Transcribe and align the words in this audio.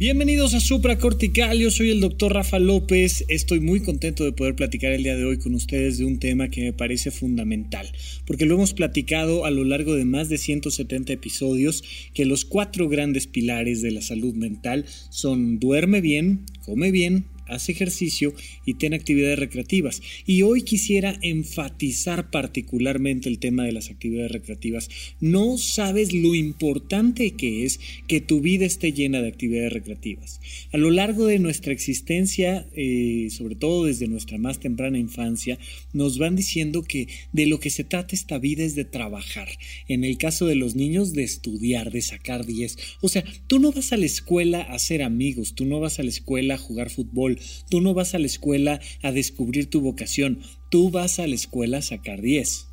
Bienvenidos 0.00 0.54
a 0.54 0.60
Supra 0.60 0.96
Cortical, 0.96 1.58
yo 1.58 1.70
soy 1.70 1.90
el 1.90 2.00
doctor 2.00 2.32
Rafa 2.32 2.58
López, 2.58 3.22
estoy 3.28 3.60
muy 3.60 3.80
contento 3.80 4.24
de 4.24 4.32
poder 4.32 4.56
platicar 4.56 4.92
el 4.92 5.02
día 5.02 5.14
de 5.14 5.26
hoy 5.26 5.38
con 5.38 5.54
ustedes 5.54 5.98
de 5.98 6.06
un 6.06 6.18
tema 6.18 6.48
que 6.48 6.62
me 6.62 6.72
parece 6.72 7.10
fundamental, 7.10 7.86
porque 8.26 8.46
lo 8.46 8.54
hemos 8.54 8.72
platicado 8.72 9.44
a 9.44 9.50
lo 9.50 9.62
largo 9.62 9.94
de 9.94 10.06
más 10.06 10.30
de 10.30 10.38
170 10.38 11.12
episodios, 11.12 11.84
que 12.14 12.24
los 12.24 12.46
cuatro 12.46 12.88
grandes 12.88 13.26
pilares 13.26 13.82
de 13.82 13.90
la 13.90 14.00
salud 14.00 14.32
mental 14.32 14.86
son 15.10 15.58
duerme 15.58 16.00
bien, 16.00 16.46
come 16.64 16.92
bien, 16.92 17.26
haz 17.50 17.68
ejercicio 17.68 18.34
y 18.64 18.74
ten 18.74 18.94
actividades 18.94 19.38
recreativas. 19.38 20.02
Y 20.26 20.42
hoy 20.42 20.62
quisiera 20.62 21.18
enfatizar 21.22 22.30
particularmente 22.30 23.28
el 23.28 23.38
tema 23.38 23.64
de 23.64 23.72
las 23.72 23.90
actividades 23.90 24.32
recreativas. 24.32 24.88
No 25.20 25.58
sabes 25.58 26.12
lo 26.12 26.34
importante 26.34 27.32
que 27.32 27.64
es 27.64 27.80
que 28.06 28.20
tu 28.20 28.40
vida 28.40 28.66
esté 28.66 28.92
llena 28.92 29.20
de 29.20 29.28
actividades 29.28 29.72
recreativas. 29.72 30.40
A 30.72 30.78
lo 30.78 30.90
largo 30.90 31.26
de 31.26 31.38
nuestra 31.38 31.72
existencia, 31.72 32.66
eh, 32.74 33.28
sobre 33.30 33.54
todo 33.54 33.84
desde 33.84 34.08
nuestra 34.08 34.38
más 34.38 34.60
temprana 34.60 34.98
infancia, 34.98 35.58
nos 35.92 36.18
van 36.18 36.36
diciendo 36.36 36.82
que 36.82 37.08
de 37.32 37.46
lo 37.46 37.60
que 37.60 37.70
se 37.70 37.84
trata 37.84 38.14
esta 38.14 38.38
vida 38.38 38.64
es 38.64 38.74
de 38.74 38.84
trabajar. 38.84 39.48
En 39.88 40.04
el 40.04 40.18
caso 40.18 40.46
de 40.46 40.54
los 40.54 40.74
niños, 40.76 41.12
de 41.12 41.24
estudiar, 41.24 41.90
de 41.90 42.02
sacar 42.02 42.46
10. 42.46 42.76
O 43.00 43.08
sea, 43.08 43.24
tú 43.46 43.58
no 43.58 43.72
vas 43.72 43.92
a 43.92 43.96
la 43.96 44.06
escuela 44.06 44.60
a 44.62 44.74
hacer 44.74 45.02
amigos, 45.02 45.54
tú 45.54 45.64
no 45.64 45.80
vas 45.80 45.98
a 45.98 46.02
la 46.02 46.10
escuela 46.10 46.54
a 46.54 46.58
jugar 46.58 46.90
fútbol, 46.90 47.38
Tú 47.68 47.80
no 47.80 47.94
vas 47.94 48.14
a 48.14 48.18
la 48.18 48.26
escuela 48.26 48.80
a 49.02 49.12
descubrir 49.12 49.70
tu 49.70 49.80
vocación, 49.80 50.40
tú 50.70 50.90
vas 50.90 51.18
a 51.18 51.26
la 51.26 51.34
escuela 51.34 51.78
a 51.78 51.82
sacar 51.82 52.20
10. 52.20 52.66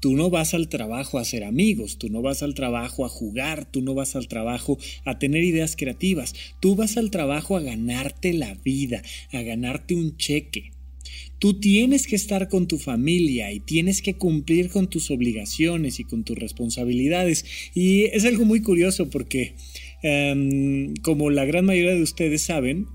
Tú 0.00 0.14
no 0.14 0.30
vas 0.30 0.52
al 0.54 0.68
trabajo 0.68 1.18
a 1.18 1.22
hacer 1.22 1.44
amigos, 1.44 1.96
tú 1.96 2.08
no 2.08 2.22
vas 2.22 2.42
al 2.42 2.54
trabajo 2.54 3.04
a 3.04 3.08
jugar, 3.08 3.70
tú 3.70 3.82
no 3.82 3.94
vas 3.94 4.16
al 4.16 4.28
trabajo 4.28 4.78
a 5.04 5.18
tener 5.18 5.44
ideas 5.44 5.76
creativas, 5.76 6.34
tú 6.60 6.74
vas 6.74 6.96
al 6.96 7.10
trabajo 7.10 7.56
a 7.56 7.60
ganarte 7.60 8.32
la 8.32 8.54
vida, 8.54 9.02
a 9.30 9.42
ganarte 9.42 9.94
un 9.94 10.16
cheque. 10.16 10.72
Tú 11.38 11.58
tienes 11.58 12.06
que 12.06 12.16
estar 12.16 12.48
con 12.48 12.68
tu 12.68 12.78
familia 12.78 13.52
y 13.52 13.60
tienes 13.60 14.00
que 14.00 14.14
cumplir 14.14 14.70
con 14.70 14.88
tus 14.88 15.10
obligaciones 15.10 15.98
y 15.98 16.04
con 16.04 16.22
tus 16.22 16.38
responsabilidades. 16.38 17.44
Y 17.74 18.04
es 18.04 18.24
algo 18.24 18.44
muy 18.44 18.62
curioso 18.62 19.10
porque, 19.10 19.54
em, 20.02 20.94
como 21.02 21.30
la 21.30 21.44
gran 21.44 21.64
mayoría 21.64 21.94
de 21.94 22.02
ustedes 22.02 22.42
saben, 22.42 22.86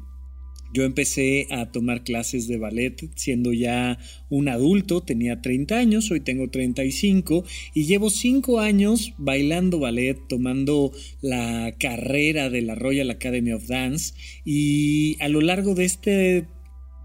yo 0.74 0.84
empecé 0.84 1.48
a 1.52 1.72
tomar 1.72 2.04
clases 2.04 2.48
de 2.48 2.58
ballet 2.58 2.96
siendo 3.16 3.54
ya 3.54 3.98
un 4.30 4.50
adulto, 4.50 5.02
tenía 5.02 5.42
30 5.42 5.78
años, 5.78 6.12
hoy 6.12 6.20
tengo 6.20 6.50
35 6.50 7.44
y 7.74 7.86
llevo 7.86 8.10
5 8.10 8.60
años 8.60 9.14
bailando 9.18 9.80
ballet, 9.80 10.18
tomando 10.28 10.92
la 11.22 11.74
carrera 11.80 12.50
de 12.50 12.62
la 12.62 12.76
Royal 12.76 13.10
Academy 13.10 13.52
of 13.52 13.68
Dance 13.68 14.14
y 14.44 15.18
a 15.22 15.30
lo 15.30 15.42
largo 15.42 15.76
de 15.76 15.86
este 15.86 16.46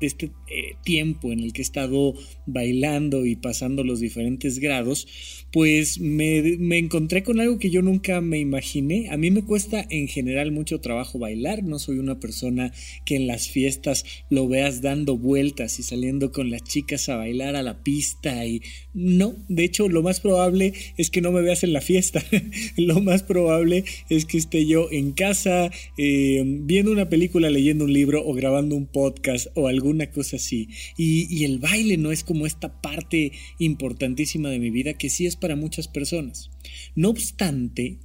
este 0.07 0.31
eh, 0.49 0.77
tiempo 0.85 1.33
en 1.33 1.41
el 1.41 1.53
que 1.53 1.63
he 1.63 1.65
estado 1.65 2.15
bailando 2.47 3.25
y 3.25 3.37
pasando 3.37 3.85
los 3.85 4.01
diferentes 4.01 4.59
grados, 4.59 5.07
pues 5.53 6.01
me, 6.01 6.39
encontré 6.79 7.23
con 7.23 7.39
algo 7.39 7.59
que 7.59 7.71
yo 7.71 7.83
nunca 7.83 8.21
me 8.23 8.39
imaginé. 8.39 9.11
A 9.11 9.19
mí 9.19 9.31
me 9.31 9.43
cuesta 9.43 9.87
en 9.91 10.09
general 10.09 10.51
mucho 10.51 10.81
trabajo 10.81 11.19
bailar, 11.19 11.63
no 11.63 11.79
soy 11.79 11.99
una 11.99 12.19
persona 12.19 12.73
que 13.05 13.17
en 13.17 13.27
las 13.27 13.49
fiestas 13.49 14.05
lo 14.31 14.49
veas 14.49 14.81
dando 14.81 15.19
vueltas 15.19 15.79
y 15.79 15.83
saliendo 15.83 16.33
con 16.33 16.51
las 16.51 16.65
chicas 16.65 17.09
a 17.11 17.17
bailar 17.17 17.55
a 17.55 17.63
la 17.63 17.83
pista 17.83 18.47
y 18.47 18.63
no, 18.95 19.35
de 19.49 19.65
hecho 19.65 19.89
lo 19.89 20.03
más 20.03 20.21
probable 20.21 20.73
es 20.97 21.11
que 21.11 21.21
no 21.21 21.33
me 21.33 21.43
veas 21.43 21.65
en 21.65 21.75
la 21.75 21.83
fiesta, 21.83 22.25
lo 22.77 23.01
más 23.01 23.23
probable 23.23 23.85
es 24.09 24.25
que 24.25 24.39
esté 24.39 24.67
yo 24.67 24.89
en 24.91 25.13
casa 25.13 25.71
eh, 25.99 26.43
viendo 26.45 26.93
una 26.93 27.11
película, 27.11 27.51
leyendo 27.51 27.85
un 27.85 27.93
libro 27.93 28.25
o 28.25 28.33
grabando 28.33 28.75
un 28.75 28.87
podcast 28.87 29.49
o 29.55 29.69
algún 29.69 29.92
una 29.93 30.11
cosa 30.11 30.37
así. 30.37 30.69
Y, 30.97 31.45
el 31.45 31.59
baile 31.59 31.97
no 31.97 32.13
es 32.13 32.25
como 32.25 32.47
esta 32.47 32.81
parte 32.81 33.33
importantísima 33.59 34.51
de 34.51 34.59
mi 34.59 34.71
vida 34.71 34.95
que 34.95 35.11
sí 35.11 35.27
es 35.27 35.37
para 35.37 35.57
muchas 35.57 35.89
personas. 35.89 36.51
No 36.95 37.11
obstante, 37.11 37.99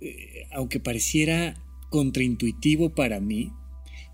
eh, 0.00 0.46
aunque 0.52 0.80
pareciera 0.80 1.54
contraintuitivo 1.90 2.94
para 2.94 3.20
mí, 3.20 3.52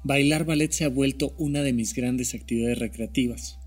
bailar 0.03 0.45
ballet 0.45 0.73
se 0.73 0.85
ha 0.85 0.89
vuelto 0.89 1.35
una 1.39 1.63
de 1.63 1.73
mis 1.73 1.95
grandes 1.95 2.35
actividades 2.35 2.79
recreativas. 2.79 3.60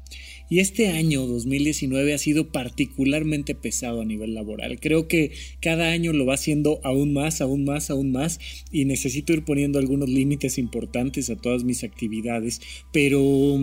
Y 0.50 0.60
este 0.60 0.90
año 0.90 1.26
2019 1.26 2.14
ha 2.14 2.18
sido 2.18 2.52
particularmente 2.52 3.56
pesado 3.56 4.02
a 4.02 4.06
nivel 4.06 4.34
laboral. 4.34 4.80
Creo 4.80 5.08
que 5.08 5.32
cada 5.62 5.90
año 5.90 6.14
lo 6.14 6.26
va 6.26 6.36
haciendo 6.36 6.80
aún 6.84 7.14
más, 7.14 7.42
aún 7.42 7.66
más, 7.66 7.90
aún 7.90 8.12
más 8.12 8.40
y 8.72 8.86
necesito 8.86 9.34
ir 9.34 9.46
poniendo 9.46 9.80
algunos 9.80 10.10
límites 10.10 10.58
importantes 10.58 11.30
a 11.30 11.36
todas 11.36 11.64
mis 11.64 11.84
actividades, 11.84 12.62
pero 12.92 13.58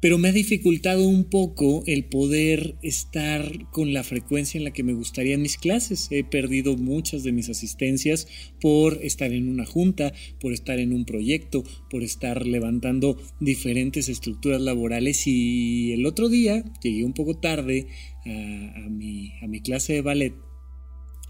pero 0.00 0.18
me 0.18 0.28
ha 0.28 0.32
dificultado 0.32 1.06
un 1.06 1.24
poco 1.24 1.82
el 1.86 2.04
poder 2.04 2.76
estar 2.82 3.70
con 3.70 3.92
la 3.92 4.04
frecuencia 4.04 4.58
en 4.58 4.64
la 4.64 4.72
que 4.72 4.82
me 4.82 4.92
gustaría 4.92 5.34
en 5.34 5.42
mis 5.42 5.58
clases. 5.58 6.08
He 6.10 6.24
perdido 6.24 6.76
muchas 6.76 7.24
de 7.24 7.32
mis 7.32 7.48
asistencias 7.48 8.28
por 8.60 8.98
estar 9.02 9.32
en 9.32 9.48
una 9.48 9.66
junta, 9.66 10.12
por 10.40 10.52
estar 10.52 10.78
en 10.78 10.92
un 10.92 11.04
proyecto, 11.04 11.64
por 11.90 12.02
estar 12.02 12.46
levantando 12.46 13.20
diferentes 13.40 14.08
estructuras 14.08 14.60
laborales 14.60 15.26
y 15.26 15.92
el 15.92 16.06
otro 16.06 16.28
día 16.28 16.64
llegué 16.82 17.04
un 17.04 17.14
poco 17.14 17.38
tarde 17.38 17.88
a, 18.24 18.88
mi, 18.88 19.32
a 19.42 19.46
mi 19.46 19.60
clase 19.60 19.94
de 19.94 20.02
ballet 20.02 20.34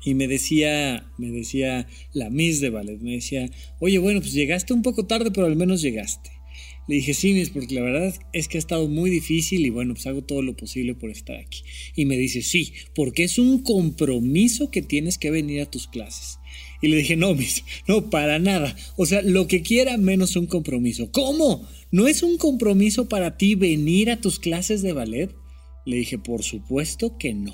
y 0.05 0.15
me 0.15 0.29
decía, 0.29 1.11
me 1.19 1.31
decía 1.31 1.87
la 2.13 2.31
Miss 2.31 2.61
de 2.61 2.71
ballet, 2.71 3.01
me 3.01 3.13
decía, 3.13 3.51
oye, 3.81 3.99
bueno, 3.99 4.21
pues 4.21 4.33
llegaste 4.33 4.73
un 4.73 4.83
poco 4.83 5.07
tarde, 5.07 5.31
pero 5.31 5.47
al 5.47 5.57
menos 5.57 5.83
llegaste. 5.83 6.38
Le 6.89 6.97
dije, 6.97 7.13
sí, 7.13 7.35
mis, 7.35 7.51
porque 7.51 7.75
la 7.75 7.83
verdad 7.83 8.15
es 8.33 8.49
que 8.49 8.57
ha 8.57 8.59
estado 8.59 8.89
muy 8.89 9.11
difícil 9.11 9.65
y 9.67 9.71
bueno, 9.71 9.93
pues 9.93 10.07
hago 10.07 10.23
todo 10.23 10.41
lo 10.41 10.57
posible 10.57 10.95
por 10.95 11.11
estar 11.11 11.37
aquí. 11.37 11.63
Y 11.95 12.07
me 12.07 12.17
dice, 12.17 12.41
sí, 12.41 12.73
porque 12.95 13.25
es 13.25 13.39
un 13.39 13.63
compromiso 13.63 14.71
que 14.71 14.81
tienes 14.81 15.19
que 15.19 15.31
venir 15.31 15.61
a 15.61 15.71
tus 15.71 15.87
clases. 15.87 16.39
Y 16.81 16.89
le 16.89 16.97
dije, 16.97 17.15
no, 17.15 17.35
mis, 17.35 17.63
no, 17.87 18.09
para 18.09 18.39
nada. 18.39 18.75
O 18.97 19.05
sea, 19.05 19.21
lo 19.21 19.47
que 19.47 19.63
quiera 19.63 19.99
menos 19.99 20.35
un 20.35 20.47
compromiso. 20.47 21.13
¿Cómo? 21.13 21.69
¿No 21.91 22.09
es 22.09 22.23
un 22.23 22.39
compromiso 22.39 23.09
para 23.09 23.37
ti 23.37 23.55
venir 23.55 24.11
a 24.11 24.21
tus 24.21 24.39
clases 24.39 24.81
de 24.81 24.95
ballet? 24.95 25.31
Le 25.85 25.97
dije, 25.97 26.19
por 26.19 26.43
supuesto 26.43 27.19
que 27.19 27.35
no. 27.35 27.53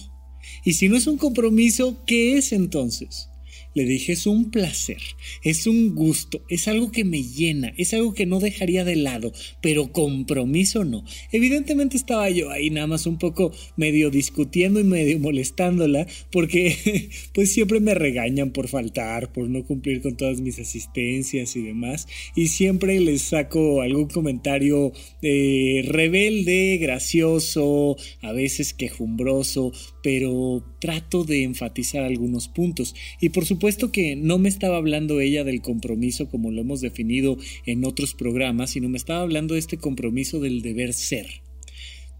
Y 0.65 0.75
si 0.75 0.89
no 0.89 0.97
es 0.97 1.07
un 1.07 1.19
compromiso, 1.19 2.05
¿qué 2.07 2.37
es 2.39 2.53
entonces? 2.53 3.29
Le 3.75 3.85
dije, 3.85 4.13
es 4.13 4.27
un 4.27 4.51
placer, 4.51 5.01
es 5.43 5.67
un 5.67 5.95
gusto, 5.95 6.43
es 6.49 6.69
algo 6.69 6.93
que 6.93 7.05
me 7.05 7.23
llena, 7.23 7.75
es 7.77 7.93
algo 7.93 8.15
que 8.15 8.27
no 8.27 8.41
dejaría 8.41 8.85
de 8.85 8.97
lado, 8.97 9.33
pero 9.61 9.93
compromiso 9.93 10.85
no. 10.85 11.05
Evidentemente 11.33 11.97
estaba 11.97 12.31
yo 12.31 12.51
ahí 12.51 12.71
nada 12.71 12.87
más 12.87 13.07
un 13.07 13.19
poco 13.19 13.53
medio 13.77 14.11
discutiendo 14.11 14.81
y 14.81 14.85
medio 14.85 15.19
molestándola, 15.19 16.07
porque 16.31 17.11
pues 17.33 17.53
siempre 17.53 17.81
me 17.81 17.95
regañan 17.95 18.53
por 18.53 18.69
faltar, 18.69 19.33
por 19.33 19.49
no 19.49 19.65
cumplir 19.65 20.01
con 20.01 20.17
todas 20.17 20.41
mis 20.41 20.59
asistencias 20.59 21.57
y 21.57 21.63
demás, 21.63 22.07
y 22.37 22.49
siempre 22.49 23.01
les 23.01 23.23
saco 23.23 23.83
algún 23.83 24.09
comentario 24.09 24.93
eh, 25.23 25.83
rebelde, 25.87 26.79
gracioso, 26.79 27.97
a 28.23 28.33
veces 28.33 28.75
quejumbroso, 28.75 29.73
pero 30.05 30.63
trato 30.83 31.25
de 31.25 31.45
enfatizar 31.45 32.05
algunos 32.05 32.49
puntos. 32.49 32.95
Y 33.23 33.31
por 33.31 33.47
supuesto 33.47 33.91
que 33.91 34.17
no 34.17 34.37
me 34.37 34.51
estaba 34.51 34.77
hablando 34.77 35.19
ella 35.19 35.45
del 35.45 35.63
compromiso 35.63 36.29
como 36.29 36.51
lo 36.51 36.61
hemos 36.61 36.83
definido 36.83 37.39
en 37.65 37.87
otros 37.87 38.15
programas, 38.15 38.73
sino 38.73 38.91
me 38.91 38.99
estaba 38.99 39.23
hablando 39.23 39.55
de 39.55 39.61
este 39.61 39.79
compromiso 39.79 40.41
del 40.41 40.61
deber 40.61 40.93
ser. 40.93 41.27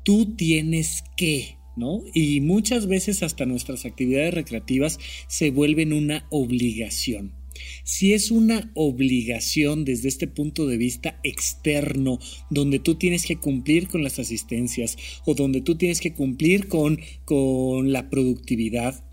Tú 0.03 0.35
tienes 0.35 1.05
que, 1.19 1.59
¿no? 1.77 2.01
Y 2.15 2.41
muchas 2.41 2.87
veces 2.87 3.23
hasta 3.23 3.45
nuestras 3.45 3.85
actividades 3.85 4.33
recreativas 4.33 4.99
se 5.29 5.51
vuelven 5.51 5.93
una 5.93 6.27
obligación. 6.31 7.44
Si 7.85 8.13
es 8.13 8.31
una 8.31 8.71
obligación 8.75 9.85
desde 9.85 10.09
este 10.09 10.27
punto 10.27 10.67
de 10.67 10.77
vista 10.77 11.21
externo, 11.23 12.19
donde 12.51 12.79
tú 12.79 12.97
tienes 12.97 13.27
que 13.27 13.37
cumplir 13.37 13.89
con 13.89 14.03
las 14.03 14.19
asistencias 14.19 14.97
o 15.25 15.35
donde 15.35 15.61
tú 15.61 15.77
tienes 15.77 16.01
que 16.01 16.13
cumplir 16.13 16.69
con, 16.69 17.01
con 17.25 17.93
la 17.93 18.11
productividad, 18.11 19.05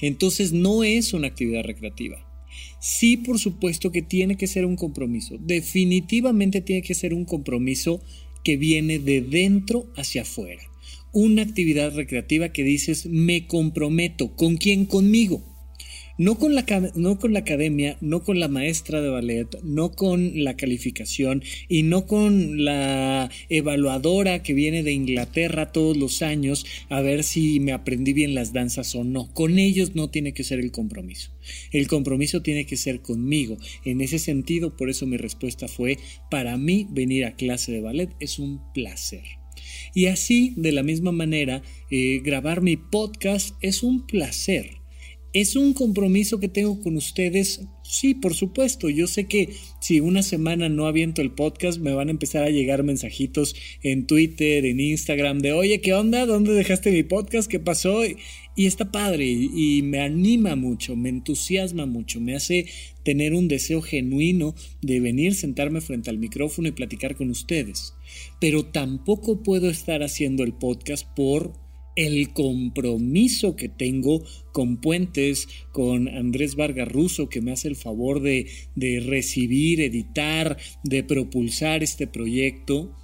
entonces 0.00 0.52
no 0.52 0.84
es 0.84 1.12
una 1.12 1.28
actividad 1.28 1.64
recreativa. 1.64 2.26
Sí, 2.80 3.16
por 3.16 3.38
supuesto 3.38 3.92
que 3.92 4.02
tiene 4.02 4.36
que 4.36 4.46
ser 4.46 4.64
un 4.64 4.76
compromiso. 4.76 5.36
Definitivamente 5.38 6.60
tiene 6.60 6.82
que 6.82 6.94
ser 6.94 7.14
un 7.14 7.24
compromiso 7.24 8.00
que 8.44 8.56
viene 8.56 8.98
de 8.98 9.22
dentro 9.22 9.86
hacia 9.96 10.22
afuera. 10.22 10.62
Una 11.12 11.42
actividad 11.42 11.94
recreativa 11.94 12.50
que 12.50 12.62
dices, 12.62 13.06
me 13.06 13.46
comprometo. 13.46 14.36
¿Con 14.36 14.56
quién? 14.56 14.86
Conmigo 14.86 15.55
No 16.18 16.38
con, 16.38 16.54
la, 16.54 16.64
no 16.94 17.18
con 17.18 17.32
la 17.32 17.40
academia, 17.40 17.98
no 18.00 18.22
con 18.22 18.40
la 18.40 18.48
maestra 18.48 19.02
de 19.02 19.10
ballet, 19.10 19.48
no 19.62 19.92
con 19.92 20.44
la 20.44 20.56
calificación 20.56 21.42
y 21.68 21.82
no 21.82 22.06
con 22.06 22.64
la 22.64 23.30
evaluadora 23.48 24.42
que 24.42 24.54
viene 24.54 24.82
de 24.82 24.92
Inglaterra 24.92 25.72
todos 25.72 25.96
los 25.96 26.22
años 26.22 26.64
a 26.88 27.02
ver 27.02 27.22
si 27.22 27.60
me 27.60 27.72
aprendí 27.72 28.14
bien 28.14 28.34
las 28.34 28.52
danzas 28.52 28.94
o 28.94 29.04
no. 29.04 29.32
Con 29.34 29.58
ellos 29.58 29.94
no 29.94 30.08
tiene 30.08 30.32
que 30.32 30.44
ser 30.44 30.58
el 30.58 30.72
compromiso. 30.72 31.30
El 31.70 31.86
compromiso 31.86 32.42
tiene 32.42 32.66
que 32.66 32.76
ser 32.76 33.00
conmigo. 33.00 33.58
En 33.84 34.00
ese 34.00 34.18
sentido, 34.18 34.76
por 34.76 34.88
eso 34.88 35.06
mi 35.06 35.16
respuesta 35.16 35.68
fue, 35.68 35.98
para 36.30 36.56
mí 36.56 36.86
venir 36.90 37.26
a 37.26 37.36
clase 37.36 37.72
de 37.72 37.80
ballet 37.80 38.10
es 38.20 38.38
un 38.38 38.60
placer. 38.72 39.24
Y 39.94 40.06
así, 40.06 40.54
de 40.56 40.72
la 40.72 40.82
misma 40.82 41.12
manera, 41.12 41.62
eh, 41.90 42.20
grabar 42.24 42.62
mi 42.62 42.76
podcast 42.76 43.54
es 43.60 43.82
un 43.82 44.06
placer. 44.06 44.85
¿Es 45.36 45.54
un 45.54 45.74
compromiso 45.74 46.40
que 46.40 46.48
tengo 46.48 46.80
con 46.80 46.96
ustedes? 46.96 47.60
Sí, 47.82 48.14
por 48.14 48.32
supuesto. 48.32 48.88
Yo 48.88 49.06
sé 49.06 49.26
que 49.26 49.50
si 49.82 50.00
una 50.00 50.22
semana 50.22 50.70
no 50.70 50.86
aviento 50.86 51.20
el 51.20 51.30
podcast, 51.30 51.78
me 51.78 51.92
van 51.92 52.08
a 52.08 52.12
empezar 52.12 52.42
a 52.42 52.48
llegar 52.48 52.84
mensajitos 52.84 53.54
en 53.82 54.06
Twitter, 54.06 54.64
en 54.64 54.80
Instagram, 54.80 55.40
de 55.40 55.52
oye, 55.52 55.82
¿qué 55.82 55.92
onda? 55.92 56.24
¿Dónde 56.24 56.54
dejaste 56.54 56.90
mi 56.90 57.02
podcast? 57.02 57.50
¿Qué 57.50 57.60
pasó? 57.60 58.00
Y 58.06 58.64
está 58.64 58.90
padre 58.90 59.26
y 59.26 59.82
me 59.82 60.00
anima 60.00 60.56
mucho, 60.56 60.96
me 60.96 61.10
entusiasma 61.10 61.84
mucho, 61.84 62.18
me 62.18 62.34
hace 62.34 62.64
tener 63.02 63.34
un 63.34 63.46
deseo 63.46 63.82
genuino 63.82 64.54
de 64.80 65.00
venir, 65.00 65.34
sentarme 65.34 65.82
frente 65.82 66.08
al 66.08 66.16
micrófono 66.16 66.68
y 66.68 66.72
platicar 66.72 67.14
con 67.14 67.28
ustedes. 67.28 67.92
Pero 68.40 68.64
tampoco 68.64 69.42
puedo 69.42 69.68
estar 69.68 70.02
haciendo 70.02 70.44
el 70.44 70.54
podcast 70.54 71.06
por 71.14 71.65
el 71.96 72.32
compromiso 72.32 73.56
que 73.56 73.68
tengo 73.68 74.22
con 74.52 74.76
Puentes, 74.76 75.48
con 75.72 76.08
Andrés 76.08 76.54
Vargas 76.54 76.88
Russo, 76.88 77.28
que 77.28 77.40
me 77.40 77.52
hace 77.52 77.68
el 77.68 77.76
favor 77.76 78.20
de, 78.20 78.46
de 78.74 79.00
recibir, 79.00 79.80
editar, 79.80 80.56
de 80.84 81.02
propulsar 81.02 81.82
este 81.82 82.06
proyecto 82.06 82.94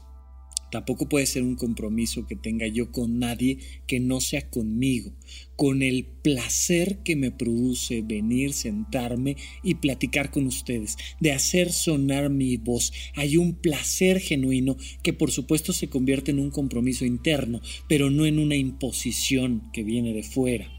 Tampoco 0.72 1.06
puede 1.06 1.26
ser 1.26 1.42
un 1.42 1.54
compromiso 1.54 2.26
que 2.26 2.34
tenga 2.34 2.66
yo 2.66 2.90
con 2.92 3.18
nadie 3.18 3.58
que 3.86 4.00
no 4.00 4.22
sea 4.22 4.48
conmigo, 4.48 5.12
con 5.54 5.82
el 5.82 6.06
placer 6.06 7.02
que 7.04 7.14
me 7.14 7.30
produce 7.30 8.00
venir, 8.00 8.54
sentarme 8.54 9.36
y 9.62 9.74
platicar 9.74 10.30
con 10.30 10.46
ustedes, 10.46 10.96
de 11.20 11.32
hacer 11.32 11.70
sonar 11.70 12.30
mi 12.30 12.56
voz. 12.56 12.90
Hay 13.16 13.36
un 13.36 13.52
placer 13.52 14.18
genuino 14.18 14.78
que 15.02 15.12
por 15.12 15.30
supuesto 15.30 15.74
se 15.74 15.90
convierte 15.90 16.30
en 16.30 16.38
un 16.38 16.50
compromiso 16.50 17.04
interno, 17.04 17.60
pero 17.86 18.08
no 18.08 18.24
en 18.24 18.38
una 18.38 18.56
imposición 18.56 19.70
que 19.74 19.84
viene 19.84 20.14
de 20.14 20.22
fuera. 20.22 20.72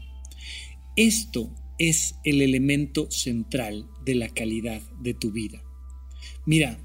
Esto 0.96 1.54
es 1.78 2.16
el 2.24 2.42
elemento 2.42 3.08
central 3.12 3.86
de 4.04 4.16
la 4.16 4.28
calidad 4.28 4.82
de 5.00 5.14
tu 5.14 5.30
vida. 5.30 5.62
Mira, 6.46 6.80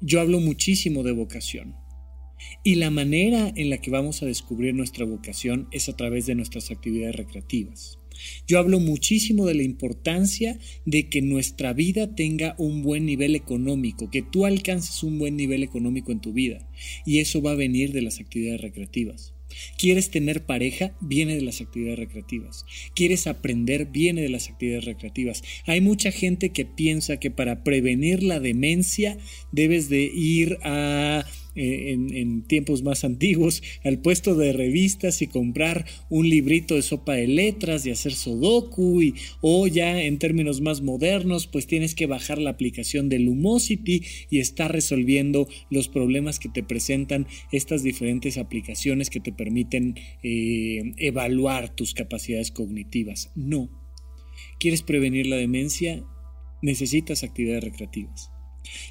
yo 0.00 0.20
hablo 0.20 0.38
muchísimo 0.38 1.02
de 1.02 1.10
vocación 1.10 1.81
y 2.64 2.76
la 2.76 2.90
manera 2.90 3.52
en 3.56 3.70
la 3.70 3.78
que 3.78 3.90
vamos 3.90 4.22
a 4.22 4.26
descubrir 4.26 4.74
nuestra 4.74 5.04
vocación 5.04 5.68
es 5.72 5.88
a 5.88 5.96
través 5.96 6.26
de 6.26 6.34
nuestras 6.34 6.70
actividades 6.70 7.16
recreativas. 7.16 7.98
Yo 8.46 8.58
hablo 8.58 8.78
muchísimo 8.78 9.46
de 9.46 9.54
la 9.54 9.62
importancia 9.64 10.58
de 10.84 11.08
que 11.08 11.22
nuestra 11.22 11.72
vida 11.72 12.14
tenga 12.14 12.54
un 12.58 12.82
buen 12.82 13.04
nivel 13.04 13.34
económico, 13.34 14.10
que 14.10 14.22
tú 14.22 14.46
alcances 14.46 15.02
un 15.02 15.18
buen 15.18 15.36
nivel 15.36 15.62
económico 15.62 16.12
en 16.12 16.20
tu 16.20 16.32
vida. 16.32 16.68
Y 17.04 17.18
eso 17.18 17.42
va 17.42 17.52
a 17.52 17.56
venir 17.56 17.92
de 17.92 18.02
las 18.02 18.20
actividades 18.20 18.60
recreativas. 18.60 19.34
¿Quieres 19.76 20.10
tener 20.10 20.46
pareja? 20.46 20.96
Viene 21.00 21.34
de 21.34 21.42
las 21.42 21.60
actividades 21.60 21.98
recreativas. 21.98 22.64
¿Quieres 22.94 23.26
aprender? 23.26 23.86
Viene 23.86 24.22
de 24.22 24.28
las 24.28 24.48
actividades 24.48 24.84
recreativas. 24.84 25.42
Hay 25.66 25.80
mucha 25.80 26.10
gente 26.10 26.50
que 26.50 26.64
piensa 26.64 27.18
que 27.18 27.30
para 27.30 27.62
prevenir 27.64 28.22
la 28.22 28.40
demencia 28.40 29.18
debes 29.50 29.88
de 29.88 30.04
ir 30.04 30.58
a 30.62 31.26
en, 31.54 32.42
tiempos 32.42 32.82
más 32.82 33.04
antiguos 33.04 33.62
al 33.84 33.98
puesto 33.98 34.34
de 34.34 34.52
revistas 34.52 35.22
y 35.22 35.26
comprar 35.26 35.86
un 36.08 36.28
librito 36.28 36.74
de 36.74 36.82
sopa 36.82 37.14
de 37.14 37.26
letras 37.26 37.86
y 37.86 37.90
hacer 37.90 38.12
sodoku 38.12 39.02
y, 39.02 39.14
o 39.40 39.66
ya 39.66 40.02
en 40.02 40.18
términos 40.18 40.60
más 40.60 40.82
modernos 40.82 41.46
pues 41.46 41.66
tienes 41.66 41.94
que 41.94 42.06
bajar 42.06 42.38
la 42.38 42.50
aplicación 42.50 43.08
de 43.08 43.18
Lumosity 43.18 44.02
y 44.30 44.38
estar 44.38 44.72
resolviendo 44.72 45.48
los 45.70 45.88
problemas 45.88 46.38
que 46.38 46.48
te 46.48 46.62
presentan 46.62 47.26
estas 47.50 47.82
diferentes 47.82 48.38
aplicaciones 48.38 49.10
que 49.10 49.20
te 49.20 49.32
permiten 49.32 49.94
eh, 50.22 50.94
evaluar 50.98 51.74
tus 51.74 51.94
capacidades 51.94 52.50
cognitivas. 52.50 53.30
No. 53.34 53.70
¿Quieres 54.58 54.82
prevenir 54.82 55.26
la 55.26 55.36
demencia? 55.36 56.04
Necesitas 56.62 57.24
actividades 57.24 57.64
recreativas. 57.64 58.31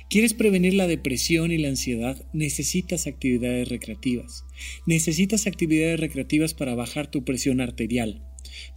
¿Quieres 0.09 0.33
prevenir 0.33 0.73
la 0.73 0.87
depresión 0.87 1.51
y 1.51 1.57
la 1.57 1.69
ansiedad? 1.69 2.25
Necesitas 2.33 3.07
actividades 3.07 3.69
recreativas. 3.69 4.45
Necesitas 4.85 5.47
actividades 5.47 5.99
recreativas 5.99 6.53
para 6.53 6.75
bajar 6.75 7.09
tu 7.09 7.23
presión 7.23 7.61
arterial, 7.61 8.21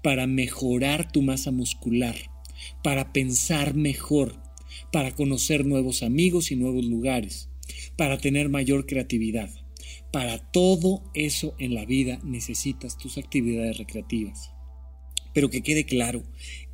para 0.02 0.26
mejorar 0.26 1.10
tu 1.10 1.22
masa 1.22 1.50
muscular, 1.50 2.16
para 2.82 3.12
pensar 3.12 3.74
mejor, 3.74 4.40
para 4.92 5.14
conocer 5.14 5.66
nuevos 5.66 6.02
amigos 6.02 6.50
y 6.50 6.56
nuevos 6.56 6.84
lugares, 6.84 7.48
para 7.96 8.18
tener 8.18 8.48
mayor 8.48 8.86
creatividad. 8.86 9.50
Para 10.12 10.38
todo 10.38 11.02
eso 11.14 11.56
en 11.58 11.74
la 11.74 11.84
vida 11.84 12.20
necesitas 12.22 12.96
tus 12.96 13.18
actividades 13.18 13.78
recreativas. 13.78 14.53
Pero 15.34 15.50
que 15.50 15.62
quede 15.62 15.84
claro, 15.84 16.24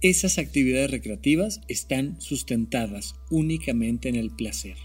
esas 0.01 0.39
actividades 0.39 0.91
recreativas 0.91 1.61
están 1.67 2.21
sustentadas 2.21 3.15
únicamente 3.31 4.09
en 4.09 4.15
el 4.15 4.31
placer. 4.31 4.77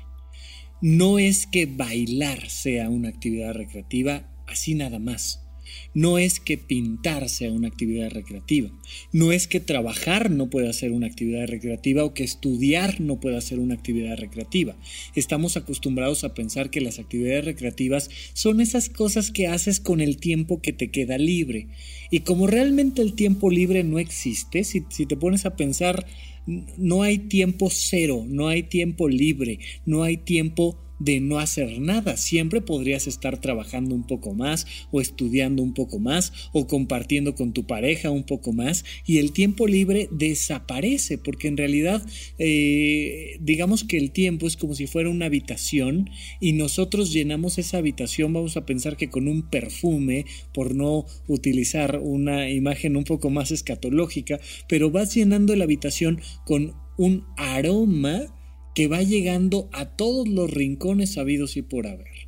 No 0.81 1.19
es 1.19 1.45
que 1.45 1.67
bailar 1.67 2.49
sea 2.49 2.89
una 2.89 3.09
actividad 3.09 3.53
recreativa 3.53 4.31
así 4.47 4.73
nada 4.73 4.99
más. 4.99 5.44
No 5.93 6.17
es 6.17 6.39
que 6.39 6.57
pintar 6.57 7.29
sea 7.29 7.51
una 7.51 7.67
actividad 7.67 8.09
recreativa, 8.09 8.69
no 9.11 9.31
es 9.31 9.47
que 9.47 9.59
trabajar 9.59 10.31
no 10.31 10.49
pueda 10.49 10.71
ser 10.73 10.91
una 10.91 11.07
actividad 11.07 11.47
recreativa 11.47 12.03
o 12.03 12.13
que 12.13 12.23
estudiar 12.23 12.99
no 13.01 13.19
pueda 13.19 13.39
ser 13.41 13.59
una 13.59 13.75
actividad 13.75 14.17
recreativa. 14.17 14.75
Estamos 15.15 15.57
acostumbrados 15.57 16.23
a 16.23 16.33
pensar 16.33 16.69
que 16.69 16.81
las 16.81 16.99
actividades 16.99 17.45
recreativas 17.45 18.09
son 18.33 18.61
esas 18.61 18.89
cosas 18.89 19.31
que 19.31 19.47
haces 19.47 19.79
con 19.79 20.01
el 20.01 20.17
tiempo 20.17 20.61
que 20.61 20.73
te 20.73 20.91
queda 20.91 21.17
libre. 21.17 21.67
Y 22.11 22.21
como 22.21 22.47
realmente 22.47 23.01
el 23.01 23.13
tiempo 23.13 23.49
libre 23.49 23.83
no 23.83 23.99
existe, 23.99 24.63
si, 24.63 24.83
si 24.89 25.05
te 25.05 25.17
pones 25.17 25.45
a 25.45 25.55
pensar, 25.55 26.05
no 26.45 27.01
hay 27.01 27.17
tiempo 27.17 27.69
cero, 27.71 28.25
no 28.27 28.47
hay 28.47 28.63
tiempo 28.63 29.09
libre, 29.09 29.59
no 29.85 30.03
hay 30.03 30.17
tiempo 30.17 30.77
de 30.99 31.19
no 31.19 31.39
hacer 31.39 31.79
nada. 31.79 32.17
Siempre 32.17 32.61
podrías 32.61 33.07
estar 33.07 33.39
trabajando 33.39 33.95
un 33.95 34.05
poco 34.05 34.33
más 34.33 34.67
o 34.91 35.01
estudiando 35.01 35.61
un 35.63 35.73
poco 35.73 35.99
más 35.99 36.33
o 36.53 36.67
compartiendo 36.67 37.35
con 37.35 37.53
tu 37.53 37.65
pareja 37.65 38.11
un 38.11 38.23
poco 38.23 38.53
más 38.53 38.85
y 39.05 39.17
el 39.17 39.31
tiempo 39.31 39.67
libre 39.67 40.07
desaparece 40.11 41.17
porque 41.17 41.47
en 41.47 41.57
realidad 41.57 42.05
eh, 42.37 43.37
digamos 43.39 43.83
que 43.83 43.97
el 43.97 44.11
tiempo 44.11 44.47
es 44.47 44.57
como 44.57 44.75
si 44.75 44.87
fuera 44.87 45.09
una 45.09 45.25
habitación 45.25 46.09
y 46.39 46.53
nosotros 46.53 47.11
llenamos 47.11 47.57
esa 47.57 47.77
habitación, 47.77 48.33
vamos 48.33 48.57
a 48.57 48.65
pensar 48.65 48.97
que 48.97 49.09
con 49.09 49.27
un 49.27 49.49
perfume, 49.49 50.25
por 50.53 50.75
no 50.75 51.05
utilizar 51.27 51.99
una 52.01 52.49
imagen 52.49 52.97
un 52.97 53.03
poco 53.03 53.29
más 53.29 53.51
escatológica, 53.51 54.39
pero 54.67 54.91
vas 54.91 55.13
llenando 55.13 55.55
la 55.55 55.63
habitación 55.63 56.21
con 56.45 56.73
un 56.97 57.25
aroma 57.37 58.34
que 58.75 58.87
va 58.87 59.01
llegando 59.01 59.69
a 59.71 59.95
todos 59.95 60.27
los 60.27 60.51
rincones 60.51 61.13
sabidos 61.13 61.57
y 61.57 61.63
por 61.63 61.87
haber. 61.87 62.27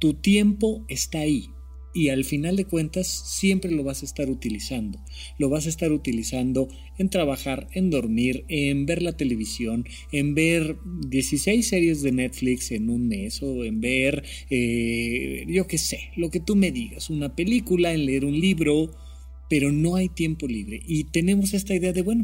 Tu 0.00 0.14
tiempo 0.14 0.84
está 0.88 1.20
ahí 1.20 1.46
y 1.92 2.08
al 2.08 2.24
final 2.24 2.56
de 2.56 2.64
cuentas 2.64 3.06
siempre 3.06 3.70
lo 3.70 3.82
vas 3.82 4.02
a 4.02 4.06
estar 4.06 4.30
utilizando. 4.30 4.98
Lo 5.38 5.48
vas 5.48 5.66
a 5.66 5.68
estar 5.68 5.92
utilizando 5.92 6.68
en 6.98 7.08
trabajar, 7.08 7.68
en 7.72 7.90
dormir, 7.90 8.44
en 8.48 8.86
ver 8.86 9.02
la 9.02 9.16
televisión, 9.16 9.86
en 10.12 10.34
ver 10.34 10.76
16 11.08 11.66
series 11.66 12.02
de 12.02 12.12
Netflix 12.12 12.70
en 12.72 12.90
un 12.90 13.08
mes 13.08 13.42
o 13.42 13.64
en 13.64 13.80
ver, 13.80 14.24
eh, 14.50 15.44
yo 15.48 15.66
qué 15.66 15.78
sé, 15.78 16.10
lo 16.16 16.30
que 16.30 16.40
tú 16.40 16.56
me 16.56 16.70
digas, 16.70 17.10
una 17.10 17.34
película, 17.34 17.92
en 17.92 18.06
leer 18.06 18.24
un 18.24 18.38
libro 18.38 18.90
pero 19.50 19.72
no 19.72 19.96
hay 19.96 20.08
tiempo 20.08 20.46
libre. 20.46 20.80
Y 20.86 21.04
tenemos 21.04 21.54
esta 21.54 21.74
idea 21.74 21.92
de, 21.92 22.02
bueno, 22.02 22.22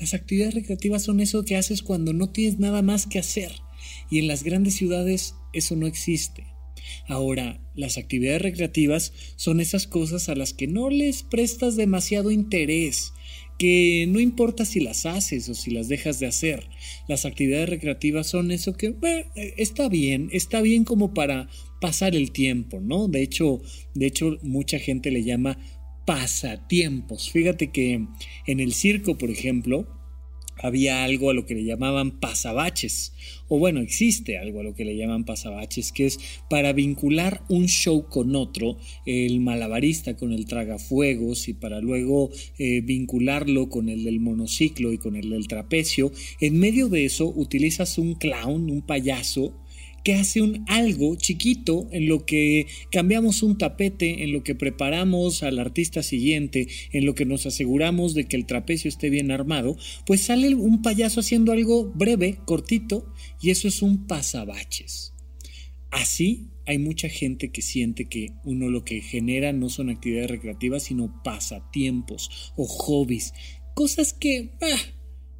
las 0.00 0.14
actividades 0.14 0.54
recreativas 0.54 1.02
son 1.02 1.20
eso 1.20 1.44
que 1.44 1.56
haces 1.56 1.82
cuando 1.82 2.14
no 2.14 2.30
tienes 2.30 2.58
nada 2.58 2.80
más 2.80 3.06
que 3.06 3.18
hacer. 3.18 3.52
Y 4.10 4.18
en 4.18 4.28
las 4.28 4.42
grandes 4.42 4.74
ciudades 4.74 5.34
eso 5.52 5.76
no 5.76 5.86
existe. 5.86 6.46
Ahora, 7.06 7.60
las 7.74 7.98
actividades 7.98 8.40
recreativas 8.40 9.12
son 9.36 9.60
esas 9.60 9.86
cosas 9.86 10.30
a 10.30 10.34
las 10.34 10.54
que 10.54 10.66
no 10.66 10.88
les 10.88 11.22
prestas 11.22 11.76
demasiado 11.76 12.30
interés, 12.30 13.12
que 13.58 14.06
no 14.08 14.20
importa 14.20 14.64
si 14.64 14.80
las 14.80 15.04
haces 15.04 15.48
o 15.50 15.54
si 15.54 15.70
las 15.70 15.88
dejas 15.88 16.18
de 16.18 16.26
hacer. 16.26 16.66
Las 17.08 17.26
actividades 17.26 17.68
recreativas 17.68 18.26
son 18.26 18.50
eso 18.50 18.74
que 18.74 18.94
está 19.58 19.88
bien, 19.88 20.30
está 20.32 20.62
bien 20.62 20.84
como 20.84 21.12
para 21.12 21.48
pasar 21.80 22.14
el 22.14 22.32
tiempo, 22.32 22.80
¿no? 22.80 23.08
De 23.08 23.22
hecho, 23.22 23.60
de 23.94 24.06
hecho 24.06 24.38
mucha 24.42 24.78
gente 24.78 25.10
le 25.10 25.24
llama 25.24 25.58
pasatiempos. 26.04 27.30
Fíjate 27.30 27.70
que 27.70 28.06
en 28.46 28.60
el 28.60 28.72
circo, 28.74 29.16
por 29.18 29.30
ejemplo, 29.30 29.86
había 30.62 31.04
algo 31.04 31.30
a 31.30 31.34
lo 31.34 31.46
que 31.46 31.54
le 31.54 31.64
llamaban 31.64 32.20
pasabaches, 32.20 33.12
o 33.48 33.58
bueno, 33.58 33.80
existe 33.80 34.38
algo 34.38 34.60
a 34.60 34.62
lo 34.62 34.74
que 34.74 34.84
le 34.84 34.96
llaman 34.96 35.24
pasabaches, 35.24 35.92
que 35.92 36.06
es 36.06 36.18
para 36.48 36.72
vincular 36.72 37.42
un 37.48 37.66
show 37.66 38.08
con 38.08 38.36
otro, 38.36 38.78
el 39.04 39.40
malabarista 39.40 40.16
con 40.16 40.32
el 40.32 40.46
tragafuegos 40.46 41.48
y 41.48 41.54
para 41.54 41.80
luego 41.80 42.30
eh, 42.58 42.80
vincularlo 42.82 43.68
con 43.68 43.88
el 43.88 44.04
del 44.04 44.20
monociclo 44.20 44.92
y 44.92 44.98
con 44.98 45.16
el 45.16 45.30
del 45.30 45.48
trapecio, 45.48 46.12
en 46.40 46.58
medio 46.58 46.88
de 46.88 47.04
eso 47.04 47.32
utilizas 47.34 47.98
un 47.98 48.14
clown, 48.14 48.70
un 48.70 48.82
payaso, 48.82 49.52
que 50.04 50.14
hace 50.14 50.42
un 50.42 50.64
algo 50.68 51.16
chiquito 51.16 51.88
en 51.90 52.08
lo 52.08 52.26
que 52.26 52.66
cambiamos 52.92 53.42
un 53.42 53.58
tapete, 53.58 54.22
en 54.22 54.32
lo 54.32 54.44
que 54.44 54.54
preparamos 54.54 55.42
al 55.42 55.58
artista 55.58 56.02
siguiente, 56.02 56.68
en 56.92 57.06
lo 57.06 57.14
que 57.14 57.24
nos 57.24 57.46
aseguramos 57.46 58.14
de 58.14 58.26
que 58.26 58.36
el 58.36 58.46
trapecio 58.46 58.88
esté 58.88 59.10
bien 59.10 59.30
armado, 59.30 59.76
pues 60.06 60.20
sale 60.20 60.54
un 60.54 60.82
payaso 60.82 61.20
haciendo 61.20 61.52
algo 61.52 61.90
breve, 61.94 62.38
cortito, 62.44 63.12
y 63.40 63.50
eso 63.50 63.66
es 63.66 63.82
un 63.82 64.06
pasabaches. 64.06 65.14
Así 65.90 66.50
hay 66.66 66.78
mucha 66.78 67.08
gente 67.08 67.50
que 67.50 67.62
siente 67.62 68.06
que 68.06 68.32
uno 68.44 68.68
lo 68.68 68.84
que 68.84 69.00
genera 69.00 69.52
no 69.52 69.68
son 69.68 69.90
actividades 69.90 70.30
recreativas, 70.30 70.84
sino 70.84 71.22
pasatiempos 71.22 72.52
o 72.56 72.66
hobbies, 72.66 73.32
cosas 73.74 74.12
que 74.12 74.50
ah, 74.60 74.80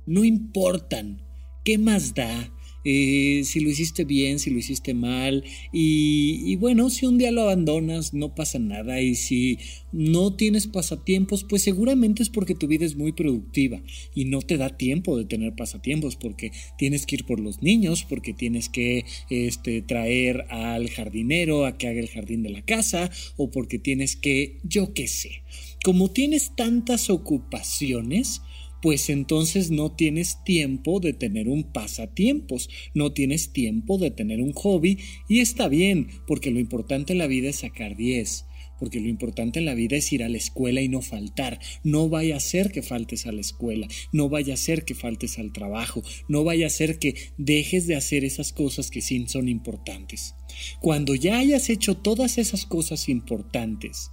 no 0.07 0.25
importan. 0.25 1.23
¿Qué 1.65 1.79
más 1.79 2.15
da? 2.15 2.53
Eh, 2.85 3.43
si 3.45 3.61
lo 3.61 3.71
hiciste 3.71 4.05
bien, 4.05 4.39
si 4.39 4.51
lo 4.51 4.59
hiciste 4.59 4.95
mal. 4.95 5.45
Y, 5.73 6.57
bueno, 6.57 6.91
si 6.91 7.07
un 7.07 7.19
día 7.19 7.31
lo 7.31 7.43
abandonas, 7.43 8.15
no 8.15 8.35
pasa 8.35 8.59
nada. 8.59 9.01
Y 9.01 9.15
si 9.15 9.59
no 9.93 10.35
tienes 10.35 10.67
pasatiempos, 10.67 11.45
pues 11.45 11.63
seguramente 11.63 12.23
es 12.23 12.29
porque 12.29 12.55
tu 12.55 12.67
vida 12.67 12.85
es 12.85 12.97
muy 12.97 13.13
productiva 13.13 13.83
y 14.15 14.27
no 14.27 14.43
te 14.43 14.57
da 14.57 14.77
tiempo 14.77 15.17
de 15.17 15.25
tener 15.25 15.55
pasatiempos 15.55 16.17
porque 16.17 16.53
tienes 16.79 17.07
que 17.07 17.17
ir 17.17 17.25
por 17.25 17.41
los 17.41 17.63
niños, 17.63 18.05
porque 18.09 18.33
tienes 18.33 18.69
que 18.69 19.05
este, 19.31 19.83
traer 19.83 20.47
al 20.51 20.91
jardinero 20.91 21.65
a 21.65 21.79
que 21.79 21.89
haga 21.89 22.01
el 22.01 22.09
jardín 22.09 22.43
de 22.43 22.51
la 22.51 22.63
casa 22.63 23.11
o 23.37 23.51
porque 23.51 23.79
tienes 23.79 24.17
que, 24.17 24.59
yo 24.63 24.93
qué 24.95 25.09
sé. 25.09 25.43
Como 25.85 26.11
tienes 26.11 26.57
tantas 26.57 27.11
ocupaciones, 27.11 28.41
pues 28.85 29.09
entonces 29.09 29.71
no 29.71 29.93
tienes 29.93 30.45
tiempo 30.45 31.01
de 31.01 31.15
tener 31.15 31.49
un 31.49 31.73
pasatiempos, 31.73 32.69
no 32.93 33.15
tienes 33.15 33.51
tiempo 33.51 33.97
de 33.97 34.11
tener 34.11 34.43
un 34.43 34.53
hobby 34.53 34.99
y 35.27 35.41
está 35.41 35.69
bien, 35.69 36.09
porque 36.27 36.51
lo 36.51 36.61
importante 36.61 37.15
en 37.15 37.19
la 37.19 37.27
vida 37.27 37.49
es 37.49 37.57
sacar 37.57 37.97
10 37.97 38.45
porque 38.79 39.01
lo 39.01 39.09
importante 39.09 39.61
en 39.61 39.65
la 39.65 39.75
vida 39.75 39.97
es 39.97 40.13
ir 40.13 40.23
a 40.23 40.29
la 40.29 40.37
escuela 40.37 40.83
y 40.83 40.89
no 40.89 41.01
faltar. 41.01 41.61
No 41.85 42.11
vaya 42.11 42.37
a 42.37 42.41
ser 42.41 42.73
que 42.73 42.83
faltes 42.83 43.25
a 43.25 43.33
la 43.33 43.41
escuela, 43.41 43.89
no 44.13 44.29
vaya 44.29 44.53
a 44.53 44.59
ser 44.59 44.85
que 44.85 44.95
faltes 44.95 45.39
al 45.39 45.53
trabajo, 45.53 46.03
no 46.29 46.45
vaya 46.45 46.67
a 46.67 46.71
ser 46.71 46.99
que 46.99 47.15
dejes 47.39 47.87
de 47.87 47.95
hacer 47.95 48.23
esas 48.25 48.53
cosas 48.53 48.91
que 48.91 49.01
sí 49.01 49.25
son 49.29 49.49
importantes. 49.49 50.35
Cuando 50.83 51.15
ya 51.15 51.39
hayas 51.39 51.71
hecho 51.71 51.97
todas 51.97 52.37
esas 52.37 52.67
cosas 52.67 53.09
importantes 53.09 54.11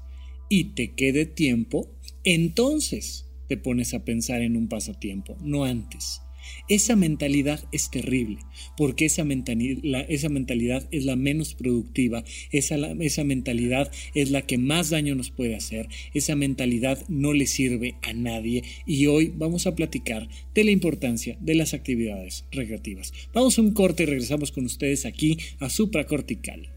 y 0.47 0.75
te 0.75 0.93
quede 0.93 1.25
tiempo, 1.25 1.89
entonces 2.23 3.25
te 3.51 3.57
pones 3.57 3.93
a 3.93 4.05
pensar 4.05 4.41
en 4.41 4.55
un 4.55 4.69
pasatiempo, 4.69 5.35
no 5.41 5.65
antes. 5.65 6.21
Esa 6.69 6.95
mentalidad 6.95 7.59
es 7.73 7.91
terrible, 7.91 8.37
porque 8.77 9.03
esa, 9.03 9.25
mentalidad, 9.25 10.05
esa 10.07 10.29
mentalidad 10.29 10.87
es 10.89 11.03
la 11.03 11.17
menos 11.17 11.53
productiva, 11.53 12.23
esa, 12.53 12.77
esa 12.77 13.25
mentalidad 13.25 13.91
es 14.15 14.31
la 14.31 14.43
que 14.43 14.57
más 14.57 14.89
daño 14.89 15.15
nos 15.15 15.31
puede 15.31 15.57
hacer, 15.57 15.89
esa 16.13 16.33
mentalidad 16.37 17.03
no 17.09 17.33
le 17.33 17.45
sirve 17.45 17.95
a 18.03 18.13
nadie 18.13 18.63
y 18.85 19.07
hoy 19.07 19.33
vamos 19.35 19.67
a 19.67 19.75
platicar 19.75 20.29
de 20.55 20.63
la 20.63 20.71
importancia 20.71 21.37
de 21.41 21.55
las 21.55 21.73
actividades 21.73 22.45
recreativas. 22.51 23.11
Vamos 23.33 23.57
a 23.57 23.63
un 23.63 23.73
corte 23.73 24.03
y 24.03 24.05
regresamos 24.05 24.53
con 24.53 24.63
ustedes 24.63 25.05
aquí 25.05 25.37
a 25.59 25.69
Supracortical. 25.69 26.69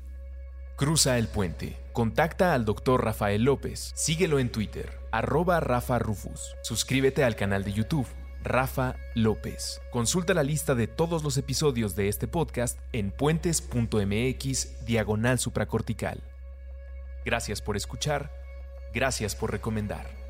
Cruza 0.77 1.19
el 1.19 1.29
puente. 1.29 1.77
Contacta 1.93 2.53
al 2.53 2.65
doctor 2.65 3.05
Rafael 3.05 3.45
López. 3.45 3.93
Síguelo 3.95 4.41
en 4.41 4.51
Twitter, 4.51 4.91
arroba 5.15 5.61
Rafa 5.61 6.01
Rufus. 6.01 6.57
Suscríbete 6.63 7.23
al 7.23 7.37
canal 7.37 7.63
de 7.63 7.73
YouTube, 7.73 8.07
Rafa 8.43 8.97
López. 9.15 9.81
Consulta 9.93 10.35
la 10.35 10.43
lista 10.43 10.75
de 10.75 10.89
todos 10.89 11.23
los 11.23 11.37
episodios 11.37 11.95
de 11.95 12.09
este 12.09 12.27
podcast 12.27 12.81
en 12.93 13.13
puentes.mx 13.13 14.85
diagonal 14.85 15.39
supracortical. 15.39 16.21
Gracias 17.25 17.63
por 17.63 17.77
escuchar. 17.77 18.33
Gracias 18.93 19.37
por 19.37 19.53
recomendar. 19.53 20.24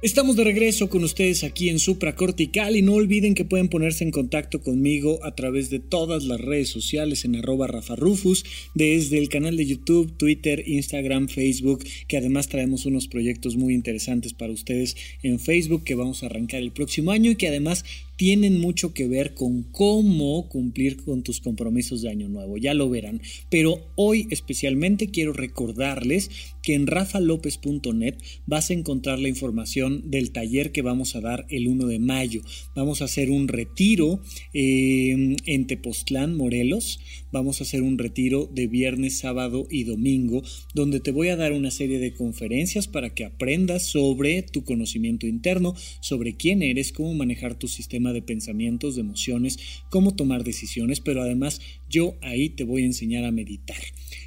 Estamos 0.00 0.36
de 0.36 0.44
regreso 0.44 0.88
con 0.88 1.02
ustedes 1.02 1.42
aquí 1.42 1.70
en 1.70 1.80
Supracortical 1.80 2.76
y 2.76 2.82
no 2.82 2.92
olviden 2.92 3.34
que 3.34 3.44
pueden 3.44 3.68
ponerse 3.68 4.04
en 4.04 4.12
contacto 4.12 4.62
conmigo 4.62 5.18
a 5.24 5.34
través 5.34 5.70
de 5.70 5.80
todas 5.80 6.22
las 6.22 6.40
redes 6.40 6.68
sociales 6.68 7.24
en 7.24 7.34
arroba 7.34 7.66
Rafa 7.66 7.96
Rufus, 7.96 8.44
desde 8.74 9.18
el 9.18 9.28
canal 9.28 9.56
de 9.56 9.66
YouTube, 9.66 10.16
Twitter, 10.16 10.62
Instagram, 10.68 11.26
Facebook, 11.26 11.82
que 12.06 12.16
además 12.16 12.46
traemos 12.46 12.86
unos 12.86 13.08
proyectos 13.08 13.56
muy 13.56 13.74
interesantes 13.74 14.34
para 14.34 14.52
ustedes 14.52 14.96
en 15.24 15.40
Facebook 15.40 15.82
que 15.82 15.96
vamos 15.96 16.22
a 16.22 16.26
arrancar 16.26 16.62
el 16.62 16.70
próximo 16.70 17.10
año 17.10 17.32
y 17.32 17.36
que 17.36 17.48
además 17.48 17.84
tienen 18.18 18.58
mucho 18.58 18.92
que 18.92 19.06
ver 19.06 19.32
con 19.32 19.62
cómo 19.62 20.48
cumplir 20.48 20.96
con 21.04 21.22
tus 21.22 21.40
compromisos 21.40 22.02
de 22.02 22.10
año 22.10 22.28
nuevo, 22.28 22.58
ya 22.58 22.74
lo 22.74 22.90
verán. 22.90 23.22
Pero 23.48 23.92
hoy 23.94 24.26
especialmente 24.30 25.06
quiero 25.06 25.32
recordarles 25.32 26.28
que 26.60 26.74
en 26.74 26.88
rafalopez.net 26.88 28.16
vas 28.44 28.70
a 28.70 28.74
encontrar 28.74 29.20
la 29.20 29.28
información 29.28 30.10
del 30.10 30.32
taller 30.32 30.72
que 30.72 30.82
vamos 30.82 31.14
a 31.14 31.20
dar 31.20 31.46
el 31.48 31.68
1 31.68 31.86
de 31.86 32.00
mayo. 32.00 32.42
Vamos 32.74 33.02
a 33.02 33.04
hacer 33.04 33.30
un 33.30 33.46
retiro 33.46 34.20
em, 34.52 35.36
en 35.46 35.68
Tepoztlán, 35.68 36.36
Morelos. 36.36 36.98
Vamos 37.30 37.60
a 37.60 37.64
hacer 37.64 37.82
un 37.82 37.98
retiro 37.98 38.50
de 38.52 38.66
viernes, 38.66 39.18
sábado 39.18 39.68
y 39.70 39.84
domingo, 39.84 40.42
donde 40.74 40.98
te 40.98 41.12
voy 41.12 41.28
a 41.28 41.36
dar 41.36 41.52
una 41.52 41.70
serie 41.70 42.00
de 42.00 42.14
conferencias 42.14 42.88
para 42.88 43.14
que 43.14 43.24
aprendas 43.24 43.86
sobre 43.86 44.42
tu 44.42 44.64
conocimiento 44.64 45.28
interno, 45.28 45.76
sobre 46.00 46.36
quién 46.36 46.64
eres, 46.64 46.90
cómo 46.90 47.14
manejar 47.14 47.54
tu 47.54 47.68
sistema 47.68 48.07
de 48.12 48.22
pensamientos, 48.22 48.94
de 48.94 49.02
emociones, 49.02 49.58
cómo 49.90 50.14
tomar 50.14 50.44
decisiones, 50.44 51.00
pero 51.00 51.22
además 51.22 51.60
yo 51.88 52.16
ahí 52.22 52.48
te 52.48 52.64
voy 52.64 52.82
a 52.82 52.86
enseñar 52.86 53.24
a 53.24 53.30
meditar. 53.30 53.76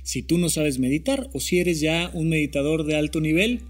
Si 0.03 0.21
tú 0.21 0.37
no 0.37 0.49
sabes 0.49 0.79
meditar 0.79 1.29
o 1.33 1.39
si 1.39 1.59
eres 1.59 1.79
ya 1.79 2.11
un 2.13 2.29
meditador 2.29 2.85
de 2.85 2.95
alto 2.95 3.21
nivel, 3.21 3.61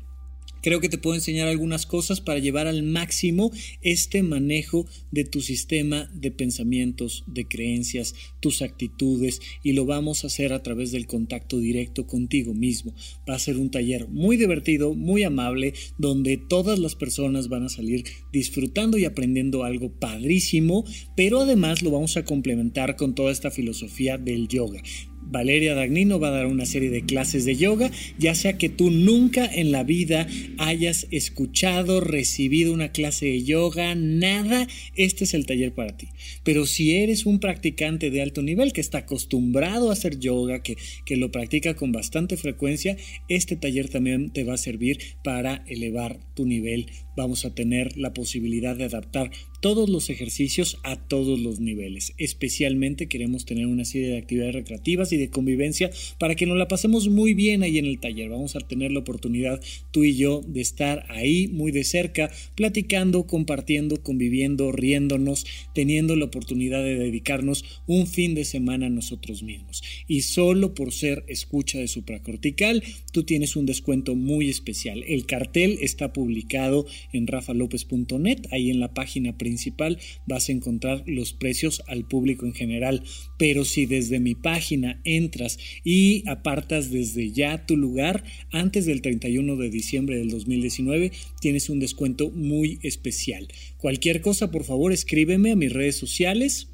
Creo 0.62 0.80
que 0.80 0.89
te 0.89 0.98
puedo 0.98 1.15
enseñar 1.15 1.48
algunas 1.48 1.86
cosas 1.86 2.22
para 2.22 2.39
llevar 2.39 2.68
al 2.68 2.84
máximo 2.84 3.51
este 3.82 4.24
manejo 4.24 4.86
de 5.12 5.24
tu 5.24 5.41
sistema 5.41 6.10
de 6.13 6.32
pensamientos, 6.32 7.24
de 7.27 7.48
creencias, 7.48 8.13
tus 8.39 8.62
actitudes 8.62 9.39
y 9.63 9.74
lo 9.74 9.86
vamos 9.86 10.24
a 10.24 10.27
hacer 10.27 10.53
a 10.53 10.63
través 10.63 10.91
del 10.91 11.08
contacto 11.08 11.58
directo 11.58 12.06
contigo 12.06 12.53
mismo. 12.53 12.94
Va 13.30 13.36
a 13.36 13.39
ser 13.39 13.58
un 13.58 13.72
taller 13.72 14.08
muy 14.08 14.38
divertido, 14.38 14.94
muy 14.94 15.24
amable, 15.24 15.74
donde 15.98 16.38
todas 16.38 16.80
las 16.80 16.96
personas 16.96 17.50
van 17.50 17.63
a 17.63 17.70
salir 17.70 18.03
disfrutando 18.32 18.98
y 18.98 19.06
aprendiendo 19.06 19.63
algo 19.63 19.91
padrísimo, 19.91 20.86
pero 21.15 21.41
además 21.41 21.82
lo 21.82 21.91
vamos 21.91 22.18
a 22.18 22.25
complementar 22.25 22.96
con 22.96 23.15
toda 23.15 23.32
esta 23.32 23.51
filosofía 23.51 24.18
del 24.18 24.48
yoga. 24.48 24.82
Valeria 25.22 25.75
Dagnino 25.75 26.20
va 26.20 26.30
a 26.30 26.32
dar 26.32 26.46
una 26.48 26.66
serie 26.66 26.90
de 26.90 27.06
clases 27.06 27.46
de 27.46 27.56
yoga, 27.56 27.92
ya 28.18 28.36
sea 28.36 28.58
que 28.58 28.70
tú 28.70 28.92
nunca 28.92 29.46
en 29.46 29.72
la 29.72 29.84
vida 29.84 30.28
hayas 30.58 31.08
escuchado, 31.12 32.01
recibido 32.01 32.74
una 32.74 32.92
clase 32.92 33.28
de 33.28 33.44
yoga, 33.44 33.96
nada, 33.96 34.68
este 34.96 35.24
es 35.24 35.34
el 35.34 35.46
taller 35.46 35.74
para 35.74 35.96
ti. 35.96 36.10
Pero 36.44 36.66
si 36.66 36.96
eres 36.96 37.25
un 37.25 37.40
practicante 37.40 38.10
de 38.10 38.22
alto 38.22 38.42
nivel 38.42 38.74
que 38.74 38.82
está 38.82 39.00
acostumbrado 39.00 39.90
a 39.90 39.94
hacer 39.94 40.20
yoga, 40.20 40.63
que, 40.63 40.78
que 41.06 41.18
lo 41.18 41.32
practica 41.32 41.75
con 41.75 41.92
bastante 41.92 42.38
frecuencia, 42.38 42.98
este 43.30 43.56
taller 43.56 43.90
también 43.90 44.32
te 44.32 44.44
va 44.44 44.56
a 44.56 44.58
servir 44.58 45.00
para 45.24 45.63
elevar 45.68 46.20
tu 46.36 46.46
nivel. 46.46 46.88
Vamos 47.16 47.46
a 47.46 47.54
tener 47.54 47.98
la 47.98 48.13
posibilidad 48.13 48.75
de 48.75 48.86
adaptar 48.86 49.32
todos 49.62 49.89
los 49.89 50.10
ejercicios 50.10 50.80
a 50.84 50.96
todos 50.98 51.39
los 51.39 51.60
niveles. 51.60 52.13
Especialmente 52.18 53.08
queremos 53.08 53.46
tener 53.46 53.68
una 53.68 53.86
serie 53.86 54.10
de 54.10 54.18
actividades 54.18 54.56
recreativas 54.56 55.13
y 55.13 55.18
de 55.18 55.30
convivencia 55.30 55.91
para 56.18 56.36
que 56.36 56.48
nos 56.48 56.58
la 56.58 56.68
pasemos 56.68 57.08
muy 57.08 57.36
bien 57.36 57.62
ahí 57.62 57.77
en 57.77 57.86
el 57.86 58.00
taller. 58.00 58.30
Vamos 58.30 58.56
a 58.56 58.60
tener 58.60 58.91
la 58.91 59.00
oportunidad 59.00 59.62
tú 59.91 60.03
y 60.03 60.15
yo 60.15 60.41
de 60.48 60.62
estar 60.62 61.06
ahí 61.10 61.48
muy 61.48 61.72
de 61.72 61.84
cerca, 61.84 62.32
platicando, 62.56 63.27
compartiendo, 63.27 64.01
conviviendo, 64.01 64.72
riéndonos, 64.72 65.46
teniendo 65.75 66.15
la 66.15 66.25
oportunidad 66.25 66.84
de 66.84 66.96
dedicarnos 66.96 67.63
un 67.86 68.08
fin 68.08 68.34
de 68.34 68.46
semana 68.46 68.88
a 68.88 68.89
nosotros 68.89 69.44
mismos. 69.44 69.84
Y 70.08 70.22
solo 70.22 70.74
por 70.74 70.91
ser 70.91 71.24
escucha 71.27 71.77
de 71.77 71.88
supracortical, 71.88 72.84
tú 73.12 73.24
tienes 73.24 73.56
un 73.56 73.68
descuento 73.68 74.15
muy 74.15 74.50
especial. 74.50 75.03
El 75.08 75.27
cartel 75.27 75.77
está 75.82 76.13
publicado 76.13 76.88
en 77.13 77.27
rafalopez.net, 77.27 78.39
ahí 78.50 78.72
en 78.72 78.80
la 78.80 78.96
página 78.96 79.38
principal 79.38 79.50
principal 79.51 80.00
vas 80.25 80.48
a 80.48 80.53
encontrar 80.53 81.03
los 81.08 81.34
precios 81.34 81.84
al 81.88 82.08
público 82.08 82.46
en 82.46 82.53
general. 82.53 83.03
Pero 83.38 83.65
si 83.65 83.86
desde 83.86 84.22
mi 84.22 84.34
página 84.34 85.01
entras 85.03 85.58
y 85.84 86.24
apartas 86.29 86.89
desde 86.89 87.31
ya 87.31 87.65
tu 87.65 87.75
lugar, 87.75 88.24
antes 88.51 88.86
del 88.86 89.01
31 89.01 89.58
de 89.58 89.70
diciembre 89.70 90.17
del 90.17 90.29
2019 90.29 91.12
tienes 91.41 91.70
un 91.70 91.79
descuento 91.79 92.31
muy 92.31 92.79
especial. 92.81 93.50
Cualquier 93.77 94.22
cosa, 94.22 94.51
por 94.51 94.63
favor, 94.63 94.93
escríbeme 94.93 95.51
a 95.51 95.58
mis 95.58 95.74
redes 95.74 95.98
sociales 95.98 96.70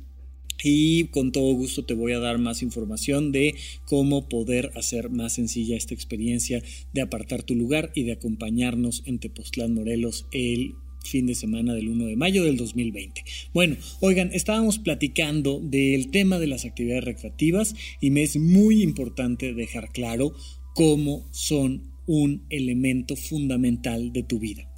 y 0.63 1.05
con 1.05 1.31
todo 1.31 1.53
gusto 1.53 1.85
te 1.85 1.93
voy 1.95 2.13
a 2.13 2.19
dar 2.19 2.37
más 2.37 2.61
información 2.61 3.31
de 3.31 3.55
cómo 3.85 4.29
poder 4.29 4.71
hacer 4.75 5.09
más 5.09 5.33
sencilla 5.33 5.77
esta 5.77 5.93
experiencia 5.93 6.63
de 6.93 7.01
apartar 7.01 7.43
tu 7.43 7.55
lugar 7.55 7.91
y 7.95 8.03
de 8.03 8.13
acompañarnos 8.13 9.03
en 9.05 9.19
Tepoztlán 9.19 9.73
Morelos 9.73 10.27
el 10.31 10.75
fin 11.07 11.25
de 11.25 11.35
semana 11.35 11.73
del 11.73 11.89
1 11.89 12.05
de 12.05 12.15
mayo 12.15 12.43
del 12.43 12.57
2020. 12.57 13.23
Bueno, 13.53 13.75
oigan, 13.99 14.29
estábamos 14.33 14.79
platicando 14.79 15.59
del 15.59 16.11
tema 16.11 16.39
de 16.39 16.47
las 16.47 16.65
actividades 16.65 17.03
recreativas 17.03 17.75
y 18.01 18.11
me 18.11 18.23
es 18.23 18.37
muy 18.37 18.83
importante 18.83 19.53
dejar 19.53 19.91
claro 19.91 20.33
cómo 20.75 21.27
son 21.31 21.91
un 22.05 22.45
elemento 22.49 23.15
fundamental 23.15 24.13
de 24.13 24.23
tu 24.23 24.39
vida. 24.39 24.69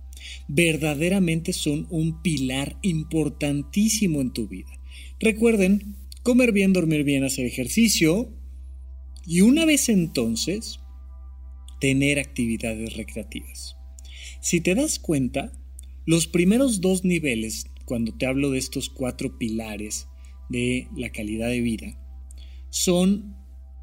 Verdaderamente 0.47 1.53
son 1.53 1.87
un 1.89 2.21
pilar 2.21 2.77
importantísimo 2.81 4.21
en 4.21 4.31
tu 4.31 4.47
vida. 4.47 4.71
Recuerden, 5.19 5.95
comer 6.23 6.51
bien, 6.51 6.73
dormir 6.73 7.03
bien, 7.03 7.23
hacer 7.23 7.45
ejercicio 7.45 8.29
y 9.25 9.41
una 9.41 9.65
vez 9.65 9.89
entonces, 9.89 10.79
tener 11.79 12.19
actividades 12.19 12.95
recreativas. 12.95 13.75
Si 14.41 14.61
te 14.61 14.75
das 14.75 14.99
cuenta, 14.99 15.51
los 16.09 16.25
primeros 16.25 16.81
dos 16.81 17.05
niveles, 17.05 17.67
cuando 17.85 18.11
te 18.17 18.25
hablo 18.25 18.49
de 18.49 18.57
estos 18.57 18.89
cuatro 18.89 19.37
pilares 19.37 20.07
de 20.49 20.87
la 20.97 21.11
calidad 21.11 21.49
de 21.49 21.61
vida, 21.61 21.99
son 22.71 23.35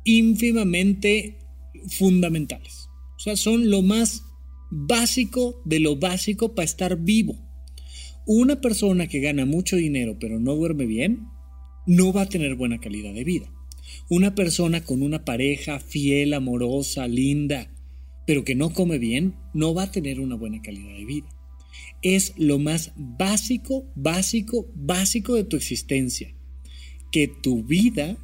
ínfimamente 0.02 1.38
fundamentales. 1.86 2.88
O 3.16 3.20
sea, 3.20 3.36
son 3.36 3.70
lo 3.70 3.80
más 3.82 4.24
básico 4.72 5.62
de 5.64 5.78
lo 5.78 5.94
básico 5.94 6.52
para 6.56 6.64
estar 6.64 6.98
vivo. 6.98 7.38
Una 8.26 8.60
persona 8.60 9.06
que 9.06 9.20
gana 9.20 9.46
mucho 9.46 9.76
dinero 9.76 10.16
pero 10.18 10.40
no 10.40 10.56
duerme 10.56 10.86
bien, 10.86 11.28
no 11.86 12.12
va 12.12 12.22
a 12.22 12.28
tener 12.28 12.56
buena 12.56 12.80
calidad 12.80 13.14
de 13.14 13.22
vida. 13.22 13.52
Una 14.10 14.34
persona 14.34 14.82
con 14.82 15.02
una 15.02 15.24
pareja 15.24 15.78
fiel, 15.78 16.34
amorosa, 16.34 17.06
linda, 17.06 17.70
pero 18.26 18.42
que 18.42 18.56
no 18.56 18.70
come 18.70 18.98
bien, 18.98 19.36
no 19.54 19.74
va 19.74 19.84
a 19.84 19.92
tener 19.92 20.18
una 20.18 20.34
buena 20.34 20.60
calidad 20.60 20.92
de 20.92 21.04
vida. 21.04 21.35
Es 22.02 22.34
lo 22.36 22.58
más 22.58 22.92
básico, 22.96 23.90
básico, 23.94 24.70
básico 24.74 25.34
de 25.34 25.44
tu 25.44 25.56
existencia. 25.56 26.34
Que 27.10 27.28
tu 27.28 27.62
vida 27.62 28.16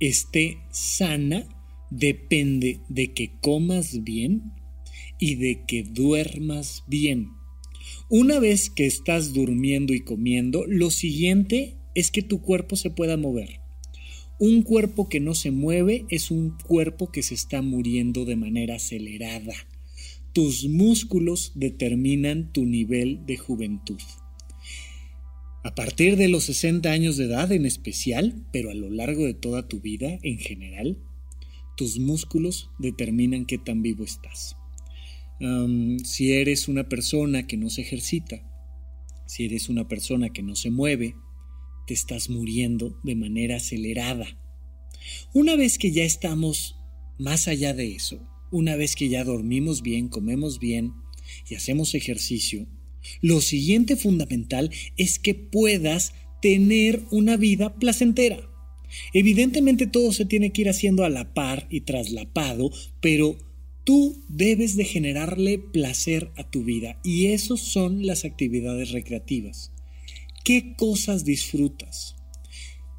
esté 0.00 0.58
sana 0.70 1.48
depende 1.90 2.80
de 2.88 3.12
que 3.12 3.32
comas 3.40 4.02
bien 4.04 4.52
y 5.18 5.34
de 5.36 5.64
que 5.66 5.82
duermas 5.82 6.84
bien. 6.86 7.30
Una 8.10 8.38
vez 8.38 8.70
que 8.70 8.86
estás 8.86 9.32
durmiendo 9.32 9.92
y 9.92 10.00
comiendo, 10.00 10.64
lo 10.66 10.90
siguiente 10.90 11.76
es 11.94 12.10
que 12.10 12.22
tu 12.22 12.40
cuerpo 12.40 12.76
se 12.76 12.90
pueda 12.90 13.16
mover. 13.16 13.60
Un 14.38 14.62
cuerpo 14.62 15.08
que 15.08 15.20
no 15.20 15.34
se 15.34 15.50
mueve 15.50 16.06
es 16.10 16.30
un 16.30 16.56
cuerpo 16.58 17.10
que 17.10 17.22
se 17.22 17.34
está 17.34 17.60
muriendo 17.60 18.24
de 18.24 18.36
manera 18.36 18.76
acelerada. 18.76 19.54
Tus 20.38 20.68
músculos 20.68 21.50
determinan 21.56 22.52
tu 22.52 22.64
nivel 22.64 23.26
de 23.26 23.36
juventud. 23.36 24.00
A 25.64 25.74
partir 25.74 26.16
de 26.16 26.28
los 26.28 26.44
60 26.44 26.88
años 26.92 27.16
de 27.16 27.24
edad 27.24 27.50
en 27.50 27.66
especial, 27.66 28.46
pero 28.52 28.70
a 28.70 28.74
lo 28.74 28.88
largo 28.88 29.24
de 29.24 29.34
toda 29.34 29.66
tu 29.66 29.80
vida 29.80 30.20
en 30.22 30.38
general, 30.38 30.96
tus 31.76 31.98
músculos 31.98 32.70
determinan 32.78 33.46
qué 33.46 33.58
tan 33.58 33.82
vivo 33.82 34.04
estás 34.04 34.56
si 36.04 36.32
eres 36.32 36.68
una 36.68 36.88
persona 36.88 37.46
que 37.46 37.56
no 37.56 37.70
se 37.70 37.82
ejercita, 37.82 38.42
si 39.26 39.44
eres 39.44 39.68
una 39.68 39.86
persona 39.86 40.30
que 40.30 40.42
no 40.42 40.56
se 40.56 40.70
mueve, 40.70 41.16
te 41.86 41.94
estás 41.94 42.28
muriendo 42.28 42.98
de 43.02 43.14
manera 43.14 43.56
acelerada. 43.56 44.26
Una 45.32 45.56
vez 45.56 45.78
que 45.78 45.92
ya 45.92 46.04
estamos 46.04 46.76
más 47.18 47.48
allá 47.48 47.72
de 47.72 47.94
eso, 47.94 48.37
una 48.50 48.76
vez 48.76 48.96
que 48.96 49.08
ya 49.08 49.24
dormimos 49.24 49.82
bien, 49.82 50.08
comemos 50.08 50.58
bien 50.58 50.92
y 51.48 51.54
hacemos 51.54 51.94
ejercicio, 51.94 52.66
lo 53.20 53.40
siguiente 53.40 53.96
fundamental 53.96 54.70
es 54.96 55.18
que 55.18 55.34
puedas 55.34 56.12
tener 56.42 57.02
una 57.10 57.36
vida 57.36 57.76
placentera. 57.78 58.48
Evidentemente 59.12 59.86
todo 59.86 60.12
se 60.12 60.24
tiene 60.24 60.50
que 60.52 60.62
ir 60.62 60.68
haciendo 60.68 61.04
a 61.04 61.10
la 61.10 61.34
par 61.34 61.66
y 61.70 61.82
traslapado, 61.82 62.70
pero 63.00 63.36
Tú 63.88 64.22
debes 64.28 64.76
de 64.76 64.84
generarle 64.84 65.58
placer 65.58 66.30
a 66.36 66.50
tu 66.50 66.62
vida 66.62 67.00
y 67.02 67.28
esos 67.28 67.62
son 67.62 68.04
las 68.04 68.26
actividades 68.26 68.90
recreativas. 68.90 69.72
¿Qué 70.44 70.74
cosas 70.76 71.24
disfrutas? 71.24 72.14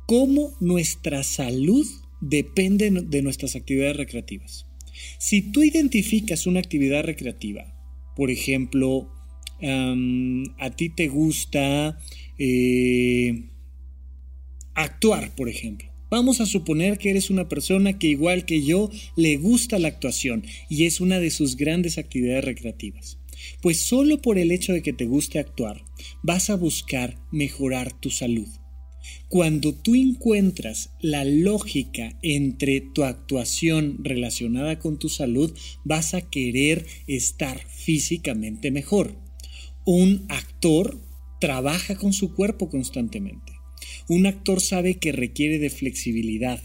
¿Cómo 0.08 0.58
nuestra 0.60 1.22
salud 1.22 1.86
depende 2.22 2.90
de 2.90 3.22
nuestras 3.22 3.56
actividades 3.56 3.98
recreativas? 3.98 4.66
Si 5.18 5.42
tú 5.42 5.64
identificas 5.64 6.48
una 6.48 6.60
actividad 6.60 7.04
recreativa, 7.04 7.76
por 8.16 8.32
ejemplo, 8.32 9.12
a 9.62 10.70
ti 10.72 10.90
te 10.90 11.08
gusta 11.08 12.00
eh, 12.38 13.44
actuar, 14.74 15.36
por 15.36 15.50
ejemplo. 15.50 15.90
Vamos 16.10 16.42
a 16.42 16.48
suponer 16.48 16.98
que 16.98 17.12
eres 17.12 17.30
una 17.30 17.48
persona 17.48 18.00
que 18.00 18.08
igual 18.08 18.46
que 18.46 18.64
yo 18.64 18.90
le 19.16 19.38
gusta 19.38 19.78
la 19.78 19.90
actuación 19.90 20.44
y 20.68 20.86
es 20.86 21.02
una 21.02 21.20
de 21.20 21.30
sus 21.30 21.56
grandes 21.56 21.98
actividades 21.98 22.46
recreativas. 22.46 23.20
Pues 23.62 23.82
solo 23.82 24.22
por 24.22 24.38
el 24.38 24.52
hecho 24.52 24.74
de 24.74 24.82
que 24.82 24.94
te 24.94 25.06
guste 25.06 25.40
actuar, 25.40 25.84
vas 26.24 26.50
a 26.50 26.56
buscar 26.56 27.18
mejorar 27.32 27.94
tu 27.94 28.10
salud. 28.10 28.48
Cuando 29.28 29.74
tú 29.74 29.96
encuentras 29.96 30.92
la 31.00 31.24
lógica 31.24 32.18
entre 32.22 32.82
tu 32.82 33.04
actuación 33.04 33.98
relacionada 34.04 34.80
con 34.80 34.98
tu 34.98 35.10
salud, 35.10 35.54
vas 35.84 36.14
a 36.14 36.22
querer 36.22 36.86
estar 37.08 37.60
físicamente 37.68 38.72
mejor. 38.72 39.16
Un 39.86 40.26
actor 40.30 41.00
trabaja 41.40 41.96
con 41.96 42.14
su 42.14 42.34
cuerpo 42.34 42.70
constantemente. 42.70 43.54
Un 44.08 44.26
actor 44.26 44.62
sabe 44.62 44.96
que 44.96 45.12
requiere 45.12 45.60
de 45.60 45.70
flexibilidad, 45.70 46.62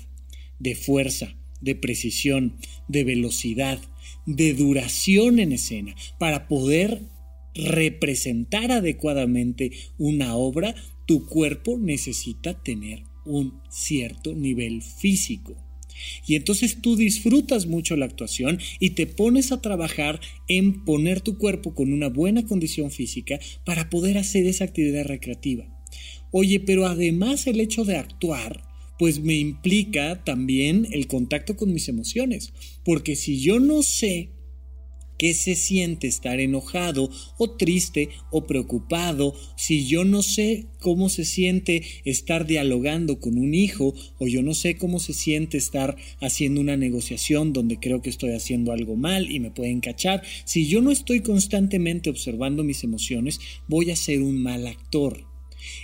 de 0.59 0.75
fuerza, 0.75 1.37
de 1.61 1.75
precisión, 1.75 2.57
de 2.89 3.05
velocidad, 3.05 3.79
de 4.27 4.55
duración 4.55 5.39
en 5.39 5.53
escena, 5.53 5.95
para 6.19 6.49
poder 6.49 7.03
representar 7.55 8.73
adecuadamente 8.73 9.71
una 9.99 10.35
obra, 10.35 10.75
tu 11.07 11.27
cuerpo 11.27 11.79
necesita 11.79 12.55
tener 12.63 13.05
un 13.25 13.61
cierto 13.69 14.35
nivel 14.35 14.83
físico. 14.83 15.57
Y 16.27 16.35
entonces 16.35 16.79
tú 16.81 16.97
disfrutas 16.97 17.67
mucho 17.67 17.97
la 17.97 18.07
actuación 18.07 18.59
y 18.81 18.91
te 18.91 19.07
pones 19.07 19.53
a 19.53 19.61
trabajar 19.61 20.21
en 20.49 20.85
poner 20.85 21.21
tu 21.21 21.39
cuerpo 21.39 21.75
con 21.75 21.93
una 21.93 22.09
buena 22.09 22.45
condición 22.45 22.91
física 22.91 23.39
para 23.65 23.91
poder 23.91 24.19
hacer 24.19 24.47
esa 24.47 24.65
actividad 24.65 25.05
recreativa. 25.05 25.67
Oye, 26.31 26.61
pero 26.61 26.87
además 26.87 27.47
el 27.47 27.61
hecho 27.61 27.85
de 27.85 27.97
actuar, 27.97 28.65
pues 28.99 29.21
me 29.21 29.35
implica 29.35 30.25
también 30.25 30.89
el 30.91 31.07
contacto 31.07 31.57
con 31.57 31.73
mis 31.73 31.89
emociones. 31.89 32.53
Porque 32.85 33.15
si 33.15 33.41
yo 33.41 33.61
no 33.61 33.83
sé 33.83 34.31
qué 35.19 35.35
se 35.35 35.57
siente 35.57 36.07
estar 36.07 36.41
enojado 36.41 37.11
o 37.39 37.51
triste 37.51 38.11
o 38.31 38.47
preocupado, 38.47 39.35
si 39.57 39.87
yo 39.87 40.05
no 40.05 40.23
sé 40.23 40.67
cómo 40.81 41.09
se 41.09 41.25
siente 41.25 41.83
estar 42.05 42.47
dialogando 42.47 43.21
con 43.21 43.39
un 43.39 43.55
hijo 43.55 43.95
o 44.19 44.27
yo 44.27 44.43
no 44.43 44.55
sé 44.55 44.77
cómo 44.77 44.99
se 44.99 45.13
siente 45.13 45.57
estar 45.57 45.97
haciendo 46.21 46.61
una 46.61 46.77
negociación 46.77 47.53
donde 47.53 47.79
creo 47.79 48.03
que 48.03 48.11
estoy 48.11 48.31
haciendo 48.31 48.73
algo 48.73 48.97
mal 48.97 49.31
y 49.31 49.41
me 49.41 49.51
pueden 49.51 49.81
cachar, 49.81 50.23
si 50.45 50.69
yo 50.69 50.81
no 50.81 50.91
estoy 50.91 51.21
constantemente 51.21 52.11
observando 52.11 52.65
mis 52.65 52.85
emociones, 52.85 53.41
voy 53.69 53.91
a 53.91 53.97
ser 53.97 54.23
un 54.23 54.43
mal 54.43 54.67
actor. 54.67 55.34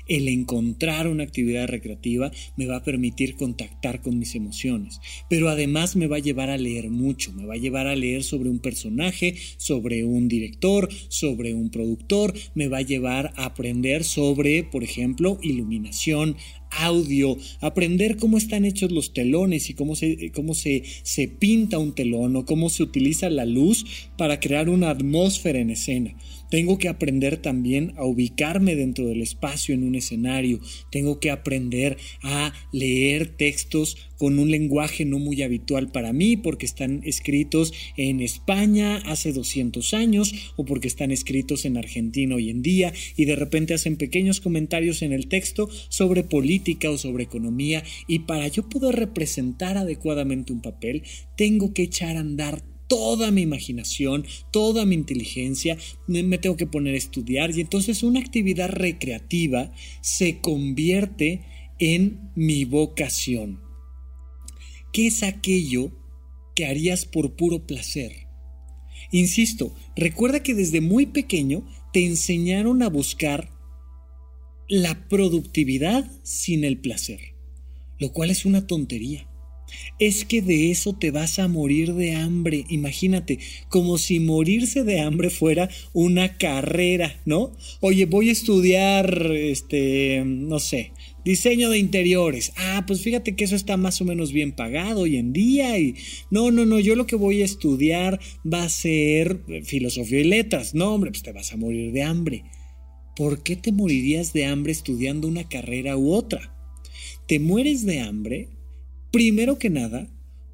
El 0.07 0.29
encontrar 0.29 1.09
una 1.09 1.25
actividad 1.25 1.69
recreativa 1.69 2.31
me 2.57 2.67
va 2.67 2.77
a 2.77 2.85
permitir 2.85 3.37
contactar 3.37 4.03
con 4.03 4.19
mis 4.19 4.35
emociones, 4.35 5.01
pero 5.29 5.49
además 5.49 5.97
me 5.97 6.07
va 6.07 6.17
a 6.17 6.21
llevar 6.21 6.51
a 6.51 6.59
leer 6.59 6.91
mucho, 6.91 7.33
me 7.33 7.47
va 7.47 7.55
a 7.55 7.59
llevar 7.59 7.87
a 7.87 7.97
leer 7.97 8.25
sobre 8.25 8.51
un 8.51 8.59
personaje, 8.59 9.35
sobre 9.57 10.05
un 10.05 10.29
director, 10.29 10.89
sobre 11.09 11.55
un 11.55 11.71
productor, 11.71 12.35
me 12.55 12.69
va 12.69 12.79
a 12.79 12.83
llevar 12.83 13.33
a 13.37 13.45
aprender 13.45 14.05
sobre, 14.05 14.65
por 14.65 14.85
ejemplo, 14.85 15.39
iluminación, 15.43 16.37
audio, 16.71 17.37
aprender 17.61 18.17
cómo 18.17 18.39
están 18.39 18.65
hechos 18.65 18.93
los 18.93 19.13
telones 19.13 19.71
y 19.71 19.75
cómo 19.75 19.97
se, 19.97 20.31
cómo 20.33 20.55
se, 20.55 20.83
se 21.03 21.29
pinta 21.29 21.79
un 21.79 21.95
telón 21.95 22.37
o 22.37 22.45
cómo 22.45 22.71
se 22.71 22.83
utiliza 22.83 23.29
la 23.31 23.45
luz 23.45 23.85
para 24.17 24.41
crear 24.41 24.69
una 24.69 24.91
atmósfera 24.91 25.59
en 25.59 25.71
escena. 25.71 26.15
Tengo 26.51 26.79
que 26.79 26.89
aprender 26.89 27.37
también 27.37 27.93
a 27.97 28.05
ubicarme 28.05 28.77
dentro 28.77 29.07
del 29.07 29.23
espacio 29.23 29.75
en 29.75 29.85
un 29.85 29.95
escenario. 29.95 30.61
Tengo 30.91 31.21
que 31.21 31.31
aprender 31.31 31.97
a 32.23 32.53
leer 32.73 33.29
textos 33.37 33.97
con 34.21 34.39
un 34.39 34.51
lenguaje 34.51 35.07
no 35.07 35.19
muy 35.19 35.43
habitual 35.43 35.91
para 35.91 36.13
mí 36.13 36.37
porque 36.37 36.67
están 36.67 37.01
escritos 37.05 37.73
en 37.97 38.21
España 38.21 38.99
hace 39.07 39.33
200 39.33 39.95
años 39.95 40.53
o 40.57 40.67
porque 40.67 40.89
están 40.89 41.11
escritos 41.11 41.65
en 41.65 41.79
Argentina 41.79 42.35
hoy 42.35 42.51
en 42.51 42.61
día 42.61 42.93
y 43.17 43.25
de 43.25 43.37
repente 43.37 43.73
hacen 43.73 43.97
pequeños 43.97 44.43
comentarios 44.43 45.01
en 45.01 45.15
el 45.15 45.29
texto 45.29 45.71
sobre 45.89 46.23
política 46.23 46.91
o 46.91 46.99
sobre 46.99 47.25
economía 47.25 47.83
y 48.07 48.21
para 48.21 48.47
yo 48.49 48.69
poder 48.69 48.97
representar 48.97 49.79
adecuadamente 49.79 50.53
un 50.53 50.61
papel 50.61 51.03
tengo 51.37 51.73
que 51.73 51.85
echar 51.85 52.19
a 52.19 52.21
andar 52.21 52.63
toda 52.91 53.31
mi 53.31 53.43
imaginación, 53.43 54.27
toda 54.51 54.85
mi 54.85 54.97
inteligencia, 54.97 55.79
me 56.09 56.39
tengo 56.39 56.57
que 56.57 56.67
poner 56.67 56.95
a 56.95 56.99
estudiar 56.99 57.57
y 57.57 57.61
entonces 57.61 58.03
una 58.03 58.19
actividad 58.19 58.69
recreativa 58.69 59.71
se 60.01 60.41
convierte 60.41 61.45
en 61.79 62.33
mi 62.35 62.65
vocación. 62.65 63.61
¿Qué 64.93 65.07
es 65.07 65.23
aquello 65.23 65.93
que 66.57 66.67
harías 66.67 67.05
por 67.07 67.37
puro 67.37 67.65
placer? 67.65 68.27
Insisto, 69.13 69.73
recuerda 69.95 70.43
que 70.43 70.55
desde 70.55 70.81
muy 70.81 71.07
pequeño 71.07 71.65
te 71.93 72.05
enseñaron 72.05 72.83
a 72.83 72.89
buscar 72.89 73.53
la 74.69 75.09
productividad 75.09 76.11
sin 76.25 76.65
el 76.65 76.81
placer, 76.81 77.21
lo 78.01 78.13
cual 78.13 78.31
es 78.31 78.45
una 78.45 78.67
tontería 78.67 79.30
es 79.99 80.25
que 80.25 80.43
de 80.43 80.71
eso 80.71 80.95
te 80.95 81.11
vas 81.11 81.39
a 81.39 81.49
morir 81.49 81.95
de 81.95 82.15
hambre. 82.15 82.65
Imagínate, 82.69 83.39
como 83.69 83.99
si 83.99 84.19
morirse 84.19 84.83
de 84.83 85.01
hambre 85.01 85.31
fuera 85.31 85.69
una 85.93 86.39
carrera, 86.39 87.21
¿no? 87.27 87.53
Oye, 87.81 88.07
voy 88.07 88.31
a 88.31 88.33
estudiar, 88.33 89.31
este, 89.33 90.23
no 90.25 90.59
sé, 90.59 90.93
diseño 91.25 91.71
de 91.71 91.79
interiores. 91.79 92.53
Ah, 92.57 92.85
pues 92.87 93.03
fíjate 93.03 93.37
que 93.37 93.45
eso 93.45 93.57
está 93.57 93.77
más 93.77 94.01
o 94.01 94.05
menos 94.05 94.33
bien 94.33 94.53
pagado 94.53 95.01
hoy 95.03 95.17
en 95.17 95.33
día. 95.33 95.79
Y 95.79 95.95
no, 96.31 96.51
no, 96.51 96.65
no, 96.65 96.81
yo 96.81 96.97
lo 96.97 97.07
que 97.07 97.17
voy 97.17 97.43
a 97.43 97.45
estudiar 97.45 98.21
va 98.51 98.65
a 98.65 98.69
ser 98.69 99.41
filosofía 99.65 100.21
y 100.21 100.25
letras. 100.25 100.75
No, 100.75 100.95
hombre, 100.95 101.11
pues 101.11 101.23
te 101.23 101.33
vas 101.33 101.53
a 101.53 101.57
morir 101.57 101.93
de 101.93 102.03
hambre. 102.03 102.45
¿Por 103.17 103.43
qué 103.43 103.57
te 103.57 103.73
morirías 103.73 104.33
de 104.33 104.47
hambre 104.47 104.73
estudiando 104.73 105.29
una 105.29 105.49
carrera 105.49 105.97
u 105.97 106.13
otra? 106.13 106.55
Te 107.27 107.39
mueres 107.39 107.85
de 107.85 108.01
hambre 108.01 108.49
Primero 109.11 109.59
que 109.59 109.71
nada, 109.71 110.09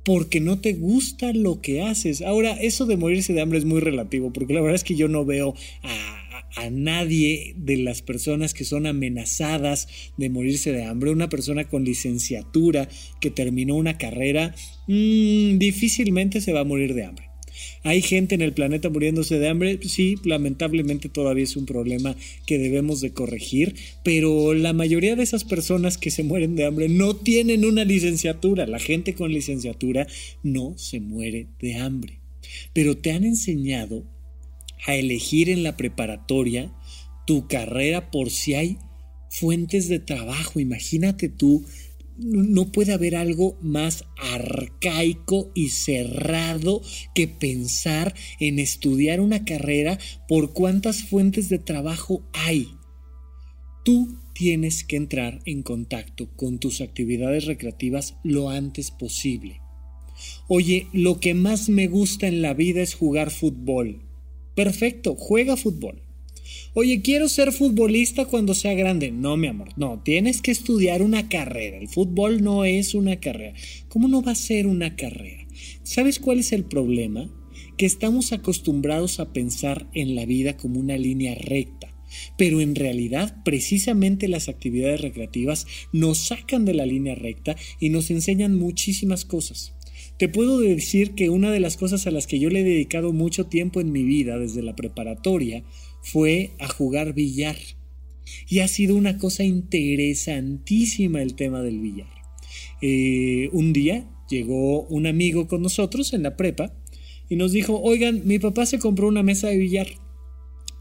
porque 0.06 0.40
no 0.40 0.60
te 0.60 0.72
gusta 0.74 1.32
lo 1.32 1.60
que 1.60 1.82
haces. 1.82 2.22
Ahora, 2.22 2.52
eso 2.52 2.86
de 2.86 2.96
morirse 2.96 3.32
de 3.32 3.40
hambre 3.40 3.58
es 3.58 3.64
muy 3.64 3.80
relativo, 3.80 4.32
porque 4.32 4.54
la 4.54 4.60
verdad 4.60 4.76
es 4.76 4.84
que 4.84 4.94
yo 4.94 5.08
no 5.08 5.24
veo 5.24 5.54
a, 5.82 6.70
nadie 6.70 7.54
de 7.58 7.76
las 7.76 8.00
personas 8.00 8.54
que 8.54 8.64
son 8.64 8.86
amenazadas 8.86 9.88
de 10.16 10.30
morirse 10.30 10.72
de 10.72 10.84
hambre. 10.84 11.10
Una 11.10 11.28
persona 11.28 11.68
con 11.68 11.84
licenciatura 11.84 12.88
que 13.20 13.30
terminó 13.30 13.74
una 13.74 13.98
carrera, 13.98 14.54
mm, 14.86 15.58
difícilmente 15.58 16.40
se 16.40 16.52
va 16.52 16.60
a 16.60 16.64
morir 16.64 16.94
de 16.94 17.04
hambre. 17.04 17.25
¿Hay 17.87 18.03
gente 18.03 18.35
en 18.35 18.42
el 18.42 18.53
planeta 18.53 18.90
muriéndose 18.90 19.38
de 19.38 19.49
hambre? 19.49 19.79
Sí, 19.87 20.16
lamentablemente 20.25 21.09
todavía 21.09 21.44
es 21.44 21.55
un 21.55 21.66
problema 21.66 22.16
que 22.44 22.59
debemos 22.59 23.01
de 23.01 23.12
corregir, 23.12 23.77
pero 24.03 24.55
la 24.55 24.72
mayoría 24.72 25.14
de 25.14 25.22
esas 25.22 25.44
personas 25.44 25.96
que 25.96 26.11
se 26.11 26.25
mueren 26.25 26.57
de 26.57 26.64
hambre 26.64 26.88
no 26.88 27.14
tienen 27.14 27.64
una 27.64 27.85
licenciatura. 27.85 28.66
La 28.66 28.81
gente 28.81 29.14
con 29.14 29.33
licenciatura 29.33 30.09
no 30.42 30.77
se 30.77 30.99
muere 30.99 31.46
de 31.61 31.77
hambre. 31.77 32.18
Pero 32.72 32.96
te 32.96 33.12
han 33.12 33.22
enseñado 33.22 34.03
a 34.85 34.96
elegir 34.96 35.49
en 35.49 35.62
la 35.62 35.77
preparatoria 35.77 36.72
tu 37.25 37.46
carrera 37.46 38.11
por 38.11 38.31
si 38.31 38.55
hay 38.55 38.79
fuentes 39.31 39.88
de 39.88 40.01
trabajo. 40.01 40.59
Imagínate 40.59 41.29
tú 41.29 41.64
no 42.18 42.72
puede 42.72 42.92
haber 42.92 43.16
algo 43.16 43.57
más 43.61 44.05
arcaico 44.16 45.50
y 45.55 45.70
cerrado 45.70 46.83
que 47.14 47.29
pensar 47.29 48.14
en 48.40 48.59
estudiar 48.59 49.20
una 49.20 49.44
carrera 49.44 49.98
por 50.29 50.52
cuántas 50.52 51.02
fuentes 51.02 51.48
de 51.48 51.59
trabajo 51.59 52.22
hay. 52.33 52.68
Tú 53.85 54.18
tienes 54.33 54.85
que 54.85 54.96
entrar 54.96 55.40
en 55.44 55.62
contacto 55.62 56.29
con 56.37 56.59
tus 56.59 56.81
actividades 56.81 57.46
recreativas 57.46 58.16
lo 58.22 58.50
antes 58.50 58.90
posible. 58.90 59.61
Oye, 60.48 60.88
lo 60.92 61.20
que 61.20 61.35
más 61.35 61.68
me 61.68 61.87
gusta 61.87 62.26
en 62.26 62.42
la 62.42 62.55
vida 62.55 62.83
es 62.83 62.94
jugar 62.94 63.31
fútbol. 63.31 64.02
Perfecto, 64.55 65.14
juega 65.14 65.57
fútbol. 65.57 66.05
Oye, 66.78 67.00
quiero 67.00 67.30
ser 67.30 67.52
futbolista 67.52 68.26
cuando 68.26 68.52
sea 68.52 68.74
grande. 68.74 69.10
No, 69.10 69.38
mi 69.38 69.46
amor, 69.46 69.70
no, 69.78 70.02
tienes 70.04 70.42
que 70.42 70.50
estudiar 70.50 71.00
una 71.00 71.26
carrera. 71.26 71.78
El 71.78 71.88
fútbol 71.88 72.42
no 72.42 72.66
es 72.66 72.94
una 72.94 73.16
carrera. 73.16 73.54
¿Cómo 73.88 74.08
no 74.08 74.20
va 74.20 74.32
a 74.32 74.34
ser 74.34 74.66
una 74.66 74.94
carrera? 74.94 75.46
¿Sabes 75.84 76.18
cuál 76.18 76.40
es 76.40 76.52
el 76.52 76.64
problema? 76.64 77.30
Que 77.78 77.86
estamos 77.86 78.34
acostumbrados 78.34 79.20
a 79.20 79.32
pensar 79.32 79.88
en 79.94 80.14
la 80.14 80.26
vida 80.26 80.58
como 80.58 80.78
una 80.78 80.98
línea 80.98 81.34
recta. 81.34 81.94
Pero 82.36 82.60
en 82.60 82.74
realidad, 82.74 83.42
precisamente 83.42 84.28
las 84.28 84.50
actividades 84.50 85.00
recreativas 85.00 85.66
nos 85.94 86.18
sacan 86.18 86.66
de 86.66 86.74
la 86.74 86.84
línea 86.84 87.14
recta 87.14 87.56
y 87.80 87.88
nos 87.88 88.10
enseñan 88.10 88.54
muchísimas 88.54 89.24
cosas. 89.24 89.72
Te 90.18 90.28
puedo 90.28 90.60
decir 90.60 91.12
que 91.12 91.28
una 91.30 91.50
de 91.50 91.60
las 91.60 91.76
cosas 91.76 92.06
a 92.06 92.10
las 92.10 92.26
que 92.26 92.38
yo 92.38 92.48
le 92.48 92.60
he 92.60 92.64
dedicado 92.64 93.14
mucho 93.14 93.46
tiempo 93.46 93.80
en 93.80 93.92
mi 93.92 94.02
vida 94.02 94.38
desde 94.38 94.62
la 94.62 94.76
preparatoria 94.76 95.62
fue 96.06 96.52
a 96.60 96.68
jugar 96.68 97.14
billar. 97.14 97.56
Y 98.48 98.60
ha 98.60 98.68
sido 98.68 98.94
una 98.94 99.18
cosa 99.18 99.44
interesantísima 99.44 101.20
el 101.20 101.34
tema 101.34 101.62
del 101.62 101.80
billar. 101.80 102.08
Eh, 102.80 103.48
un 103.52 103.72
día 103.72 104.08
llegó 104.28 104.82
un 104.82 105.06
amigo 105.06 105.48
con 105.48 105.62
nosotros 105.62 106.12
en 106.12 106.22
la 106.22 106.36
prepa 106.36 106.72
y 107.28 107.36
nos 107.36 107.52
dijo, 107.52 107.80
oigan, 107.80 108.22
mi 108.24 108.38
papá 108.38 108.66
se 108.66 108.78
compró 108.78 109.08
una 109.08 109.24
mesa 109.24 109.48
de 109.48 109.56
billar. 109.56 109.88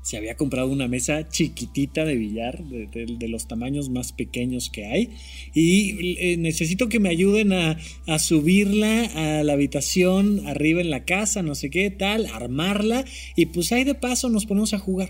Se 0.05 0.17
había 0.17 0.37
comprado 0.37 0.67
una 0.67 0.87
mesa 0.87 1.27
chiquitita 1.29 2.05
de 2.05 2.13
billar, 2.13 2.63
de, 2.63 3.27
los 3.27 3.47
tamaños 3.47 3.89
más 3.89 4.13
pequeños 4.13 4.69
que 4.69 4.85
hay, 4.85 5.09
y 5.55 6.15
eh, 6.19 6.37
necesito 6.37 6.89
que 6.89 6.99
me 6.99 7.09
ayuden 7.09 7.53
a, 7.53 7.79
a, 8.05 8.19
subirla 8.19 9.39
a 9.39 9.43
la 9.43 9.53
habitación, 9.53 10.45
arriba 10.45 10.79
en 10.81 10.91
la 10.91 11.05
casa, 11.05 11.41
no 11.41 11.55
sé 11.55 11.71
qué, 11.71 11.89
tal, 11.89 12.27
armarla, 12.27 13.03
y 13.35 13.47
pues 13.47 13.71
ahí 13.71 13.83
de 13.83 13.95
paso 13.95 14.29
nos 14.29 14.45
ponemos 14.45 14.75
a 14.75 14.79
jugar. 14.79 15.09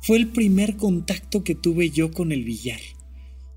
Fue 0.00 0.18
el 0.18 0.28
primer 0.28 0.76
contacto 0.76 1.42
que 1.42 1.56
tuve 1.56 1.90
yo 1.90 2.12
con 2.12 2.30
el 2.30 2.44
billar. 2.44 2.78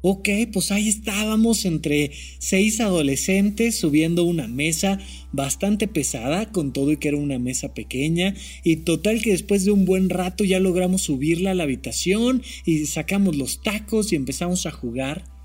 Ok, 0.01 0.29
pues 0.53 0.71
ahí 0.71 0.87
estábamos 0.87 1.65
entre 1.65 2.11
seis 2.37 2.79
adolescentes 2.79 3.75
subiendo 3.77 4.23
una 4.23 4.47
mesa 4.47 4.97
bastante 5.33 5.89
pesada, 5.89 6.53
con 6.53 6.71
todo 6.71 6.93
y 6.93 6.97
que 6.97 7.09
era 7.09 7.17
una 7.17 7.37
mesa 7.37 7.73
pequeña, 7.73 8.33
y 8.63 8.77
total 8.77 9.21
que 9.21 9.31
después 9.31 9.65
de 9.65 9.71
un 9.71 9.83
buen 9.83 10.09
rato 10.09 10.45
ya 10.45 10.61
logramos 10.61 11.01
subirla 11.01 11.51
a 11.51 11.53
la 11.53 11.63
habitación 11.63 12.43
y 12.65 12.85
sacamos 12.85 13.35
los 13.35 13.61
tacos 13.61 14.13
y 14.13 14.15
empezamos 14.15 14.65
a 14.65 14.71
jugar 14.71 15.38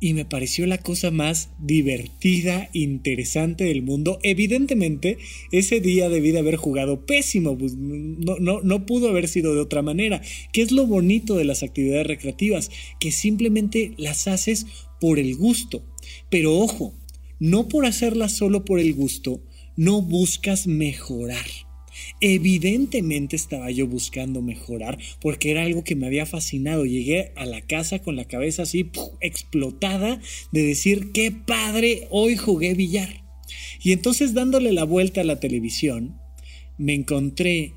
y 0.00 0.14
me 0.14 0.24
pareció 0.24 0.66
la 0.66 0.78
cosa 0.78 1.10
más 1.10 1.50
divertida, 1.58 2.68
interesante 2.72 3.64
del 3.64 3.82
mundo. 3.82 4.18
Evidentemente, 4.22 5.18
ese 5.52 5.80
día 5.80 6.08
debí 6.08 6.32
de 6.32 6.40
haber 6.40 6.56
jugado 6.56 7.06
pésimo, 7.06 7.56
pues 7.56 7.74
no, 7.74 8.36
no, 8.38 8.60
no 8.60 8.86
pudo 8.86 9.08
haber 9.08 9.28
sido 9.28 9.54
de 9.54 9.60
otra 9.60 9.82
manera. 9.82 10.20
¿Qué 10.52 10.62
es 10.62 10.72
lo 10.72 10.86
bonito 10.86 11.36
de 11.36 11.44
las 11.44 11.62
actividades 11.62 12.06
recreativas? 12.06 12.70
Que 13.00 13.10
simplemente 13.10 13.92
las 13.96 14.28
haces 14.28 14.66
por 15.00 15.18
el 15.18 15.34
gusto. 15.36 15.82
Pero 16.30 16.54
ojo, 16.58 16.94
no 17.38 17.68
por 17.68 17.86
hacerlas 17.86 18.32
solo 18.32 18.64
por 18.64 18.80
el 18.80 18.94
gusto, 18.94 19.40
no 19.76 20.02
buscas 20.02 20.66
mejorar 20.66 21.65
Evidentemente 22.20 23.36
estaba 23.36 23.70
yo 23.70 23.86
buscando 23.86 24.40
mejorar 24.40 24.98
porque 25.20 25.50
era 25.50 25.62
algo 25.62 25.84
que 25.84 25.96
me 25.96 26.06
había 26.06 26.26
fascinado. 26.26 26.86
Llegué 26.86 27.32
a 27.36 27.44
la 27.44 27.60
casa 27.60 28.00
con 28.00 28.16
la 28.16 28.24
cabeza 28.24 28.62
así 28.62 28.90
explotada 29.20 30.20
de 30.52 30.62
decir, 30.62 31.12
qué 31.12 31.30
padre, 31.30 32.06
hoy 32.10 32.36
jugué 32.36 32.74
billar. 32.74 33.24
Y 33.82 33.92
entonces 33.92 34.34
dándole 34.34 34.72
la 34.72 34.84
vuelta 34.84 35.20
a 35.20 35.24
la 35.24 35.40
televisión, 35.40 36.18
me 36.78 36.94
encontré 36.94 37.74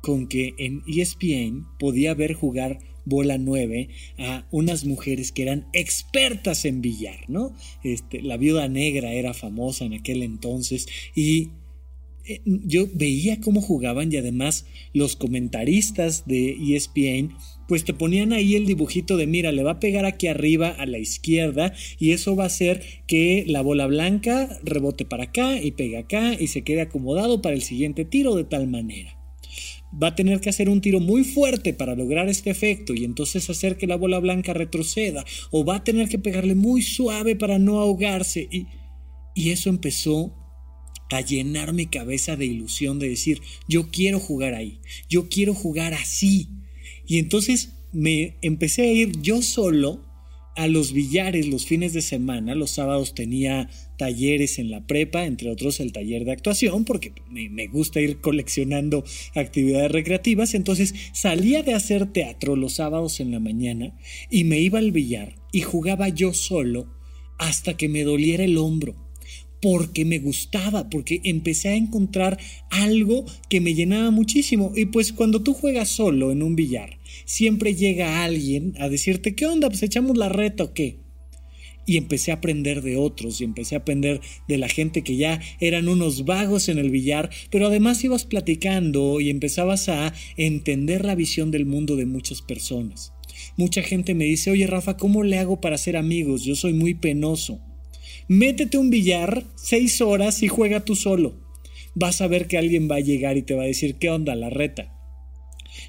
con 0.00 0.26
que 0.26 0.54
en 0.58 0.82
ESPN 0.86 1.66
podía 1.78 2.14
ver 2.14 2.34
jugar 2.34 2.80
bola 3.04 3.38
9 3.38 3.88
a 4.18 4.46
unas 4.50 4.84
mujeres 4.84 5.32
que 5.32 5.42
eran 5.42 5.68
expertas 5.72 6.64
en 6.64 6.80
billar, 6.80 7.28
¿no? 7.28 7.54
Este, 7.82 8.22
la 8.22 8.36
viuda 8.36 8.68
negra 8.68 9.12
era 9.12 9.34
famosa 9.34 9.84
en 9.84 9.94
aquel 9.94 10.22
entonces 10.22 10.86
y 11.14 11.50
yo 12.44 12.88
veía 12.92 13.40
cómo 13.40 13.60
jugaban 13.60 14.12
y 14.12 14.16
además 14.16 14.66
los 14.92 15.16
comentaristas 15.16 16.26
de 16.26 16.56
ESPN 16.76 17.34
pues 17.68 17.84
te 17.84 17.94
ponían 17.94 18.32
ahí 18.32 18.54
el 18.54 18.66
dibujito 18.66 19.16
de 19.16 19.26
mira, 19.26 19.52
le 19.52 19.62
va 19.62 19.72
a 19.72 19.80
pegar 19.80 20.04
aquí 20.04 20.26
arriba 20.26 20.68
a 20.68 20.84
la 20.86 20.98
izquierda 20.98 21.72
y 21.98 22.10
eso 22.10 22.36
va 22.36 22.44
a 22.44 22.48
hacer 22.48 22.82
que 23.06 23.44
la 23.46 23.62
bola 23.62 23.86
blanca 23.86 24.58
rebote 24.62 25.04
para 25.04 25.24
acá 25.24 25.58
y 25.58 25.70
pegue 25.70 25.96
acá 25.96 26.34
y 26.34 26.48
se 26.48 26.64
quede 26.64 26.82
acomodado 26.82 27.40
para 27.40 27.54
el 27.54 27.62
siguiente 27.62 28.04
tiro 28.04 28.34
de 28.34 28.44
tal 28.44 28.66
manera. 28.66 29.18
Va 30.02 30.08
a 30.08 30.14
tener 30.14 30.40
que 30.40 30.50
hacer 30.50 30.68
un 30.68 30.80
tiro 30.80 31.00
muy 31.00 31.24
fuerte 31.24 31.72
para 31.74 31.94
lograr 31.94 32.28
este 32.28 32.50
efecto 32.50 32.94
y 32.94 33.04
entonces 33.04 33.48
hacer 33.48 33.76
que 33.76 33.86
la 33.86 33.96
bola 33.96 34.18
blanca 34.18 34.52
retroceda 34.52 35.24
o 35.50 35.64
va 35.64 35.76
a 35.76 35.84
tener 35.84 36.08
que 36.08 36.18
pegarle 36.18 36.54
muy 36.54 36.82
suave 36.82 37.36
para 37.36 37.58
no 37.58 37.78
ahogarse 37.78 38.48
y, 38.50 38.66
y 39.34 39.50
eso 39.50 39.70
empezó 39.70 40.41
a 41.12 41.20
llenar 41.20 41.72
mi 41.72 41.86
cabeza 41.86 42.36
de 42.36 42.46
ilusión 42.46 42.98
de 42.98 43.10
decir, 43.10 43.42
yo 43.68 43.90
quiero 43.90 44.18
jugar 44.18 44.54
ahí, 44.54 44.80
yo 45.08 45.28
quiero 45.28 45.54
jugar 45.54 45.94
así. 45.94 46.48
Y 47.06 47.18
entonces 47.18 47.74
me 47.92 48.36
empecé 48.40 48.82
a 48.82 48.92
ir 48.92 49.20
yo 49.20 49.42
solo 49.42 50.00
a 50.56 50.66
los 50.66 50.92
billares 50.92 51.46
los 51.46 51.66
fines 51.66 51.92
de 51.92 52.02
semana. 52.02 52.54
Los 52.54 52.72
sábados 52.72 53.14
tenía 53.14 53.68
talleres 53.98 54.58
en 54.58 54.70
la 54.70 54.86
prepa, 54.86 55.26
entre 55.26 55.50
otros 55.50 55.80
el 55.80 55.92
taller 55.92 56.24
de 56.24 56.32
actuación, 56.32 56.84
porque 56.84 57.12
me, 57.30 57.48
me, 57.48 57.68
gusta 57.68 58.00
ir 58.00 58.20
coleccionando 58.20 59.04
actividades 59.34 59.92
recreativas. 59.92 60.54
Entonces 60.54 60.94
salía 61.12 61.62
de 61.62 61.74
hacer 61.74 62.06
teatro 62.06 62.56
los 62.56 62.74
sábados 62.74 63.20
en 63.20 63.32
la 63.32 63.40
mañana 63.40 63.94
y 64.30 64.44
me 64.44 64.60
iba 64.60 64.78
al 64.78 64.92
billar 64.92 65.36
y 65.52 65.60
jugaba 65.60 66.08
yo 66.08 66.32
solo 66.32 66.86
hasta 67.38 67.76
que 67.76 67.88
me 67.88 68.04
doliera 68.04 68.44
el 68.44 68.58
hombro 68.58 69.11
porque 69.62 70.04
me 70.04 70.18
gustaba, 70.18 70.90
porque 70.90 71.20
empecé 71.22 71.68
a 71.68 71.76
encontrar 71.76 72.36
algo 72.68 73.24
que 73.48 73.60
me 73.60 73.74
llenaba 73.74 74.10
muchísimo. 74.10 74.72
Y 74.74 74.86
pues 74.86 75.12
cuando 75.12 75.42
tú 75.42 75.54
juegas 75.54 75.88
solo 75.88 76.32
en 76.32 76.42
un 76.42 76.56
billar, 76.56 76.98
siempre 77.24 77.76
llega 77.76 78.24
alguien 78.24 78.74
a 78.78 78.88
decirte, 78.88 79.36
¿qué 79.36 79.46
onda? 79.46 79.68
Pues 79.68 79.84
echamos 79.84 80.18
la 80.18 80.28
reta 80.28 80.64
o 80.64 80.74
qué. 80.74 80.98
Y 81.86 81.96
empecé 81.96 82.32
a 82.32 82.36
aprender 82.36 82.82
de 82.82 82.96
otros 82.96 83.40
y 83.40 83.44
empecé 83.44 83.76
a 83.76 83.78
aprender 83.78 84.20
de 84.48 84.58
la 84.58 84.68
gente 84.68 85.02
que 85.02 85.16
ya 85.16 85.40
eran 85.60 85.88
unos 85.88 86.24
vagos 86.24 86.68
en 86.68 86.78
el 86.78 86.90
billar, 86.90 87.30
pero 87.50 87.68
además 87.68 88.02
ibas 88.02 88.24
platicando 88.24 89.20
y 89.20 89.30
empezabas 89.30 89.88
a 89.88 90.12
entender 90.36 91.04
la 91.04 91.14
visión 91.14 91.52
del 91.52 91.66
mundo 91.66 91.94
de 91.94 92.06
muchas 92.06 92.42
personas. 92.42 93.12
Mucha 93.56 93.82
gente 93.82 94.14
me 94.14 94.24
dice, 94.24 94.50
oye 94.50 94.66
Rafa, 94.66 94.96
¿cómo 94.96 95.22
le 95.22 95.38
hago 95.38 95.60
para 95.60 95.78
ser 95.78 95.96
amigos? 95.96 96.42
Yo 96.42 96.56
soy 96.56 96.72
muy 96.72 96.94
penoso. 96.94 97.60
Métete 98.34 98.78
un 98.78 98.88
billar 98.88 99.44
seis 99.56 100.00
horas 100.00 100.42
y 100.42 100.48
juega 100.48 100.86
tú 100.86 100.96
solo. 100.96 101.34
Vas 101.94 102.22
a 102.22 102.28
ver 102.28 102.46
que 102.46 102.56
alguien 102.56 102.88
va 102.90 102.94
a 102.94 103.00
llegar 103.00 103.36
y 103.36 103.42
te 103.42 103.52
va 103.52 103.64
a 103.64 103.66
decir, 103.66 103.96
¿qué 103.96 104.08
onda? 104.08 104.34
La 104.34 104.48
reta. 104.48 104.90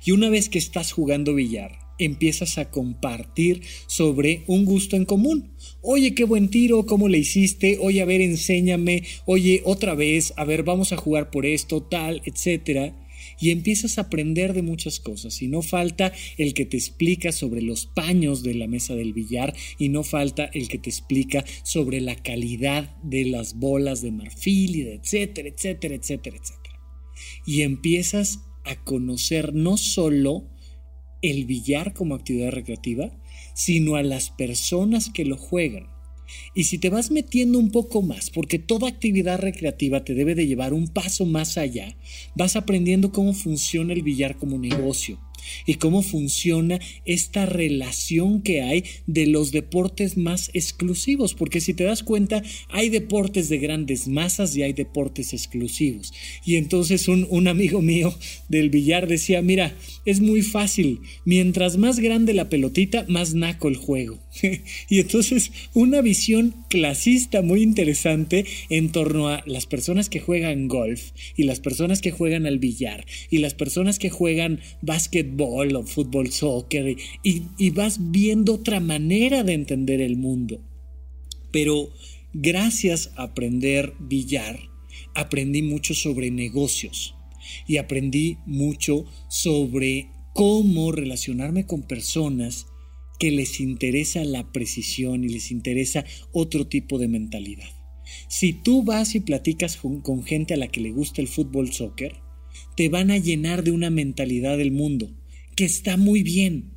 Y 0.04 0.12
una 0.12 0.28
vez 0.28 0.50
que 0.50 0.58
estás 0.58 0.92
jugando 0.92 1.36
billar, 1.36 1.80
empiezas 2.00 2.58
a 2.58 2.70
compartir 2.70 3.62
sobre 3.88 4.44
un 4.48 4.66
gusto 4.66 4.98
en 4.98 5.06
común. 5.06 5.54
Oye, 5.82 6.14
qué 6.16 6.26
buen 6.26 6.50
tiro, 6.50 6.86
¿cómo 6.86 7.08
le 7.08 7.20
hiciste? 7.20 7.78
Oye, 7.80 8.02
a 8.02 8.06
ver, 8.06 8.20
enséñame. 8.20 9.04
Oye, 9.26 9.62
otra 9.64 9.96
vez, 9.96 10.34
a 10.36 10.44
ver, 10.44 10.64
vamos 10.64 10.92
a 10.92 10.98
jugar 10.98 11.32
por 11.32 11.46
esto, 11.46 11.82
tal, 11.84 12.22
etcétera 12.26 12.94
y 13.40 13.52
empiezas 13.52 13.98
a 13.98 14.02
aprender 14.02 14.54
de 14.54 14.62
muchas 14.62 15.00
cosas 15.00 15.42
y 15.42 15.48
no 15.48 15.62
falta 15.62 16.14
el 16.38 16.54
que 16.54 16.66
te 16.66 16.78
explica 16.78 17.32
sobre 17.32 17.62
los 17.62 17.86
paños 17.86 18.44
de 18.44 18.54
la 18.56 18.68
mesa 18.68 18.96
del 18.96 19.14
billar 19.14 19.56
y 19.78 19.90
no 19.90 20.04
falta 20.04 20.46
el 20.54 20.68
que 20.68 20.78
te 20.78 20.90
explica 20.90 21.44
sobre 21.64 22.02
la 22.02 22.16
calidad 22.16 22.96
de 23.04 23.26
las 23.26 23.56
bolas 23.56 24.02
de 24.02 24.12
marfil 24.12 24.76
y 24.76 24.82
etcétera, 24.82 25.50
etcétera, 25.50 25.96
etcétera, 25.96 26.38
etcétera. 26.38 26.80
Y 27.46 27.62
empiezas 27.62 28.40
a 28.66 28.76
conocer 28.84 29.54
no 29.54 29.78
solo 29.78 30.50
el 31.22 31.46
billar 31.46 31.94
como 31.94 32.16
actividad 32.16 32.52
recreativa, 32.52 33.18
sino 33.56 33.96
a 33.96 34.04
las 34.04 34.30
personas 34.32 35.10
que 35.10 35.26
lo 35.26 35.38
juegan 35.38 35.93
y 36.56 36.66
si 36.66 36.78
te 36.78 36.90
vas 36.90 37.12
metiendo 37.12 37.60
un 37.60 37.72
poco 37.72 38.02
más, 38.02 38.30
porque 38.30 38.60
toda 38.60 38.88
actividad 38.88 39.40
recreativa 39.40 40.04
te 40.04 40.14
debe 40.14 40.36
de 40.36 40.48
llevar 40.48 40.74
un 40.74 40.88
paso 40.88 41.26
más 41.26 41.58
allá, 41.58 41.96
vas 42.36 42.56
aprendiendo 42.56 43.12
cómo 43.12 43.34
funciona 43.34 43.94
el 43.94 44.04
billar 44.04 44.38
como 44.38 44.58
negocio 44.58 45.20
y 45.66 45.76
cómo 45.76 46.02
funciona 46.02 46.80
esta 47.06 47.46
relación 47.46 48.42
que 48.42 48.62
hay 48.62 48.84
de 49.08 49.28
los 49.28 49.52
deportes 49.52 50.18
más 50.18 50.50
exclusivos, 50.54 51.34
porque 51.34 51.62
si 51.62 51.74
te 51.74 51.84
das 51.84 52.04
cuenta, 52.04 52.44
hay 52.70 52.90
deportes 52.90 53.50
de 53.50 53.58
grandes 53.58 54.08
masas 54.08 54.56
y 54.56 54.64
hay 54.64 54.74
deportes 54.74 55.34
exclusivos. 55.34 56.14
Y 56.46 56.56
entonces 56.56 57.08
un, 57.08 57.28
un 57.30 57.48
amigo 57.48 57.82
mío 57.82 58.14
del 58.48 58.70
billar 58.70 59.08
decía, 59.08 59.42
mira, 59.42 59.76
es 60.06 60.22
muy 60.22 60.42
fácil, 60.42 61.02
mientras 61.26 61.78
más 61.78 62.00
grande 62.00 62.34
la 62.34 62.50
pelotita, 62.50 63.06
más 63.08 63.34
naco 63.34 63.68
el 63.68 63.76
juego. 63.76 64.23
y 64.90 65.00
entonces 65.00 65.52
una 65.74 66.02
visión 66.02 66.56
clasista 66.70 67.42
muy 67.42 67.62
interesante 67.62 68.46
en 68.70 68.92
torno 68.92 69.30
a 69.30 69.44
las 69.46 69.66
personas 69.66 70.10
que 70.10 70.20
juegan 70.20 70.68
golf 70.68 71.12
y 71.36 71.44
las 71.44 71.60
personas 71.60 72.02
que 72.02 72.12
juegan 72.12 72.46
al 72.46 72.60
billar 72.60 73.06
y 73.30 73.40
las 73.40 73.54
personas 73.54 74.00
que 74.00 74.10
juegan 74.10 74.60
básquet 74.82 75.28
o 75.40 75.84
fútbol, 75.86 76.32
soccer, 76.32 76.96
y, 77.24 77.44
y 77.58 77.70
vas 77.72 78.12
viendo 78.12 78.56
otra 78.56 78.80
manera 78.80 79.44
de 79.44 79.54
entender 79.54 80.02
el 80.02 80.18
mundo. 80.18 80.62
Pero 81.52 81.90
gracias 82.34 83.12
a 83.16 83.24
aprender 83.24 83.94
billar, 84.00 84.60
aprendí 85.14 85.62
mucho 85.62 85.94
sobre 85.94 86.32
negocios 86.32 87.16
y 87.68 87.78
aprendí 87.78 88.38
mucho 88.46 89.06
sobre 89.30 90.10
cómo 90.34 90.92
relacionarme 90.92 91.66
con 91.66 91.84
personas 91.84 92.68
que 93.24 93.32
les 93.32 93.62
interesa 93.62 94.22
la 94.26 94.52
precisión 94.52 95.24
y 95.24 95.30
les 95.30 95.50
interesa 95.50 96.04
otro 96.34 96.68
tipo 96.68 97.00
de 97.00 97.08
mentalidad. 97.08 97.70
Si 98.28 98.52
tú 98.52 98.84
vas 98.84 99.16
y 99.16 99.22
platicas 99.22 99.78
con, 99.78 100.26
gente 100.26 100.54
a 100.54 100.58
la 100.58 100.68
que 100.68 100.82
le 100.82 100.92
gusta 100.92 101.22
el 101.22 101.30
fútbol 101.30 101.72
soccer, 101.72 102.18
te 102.76 102.90
van 102.90 103.12
a 103.12 103.18
llenar 103.18 103.64
de 103.64 103.72
una 103.72 103.90
mentalidad 103.90 104.58
del 104.58 104.74
mundo 104.74 105.10
que 105.56 105.64
está 105.64 105.96
muy 105.96 106.22
bien. 106.22 106.74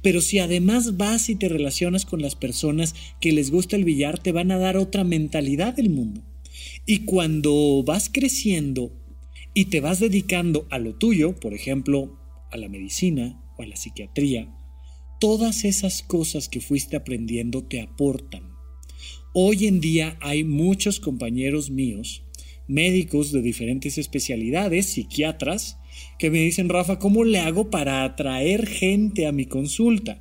Pero 0.00 0.22
si 0.22 0.38
además 0.38 0.96
vas 0.96 1.28
y 1.28 1.34
te 1.34 1.50
relacionas 1.50 2.06
con 2.06 2.22
las 2.22 2.36
personas 2.36 2.94
que 3.20 3.32
les 3.32 3.50
gusta 3.50 3.76
el 3.76 3.84
billar, 3.84 4.18
te 4.18 4.32
van 4.32 4.50
a 4.50 4.56
dar 4.56 4.78
otra 4.78 5.04
mentalidad 5.04 5.74
del 5.74 5.90
mundo. 5.90 6.22
Y 6.86 7.00
cuando 7.00 7.82
vas 7.84 8.08
creciendo 8.10 8.98
y 9.52 9.66
te 9.66 9.82
vas 9.82 10.00
dedicando 10.00 10.66
a 10.70 10.78
lo 10.78 10.94
tuyo, 10.94 11.38
por 11.38 11.52
ejemplo, 11.52 12.18
a 12.50 12.56
la 12.56 12.70
medicina 12.70 13.44
o 13.58 13.62
a 13.62 13.66
la 13.66 13.76
psiquiatría, 13.76 14.48
todas 15.22 15.64
esas 15.64 16.02
cosas 16.02 16.48
que 16.48 16.60
fuiste 16.60 16.96
aprendiendo 16.96 17.62
te 17.62 17.80
aportan. 17.80 18.42
Hoy 19.32 19.68
en 19.68 19.80
día 19.80 20.18
hay 20.20 20.42
muchos 20.42 20.98
compañeros 20.98 21.70
míos, 21.70 22.24
médicos 22.66 23.30
de 23.30 23.40
diferentes 23.40 23.98
especialidades, 23.98 24.86
psiquiatras, 24.86 25.78
que 26.18 26.28
me 26.28 26.40
dicen, 26.40 26.68
Rafa, 26.68 26.98
¿cómo 26.98 27.22
le 27.22 27.38
hago 27.38 27.70
para 27.70 28.02
atraer 28.02 28.66
gente 28.66 29.28
a 29.28 29.30
mi 29.30 29.46
consulta? 29.46 30.20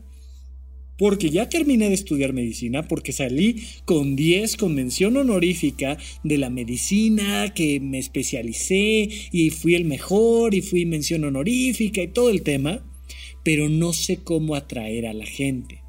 Porque 0.99 1.31
ya 1.31 1.49
terminé 1.49 1.87
de 1.87 1.95
estudiar 1.95 2.31
medicina, 2.31 2.87
porque 2.87 3.11
salí 3.11 3.63
con 3.85 4.15
10 4.15 4.55
con 4.55 4.75
mención 4.75 5.17
honorífica 5.17 5.97
de 6.23 6.37
la 6.37 6.51
medicina, 6.51 7.55
que 7.55 7.79
me 7.79 7.97
especialicé 7.97 9.09
y 9.31 9.49
fui 9.49 9.73
el 9.73 9.85
mejor 9.85 10.53
y 10.53 10.61
fui 10.61 10.85
mención 10.85 11.23
honorífica 11.23 12.03
y 12.03 12.09
todo 12.09 12.29
el 12.29 12.43
tema, 12.43 12.83
pero 13.43 13.69
no 13.69 13.93
sé 13.93 14.17
cómo 14.17 14.55
atraer 14.55 15.07
a 15.07 15.13
la 15.13 15.25
gente. 15.25 15.81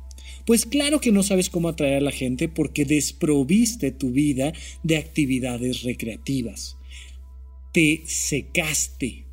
Pues 0.44 0.66
claro 0.66 1.00
que 1.00 1.12
no 1.12 1.22
sabes 1.22 1.50
cómo 1.50 1.68
atraer 1.68 1.98
a 1.98 2.00
la 2.00 2.10
gente 2.10 2.48
porque 2.48 2.84
desproviste 2.84 3.92
tu 3.92 4.10
vida 4.10 4.52
de 4.82 4.96
actividades 4.96 5.82
recreativas. 5.82 6.76
Te 7.72 8.02
secaste, 8.06 9.24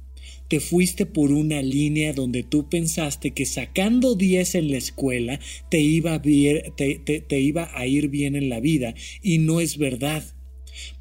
te 0.48 0.60
fuiste 0.60 1.06
por 1.06 1.32
una 1.32 1.62
línea 1.62 2.14
donde 2.14 2.44
tú 2.44 2.70
pensaste 2.70 3.32
que 3.32 3.46
sacando 3.46 4.16
10 4.16 4.56
en 4.56 4.72
la 4.72 4.78
escuela 4.78 5.40
te 5.70 5.80
iba, 5.80 6.16
a 6.16 6.22
te, 6.22 7.40
iba 7.40 7.70
a 7.74 7.86
ir 7.86 8.08
bien 8.10 8.36
en 8.36 8.50
la 8.50 8.60
vida 8.60 8.94
y 9.22 9.40
no 9.40 9.62
es 9.62 9.78
verdad. 9.78 10.24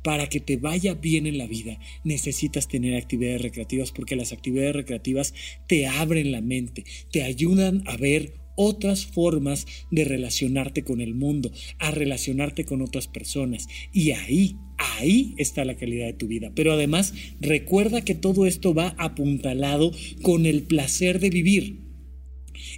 Para 0.03 0.29
que 0.29 0.41
te 0.41 0.57
vaya 0.57 0.95
bien 0.95 1.27
en 1.27 1.39
la 1.39 1.47
vida 1.47 1.79
necesitas 2.05 2.69
tener 2.69 2.97
actividades 2.97 3.43
recreativas 3.43 3.93
porque 3.93 4.17
las 4.17 4.33
actividades 4.33 4.75
recreativas 4.75 5.35
te 5.67 5.87
abren 5.87 6.33
la 6.33 6.41
mente, 6.41 6.85
te 7.11 7.23
ayudan 7.23 7.83
a 7.87 7.97
ver 7.97 8.35
otras 8.61 9.07
formas 9.07 9.67
de 9.93 10.05
relacionarte 10.05 10.83
con 10.83 11.01
el 11.01 11.15
mundo, 11.15 11.53
a 11.79 11.93
relacionarte 11.93 12.65
con 12.65 12.83
otras 12.83 13.07
personas. 13.07 13.69
Y 13.93 14.11
ahí, 14.11 14.57
ahí 14.79 15.35
está 15.39 15.65
la 15.65 15.77
calidad 15.77 16.07
de 16.07 16.15
tu 16.15 16.27
vida. 16.27 16.51
Pero 16.57 16.73
además, 16.73 17.15
recuerda 17.41 18.03
que 18.03 18.17
todo 18.17 18.47
esto 18.47 18.75
va 18.75 18.97
apuntalado 18.99 19.93
con 20.23 20.45
el 20.45 20.65
placer 20.65 21.21
de 21.21 21.31
vivir. 21.31 21.85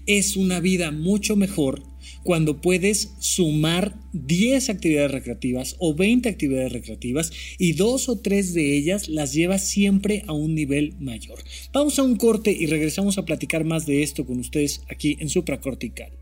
Es 0.05 0.37
una 0.37 0.61
vida 0.61 0.91
mucho 0.91 1.35
mejor 1.35 1.83
cuando 2.23 2.61
puedes 2.61 3.15
sumar 3.19 3.95
10 4.13 4.71
actividades 4.71 5.11
recreativas 5.11 5.77
o 5.79 5.95
20 5.95 6.29
actividades 6.29 6.73
recreativas 6.73 7.33
y 7.59 7.75
dos 7.75 8.09
o 8.09 8.19
tres 8.19 8.55
de 8.55 8.77
ellas 8.77 9.09
las 9.09 9.33
llevas 9.33 9.65
siempre 9.65 10.25
a 10.27 10.33
un 10.33 10.55
nivel 10.55 10.95
mayor. 11.01 11.39
Vamos 11.73 11.99
a 11.99 12.03
un 12.03 12.17
corte 12.17 12.51
y 12.51 12.67
regresamos 12.67 13.19
a 13.19 13.25
platicar 13.25 13.65
más 13.65 13.87
de 13.87 14.03
esto 14.03 14.27
con 14.27 14.39
ustedes 14.39 14.83
aquí 14.91 15.17
en 15.21 15.29
Supracortical. 15.29 16.13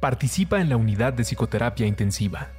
Participa 0.00 0.60
en 0.60 0.68
la 0.68 0.76
unidad 0.76 1.12
de 1.12 1.24
psicoterapia 1.24 1.86
intensiva. 1.86 2.52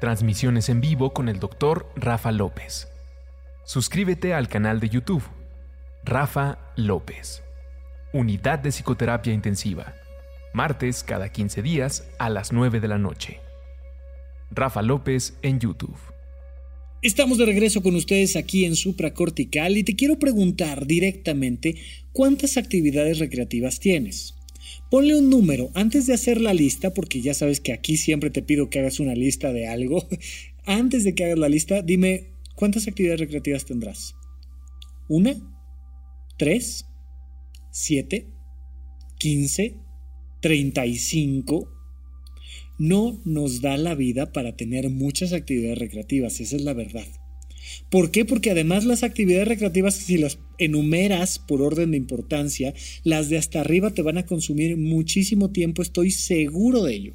Transmisiones 0.00 0.68
en 0.68 0.80
vivo 0.80 1.12
con 1.12 1.28
el 1.28 1.40
doctor 1.40 1.90
Rafa 1.96 2.30
López. 2.30 2.88
Suscríbete 3.64 4.32
al 4.32 4.48
canal 4.48 4.80
de 4.80 4.88
YouTube. 4.88 5.24
Rafa 6.04 6.58
López. 6.76 7.42
Unidad 8.12 8.60
de 8.60 8.70
psicoterapia 8.70 9.32
intensiva. 9.32 9.94
Martes 10.52 11.02
cada 11.02 11.30
15 11.30 11.62
días 11.62 12.08
a 12.18 12.30
las 12.30 12.52
9 12.52 12.80
de 12.80 12.88
la 12.88 12.98
noche. 12.98 13.38
Rafa 14.50 14.82
López 14.82 15.34
en 15.42 15.60
YouTube. 15.60 15.96
Estamos 17.00 17.38
de 17.38 17.46
regreso 17.46 17.82
con 17.82 17.94
ustedes 17.94 18.34
aquí 18.34 18.64
en 18.64 18.74
Supracortical 18.74 19.76
y 19.76 19.84
te 19.84 19.94
quiero 19.94 20.18
preguntar 20.18 20.86
directamente 20.86 21.76
cuántas 22.12 22.56
actividades 22.56 23.18
recreativas 23.18 23.78
tienes. 23.78 24.34
Ponle 24.90 25.16
un 25.16 25.30
número 25.30 25.70
antes 25.74 26.06
de 26.06 26.14
hacer 26.14 26.40
la 26.40 26.54
lista, 26.54 26.92
porque 26.92 27.20
ya 27.20 27.34
sabes 27.34 27.60
que 27.60 27.72
aquí 27.72 27.96
siempre 27.96 28.30
te 28.30 28.42
pido 28.42 28.68
que 28.68 28.80
hagas 28.80 29.00
una 29.00 29.14
lista 29.14 29.52
de 29.52 29.68
algo. 29.68 30.06
Antes 30.66 31.04
de 31.04 31.14
que 31.14 31.24
hagas 31.24 31.38
la 31.38 31.48
lista, 31.48 31.80
dime 31.80 32.32
cuántas 32.54 32.88
actividades 32.88 33.20
recreativas 33.20 33.64
tendrás. 33.64 34.14
¿Una? 35.08 35.34
¿Tres? 36.36 36.84
¿Siete? 37.70 38.26
¿Quince? 39.18 39.76
¿35? 40.42 41.68
No 42.78 43.20
nos 43.24 43.60
da 43.60 43.76
la 43.76 43.94
vida 43.94 44.32
para 44.32 44.56
tener 44.56 44.88
muchas 44.88 45.32
actividades 45.32 45.78
recreativas, 45.78 46.40
esa 46.40 46.56
es 46.56 46.62
la 46.62 46.74
verdad. 46.74 47.06
¿Por 47.90 48.10
qué? 48.10 48.24
Porque 48.24 48.50
además 48.50 48.84
las 48.84 49.02
actividades 49.02 49.48
recreativas, 49.48 49.94
si 49.94 50.18
las 50.18 50.38
enumeras 50.58 51.38
por 51.38 51.62
orden 51.62 51.92
de 51.92 51.96
importancia, 51.96 52.74
las 53.04 53.28
de 53.28 53.38
hasta 53.38 53.60
arriba 53.60 53.92
te 53.92 54.02
van 54.02 54.18
a 54.18 54.26
consumir 54.26 54.76
muchísimo 54.76 55.50
tiempo, 55.50 55.82
estoy 55.82 56.10
seguro 56.10 56.84
de 56.84 56.94
ello. 56.94 57.14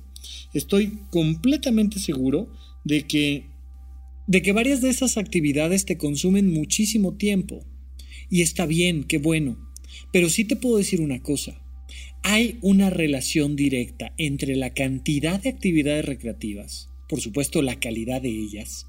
Estoy 0.53 0.99
completamente 1.09 1.99
seguro 1.99 2.51
de 2.83 3.03
que, 3.03 3.45
de 4.27 4.41
que 4.41 4.51
varias 4.51 4.81
de 4.81 4.89
esas 4.89 5.17
actividades 5.17 5.85
te 5.85 5.97
consumen 5.97 6.51
muchísimo 6.51 7.15
tiempo. 7.15 7.65
Y 8.29 8.41
está 8.41 8.65
bien, 8.65 9.03
qué 9.03 9.17
bueno. 9.17 9.57
Pero 10.11 10.29
sí 10.29 10.45
te 10.45 10.55
puedo 10.55 10.77
decir 10.77 11.01
una 11.01 11.21
cosa. 11.21 11.62
Hay 12.23 12.57
una 12.61 12.89
relación 12.89 13.55
directa 13.55 14.13
entre 14.17 14.55
la 14.55 14.73
cantidad 14.73 15.41
de 15.41 15.49
actividades 15.49 16.05
recreativas, 16.05 16.89
por 17.09 17.19
supuesto 17.19 17.61
la 17.61 17.79
calidad 17.79 18.21
de 18.21 18.29
ellas, 18.29 18.87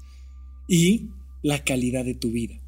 y 0.67 1.09
la 1.43 1.63
calidad 1.63 2.05
de 2.05 2.15
tu 2.15 2.31
vida. 2.31 2.59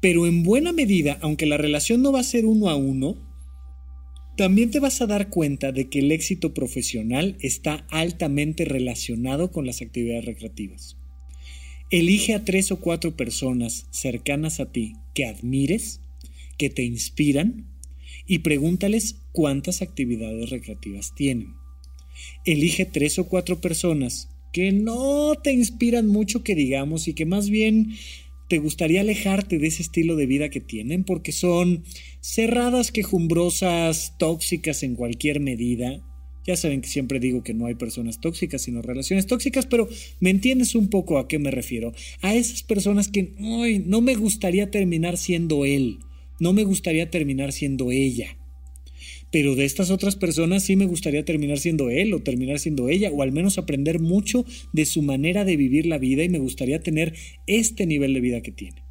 Pero 0.00 0.26
en 0.26 0.42
buena 0.42 0.72
medida, 0.72 1.18
aunque 1.22 1.46
la 1.46 1.56
relación 1.56 2.02
no 2.02 2.12
va 2.12 2.20
a 2.20 2.24
ser 2.24 2.44
uno 2.44 2.68
a 2.68 2.76
uno, 2.76 3.16
también 4.36 4.70
te 4.70 4.80
vas 4.80 5.00
a 5.00 5.06
dar 5.06 5.30
cuenta 5.30 5.70
de 5.70 5.88
que 5.88 6.00
el 6.00 6.10
éxito 6.10 6.54
profesional 6.54 7.36
está 7.40 7.86
altamente 7.90 8.64
relacionado 8.64 9.52
con 9.52 9.64
las 9.64 9.80
actividades 9.80 10.24
recreativas. 10.24 10.96
Elige 11.90 12.34
a 12.34 12.44
tres 12.44 12.72
o 12.72 12.80
cuatro 12.80 13.16
personas 13.16 13.86
cercanas 13.90 14.58
a 14.58 14.72
ti 14.72 14.94
que 15.14 15.26
admires, 15.26 16.00
que 16.58 16.68
te 16.68 16.82
inspiran, 16.82 17.73
y 18.26 18.40
pregúntales 18.40 19.16
cuántas 19.32 19.82
actividades 19.82 20.50
recreativas 20.50 21.14
tienen. 21.14 21.54
Elige 22.44 22.84
tres 22.84 23.18
o 23.18 23.28
cuatro 23.28 23.60
personas 23.60 24.28
que 24.52 24.70
no 24.70 25.34
te 25.42 25.52
inspiran 25.52 26.06
mucho 26.06 26.44
que 26.44 26.54
digamos 26.54 27.08
y 27.08 27.14
que 27.14 27.26
más 27.26 27.50
bien 27.50 27.96
te 28.48 28.58
gustaría 28.58 29.00
alejarte 29.00 29.58
de 29.58 29.66
ese 29.66 29.82
estilo 29.82 30.16
de 30.16 30.26
vida 30.26 30.48
que 30.48 30.60
tienen 30.60 31.02
porque 31.02 31.32
son 31.32 31.82
cerradas, 32.20 32.92
quejumbrosas, 32.92 34.14
tóxicas 34.18 34.82
en 34.82 34.94
cualquier 34.94 35.40
medida. 35.40 36.00
Ya 36.46 36.56
saben 36.56 36.82
que 36.82 36.88
siempre 36.88 37.20
digo 37.20 37.42
que 37.42 37.54
no 37.54 37.66
hay 37.66 37.74
personas 37.74 38.20
tóxicas, 38.20 38.62
sino 38.62 38.82
relaciones 38.82 39.26
tóxicas, 39.26 39.66
pero 39.66 39.88
me 40.20 40.30
entiendes 40.30 40.74
un 40.74 40.88
poco 40.88 41.18
a 41.18 41.26
qué 41.26 41.38
me 41.38 41.50
refiero. 41.50 41.92
A 42.20 42.34
esas 42.34 42.62
personas 42.62 43.08
que 43.08 43.32
no 43.86 44.00
me 44.02 44.14
gustaría 44.14 44.70
terminar 44.70 45.16
siendo 45.16 45.64
él, 45.64 45.98
no 46.40 46.52
me 46.52 46.64
gustaría 46.64 47.10
terminar 47.10 47.52
siendo 47.52 47.90
ella 47.90 48.36
pero 49.34 49.56
de 49.56 49.64
estas 49.64 49.90
otras 49.90 50.14
personas 50.14 50.62
sí 50.62 50.76
me 50.76 50.86
gustaría 50.86 51.24
terminar 51.24 51.58
siendo 51.58 51.90
él 51.90 52.14
o 52.14 52.22
terminar 52.22 52.60
siendo 52.60 52.88
ella, 52.88 53.10
o 53.10 53.20
al 53.20 53.32
menos 53.32 53.58
aprender 53.58 53.98
mucho 53.98 54.46
de 54.72 54.86
su 54.86 55.02
manera 55.02 55.44
de 55.44 55.56
vivir 55.56 55.86
la 55.86 55.98
vida 55.98 56.22
y 56.22 56.28
me 56.28 56.38
gustaría 56.38 56.78
tener 56.84 57.16
este 57.48 57.84
nivel 57.84 58.14
de 58.14 58.20
vida 58.20 58.42
que 58.42 58.52
tiene. 58.52 58.84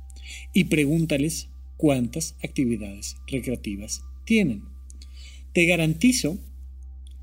Y 0.53 0.65
pregúntales 0.65 1.47
cuántas 1.77 2.35
actividades 2.43 3.15
recreativas 3.25 4.01
tienen. 4.25 4.63
Te 5.53 5.65
garantizo 5.65 6.37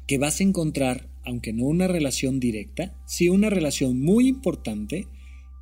que 0.07 0.17
vas 0.17 0.41
a 0.41 0.45
encontrar, 0.45 1.11
aunque 1.23 1.53
no 1.53 1.65
una 1.65 1.89
relación 1.89 2.41
directa, 2.41 2.99
sí 3.07 3.29
una 3.29 3.51
relación 3.51 4.01
muy 4.01 4.29
importante 4.29 5.09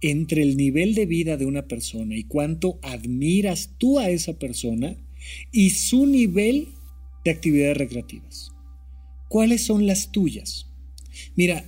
entre 0.00 0.42
el 0.42 0.56
nivel 0.56 0.94
de 0.94 1.06
vida 1.06 1.36
de 1.36 1.46
una 1.46 1.66
persona 1.66 2.16
y 2.16 2.24
cuánto 2.24 2.78
admiras 2.82 3.70
tú 3.78 3.98
a 3.98 4.10
esa 4.10 4.38
persona 4.38 4.96
y 5.52 5.70
su 5.70 6.06
nivel 6.06 6.68
de 7.24 7.30
actividades 7.30 7.76
recreativas. 7.76 8.52
¿Cuáles 9.28 9.64
son 9.64 9.86
las 9.86 10.12
tuyas? 10.12 10.66
Mira, 11.36 11.64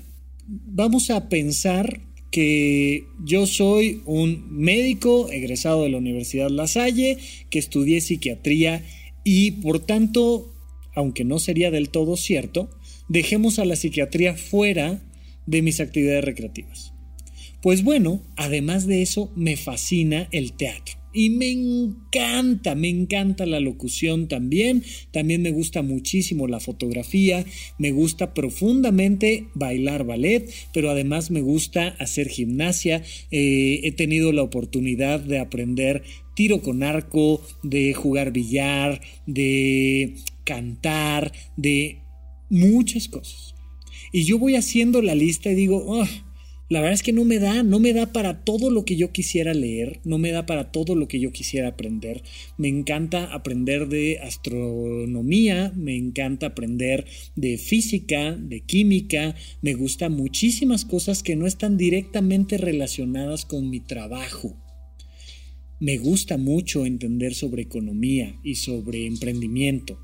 vamos 0.47 1.11
a 1.11 1.29
pensar 1.29 2.01
que 2.31 3.05
yo 3.25 3.47
soy 3.47 4.03
un 4.07 4.47
médico 4.51 5.31
egresado 5.31 5.83
de 5.83 5.91
la 5.91 5.99
Universidad 5.99 6.49
La 6.49 6.69
Salle, 6.69 7.19
que 7.51 7.59
estudié 7.59 8.01
psiquiatría 8.01 8.85
y 9.25 9.53
por 9.53 9.81
tanto, 9.81 10.55
aunque 10.95 11.25
no 11.25 11.39
sería 11.39 11.71
del 11.71 11.91
todo 11.91 12.17
cierto, 12.17 12.71
dejemos 13.09 13.59
a 13.59 13.65
la 13.65 13.77
psiquiatría 13.77 14.37
fuera 14.37 15.03
de 15.47 15.63
mis 15.63 15.81
actividades 15.81 16.25
recreativas. 16.25 16.95
Pues 17.63 17.85
bueno, 17.85 18.23
además 18.37 18.87
de 18.87 19.03
eso, 19.03 19.31
me 19.37 19.57
fascina 19.57 20.29
el 20.33 20.53
teatro. 20.53 21.01
Y 21.13 21.31
me 21.31 21.51
encanta, 21.51 22.77
me 22.77 22.89
encanta 22.89 23.45
la 23.45 23.59
locución 23.59 24.29
también. 24.29 24.85
También 25.11 25.43
me 25.43 25.51
gusta 25.51 25.83
muchísimo 25.83 26.47
la 26.47 26.61
fotografía. 26.61 27.45
Me 27.79 27.91
gusta 27.91 28.33
profundamente 28.33 29.49
bailar 29.55 30.05
ballet, 30.05 30.49
pero 30.73 30.89
además 30.89 31.33
me 31.33 31.41
gusta 31.41 31.89
hacer 31.99 32.29
gimnasia. 32.29 33.03
Eh, 33.33 33.81
he 33.83 33.93
tenido 33.93 34.33
la 34.33 34.43
oportunidad 34.43 35.19
de 35.19 35.41
aprender 35.41 36.05
tiro 36.35 36.63
con 36.63 36.85
arco, 36.85 37.43
de 37.65 37.93
jugar 37.93 38.33
billar, 38.33 39.01
de 39.27 40.15
cantar, 40.45 41.33
de 41.57 41.99
muchas 42.49 43.09
cosas. 43.09 43.55
Y 44.13 44.25
yo 44.25 44.39
voy 44.39 44.55
haciendo 44.55 45.03
la 45.03 45.15
lista 45.15 45.51
y 45.51 45.55
digo, 45.55 45.85
oh, 45.87 46.07
la 46.71 46.81
verdad 46.81 46.95
es 46.95 47.03
que 47.03 47.13
no 47.13 47.25
me 47.25 47.41
da, 47.41 47.65
no 47.65 47.81
me 47.81 47.93
da 47.93 48.13
para 48.13 48.45
todo 48.45 48.71
lo 48.71 48.85
que 48.85 48.95
yo 48.95 49.11
quisiera 49.11 49.55
leer, 49.55 49.99
no 50.05 50.19
me 50.19 50.31
da 50.31 50.47
para 50.47 50.71
todo 50.71 50.95
lo 50.95 51.09
que 51.09 51.19
yo 51.19 51.33
quisiera 51.33 51.67
aprender. 51.67 52.23
Me 52.59 52.69
encanta 52.69 53.35
aprender 53.35 53.89
de 53.89 54.21
astronomía, 54.21 55.73
me 55.75 55.97
encanta 55.97 56.47
aprender 56.47 57.07
de 57.35 57.59
física, 57.59 58.37
de 58.37 58.61
química, 58.61 59.35
me 59.63 59.75
gustan 59.75 60.13
muchísimas 60.13 60.85
cosas 60.85 61.25
que 61.25 61.35
no 61.35 61.49
están 61.49 61.77
directamente 61.77 62.57
relacionadas 62.57 63.45
con 63.45 63.69
mi 63.69 63.81
trabajo. 63.81 64.57
Me 65.81 65.99
gusta 65.99 66.39
mucho 66.39 66.87
entender 66.87 67.35
sobre 67.35 67.63
economía 67.63 68.39
y 68.45 68.55
sobre 68.55 69.07
emprendimiento. 69.07 69.99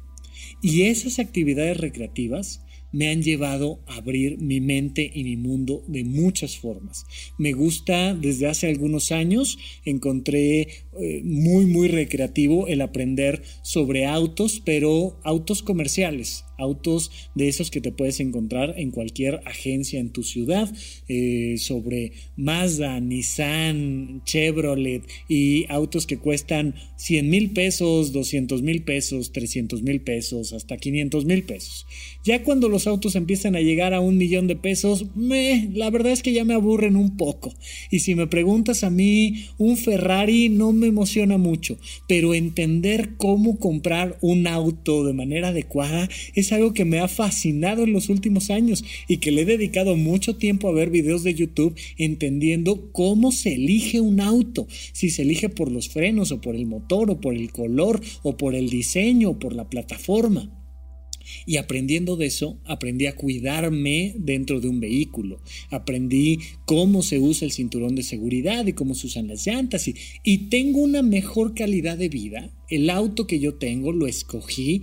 Y 0.63 0.83
esas 0.83 1.21
actividades 1.21 1.77
recreativas 1.77 2.66
me 2.97 3.09
han 3.09 3.23
llevado 3.23 3.81
a 3.87 3.97
abrir 3.97 4.39
mi 4.39 4.63
mente 4.63 5.11
y 5.15 5.23
mi 5.23 5.37
mundo 5.37 5.85
de 5.87 6.03
muchas 6.03 6.57
formas. 6.57 7.05
Me 7.37 7.53
gusta 7.53 8.15
desde 8.15 8.47
hace 8.47 8.69
algunos 8.69 9.13
años, 9.13 9.59
encontré 9.85 10.61
eh, 10.99 11.21
muy, 11.23 11.67
muy 11.67 11.89
recreativo 11.89 12.69
el 12.69 12.81
aprender 12.81 13.43
sobre 13.61 14.07
autos, 14.07 14.63
pero 14.65 15.21
autos 15.25 15.63
comerciales, 15.63 16.46
autos 16.59 17.11
de 17.35 17.49
esos 17.49 17.71
que 17.71 17.81
te 17.81 17.92
puedes 17.92 18.21
encontrar 18.21 18.75
en 18.77 18.90
cualquier 18.90 19.40
agencia 19.45 20.01
en 20.01 20.11
tu 20.11 20.23
ciudad, 20.23 20.73
eh, 21.09 21.57
sobre 21.59 22.12
Mazda, 22.37 23.01
Nissan, 23.01 24.23
Chevrolet 24.25 25.03
y 25.29 25.66
autos 25.69 26.07
que 26.07 26.19
cuestan 26.19 26.75
100 26.97 27.29
mil 27.31 27.51
pesos, 27.51 28.12
200 28.12 28.62
mil 28.62 28.83
pesos, 28.83 29.33
300 29.33 29.83
mil 29.83 30.01
pesos, 30.01 30.53
hasta 30.53 30.77
500 30.77 31.25
mil 31.25 31.42
pesos. 31.45 31.87
Ya 32.25 32.42
cuando 32.42 32.69
los 32.69 32.87
autos 32.87 33.14
empiezan 33.14 33.57
a 33.57 33.61
llegar 33.61 33.95
a 33.95 34.01
un 34.01 34.19
millón 34.19 34.47
de 34.47 34.57
pesos, 34.57 35.07
me, 35.14 35.71
la 35.73 35.90
verdad 35.90 36.12
es 36.12 36.23
que 36.23 36.33
ya 36.33 36.45
me 36.45 36.55
aburren 36.55 36.97
un 36.97 37.16
poco. 37.16 37.55
Y 37.90 38.01
si 38.01 38.14
me 38.14 38.27
preguntas 38.27 38.85
a 38.85 38.90
mí, 38.90 39.47
un 39.59 39.77
Ferrari 39.77 40.49
no 40.49 40.73
me 40.73 40.88
emociona 40.88 41.38
mucho, 41.38 41.79
pero 42.09 42.35
entender 42.35 43.11
cómo 43.16 43.59
comprar 43.59 44.19
un 44.21 44.47
auto 44.47 45.05
de 45.05 45.12
manera 45.12 45.49
adecuada 45.49 46.09
es 46.35 46.46
es 46.47 46.53
algo 46.53 46.73
que 46.73 46.85
me 46.85 47.01
ha 47.01 47.09
fascinado 47.09 47.85
en 47.85 47.93
los 47.93 48.09
últimos 48.09 48.51
años 48.51 48.85
y 49.09 49.19
que 49.19 49.31
le 49.31 49.43
he 49.43 49.45
dedicado 49.45 49.97
mucho 49.97 50.37
tiempo 50.37 50.69
a 50.69 50.73
ver 50.73 50.91
videos 50.91 51.25
de 51.25 51.35
YouTube 51.35 51.75
entendiendo 51.99 52.93
cómo 52.93 53.33
se 53.33 53.55
elige 53.55 54.01
un 54.01 54.20
auto, 54.20 54.66
si 54.93 55.11
se 55.11 55.23
elige 55.23 55.49
por 55.49 55.70
los 55.70 55.89
frenos 55.89 56.33
o 56.33 56.41
por 56.41 56.55
el 56.55 56.66
motor 56.66 57.11
o 57.11 57.20
por 57.20 57.35
el 57.35 57.51
color 57.51 58.01
o 58.23 58.37
por 58.37 58.55
el 58.55 58.70
diseño 58.70 59.31
o 59.31 59.39
por 59.39 59.55
la 59.55 59.68
plataforma. 59.68 60.53
Y 61.45 61.57
aprendiendo 61.57 62.16
de 62.16 62.27
eso, 62.27 62.61
aprendí 62.64 63.07
a 63.07 63.16
cuidarme 63.16 64.14
dentro 64.16 64.61
de 64.61 64.68
un 64.68 64.79
vehículo. 64.79 65.41
Aprendí 65.70 66.39
cómo 66.66 67.03
se 67.03 67.18
usa 67.18 67.47
el 67.47 67.53
cinturón 67.53 67.97
de 67.97 68.05
seguridad 68.05 68.64
y 68.66 68.75
cómo 68.75 68.95
se 68.95 69.09
usan 69.09 69.27
las 69.27 69.45
llantas. 69.45 69.89
Y, 69.89 69.97
y 70.23 70.49
tengo 70.49 70.79
una 70.79 71.03
mejor 71.03 71.55
calidad 71.55 71.99
de 71.99 72.09
vida. 72.09 72.53
El 72.68 72.91
auto 72.91 73.27
que 73.27 73.41
yo 73.41 73.55
tengo 73.55 73.93
lo 73.93 74.07
escogí 74.07 74.83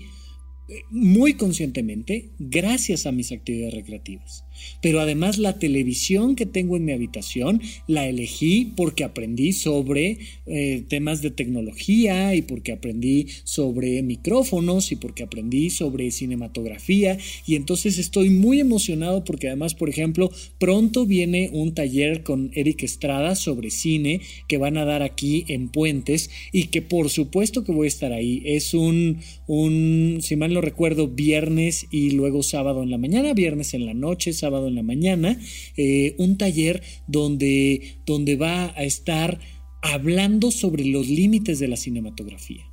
muy 0.90 1.36
conscientemente 1.36 2.30
gracias 2.40 3.06
a 3.06 3.12
mis 3.12 3.32
actividades 3.32 3.74
recreativas. 3.74 4.46
Pero 4.82 5.00
además 5.00 5.38
la 5.38 5.60
televisión 5.60 6.36
que 6.36 6.46
tengo 6.46 6.78
en 6.78 6.86
mi 6.86 6.92
habitación 6.92 7.62
la 7.88 8.08
elegí 8.08 8.72
porque 8.76 9.04
aprendí 9.04 9.54
sobre 9.54 10.20
eh, 10.46 10.84
temas 10.88 11.22
de 11.22 11.32
tecnología 11.32 12.36
y 12.36 12.42
porque 12.42 12.72
aprendí 12.72 13.28
sobre 13.44 14.02
micrófonos 14.04 14.92
y 14.92 14.96
porque 14.96 15.24
aprendí 15.24 15.70
sobre 15.70 16.12
cinematografía 16.12 17.18
y 17.46 17.56
entonces 17.56 17.98
estoy 17.98 18.30
muy 18.30 18.60
emocionado 18.60 19.24
porque 19.24 19.48
además, 19.48 19.76
por 19.76 19.90
ejemplo, 19.90 20.32
pronto 20.60 21.06
viene 21.06 21.50
un 21.54 21.74
taller 21.74 22.24
con 22.24 22.52
Eric 22.54 22.84
Estrada 22.84 23.36
sobre 23.36 23.70
cine 23.70 24.22
que 24.48 24.58
van 24.58 24.78
a 24.78 24.86
dar 24.86 25.02
aquí 25.02 25.46
en 25.48 25.70
Puentes 25.70 26.30
y 26.52 26.66
que 26.66 26.82
por 26.82 27.10
supuesto 27.10 27.64
que 27.64 27.72
voy 27.72 27.86
a 27.86 27.88
estar 27.88 28.14
ahí. 28.14 28.42
Es 28.46 28.74
un, 28.74 29.20
un 29.48 30.20
si 30.22 30.36
mal 30.36 30.54
no 30.54 30.62
recuerdo, 30.62 31.08
viernes 31.08 31.88
y 31.92 32.12
luego 32.12 32.44
sábado 32.44 32.84
en 32.84 32.92
la 32.92 32.98
mañana, 32.98 33.34
viernes 33.34 33.74
en 33.74 33.86
la 33.86 33.94
noche, 33.94 34.34
sábado 34.34 34.53
en 34.60 34.76
la 34.76 34.84
mañana, 34.84 35.40
eh, 35.78 36.16
un 36.18 36.38
taller 36.38 36.82
donde, 37.08 37.98
donde 38.06 38.36
va 38.36 38.74
a 38.78 38.84
estar 38.84 39.40
hablando 39.82 40.52
sobre 40.52 40.86
los 40.86 41.10
límites 41.10 41.60
de 41.60 41.68
la 41.68 41.78
cinematografía. 41.78 42.64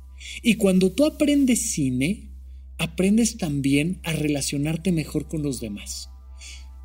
Y 0.41 0.55
cuando 0.55 0.91
tú 0.91 1.05
aprendes 1.05 1.71
cine, 1.71 2.29
aprendes 2.77 3.37
también 3.37 3.99
a 4.03 4.13
relacionarte 4.13 4.91
mejor 4.91 5.27
con 5.27 5.43
los 5.43 5.59
demás. 5.59 6.09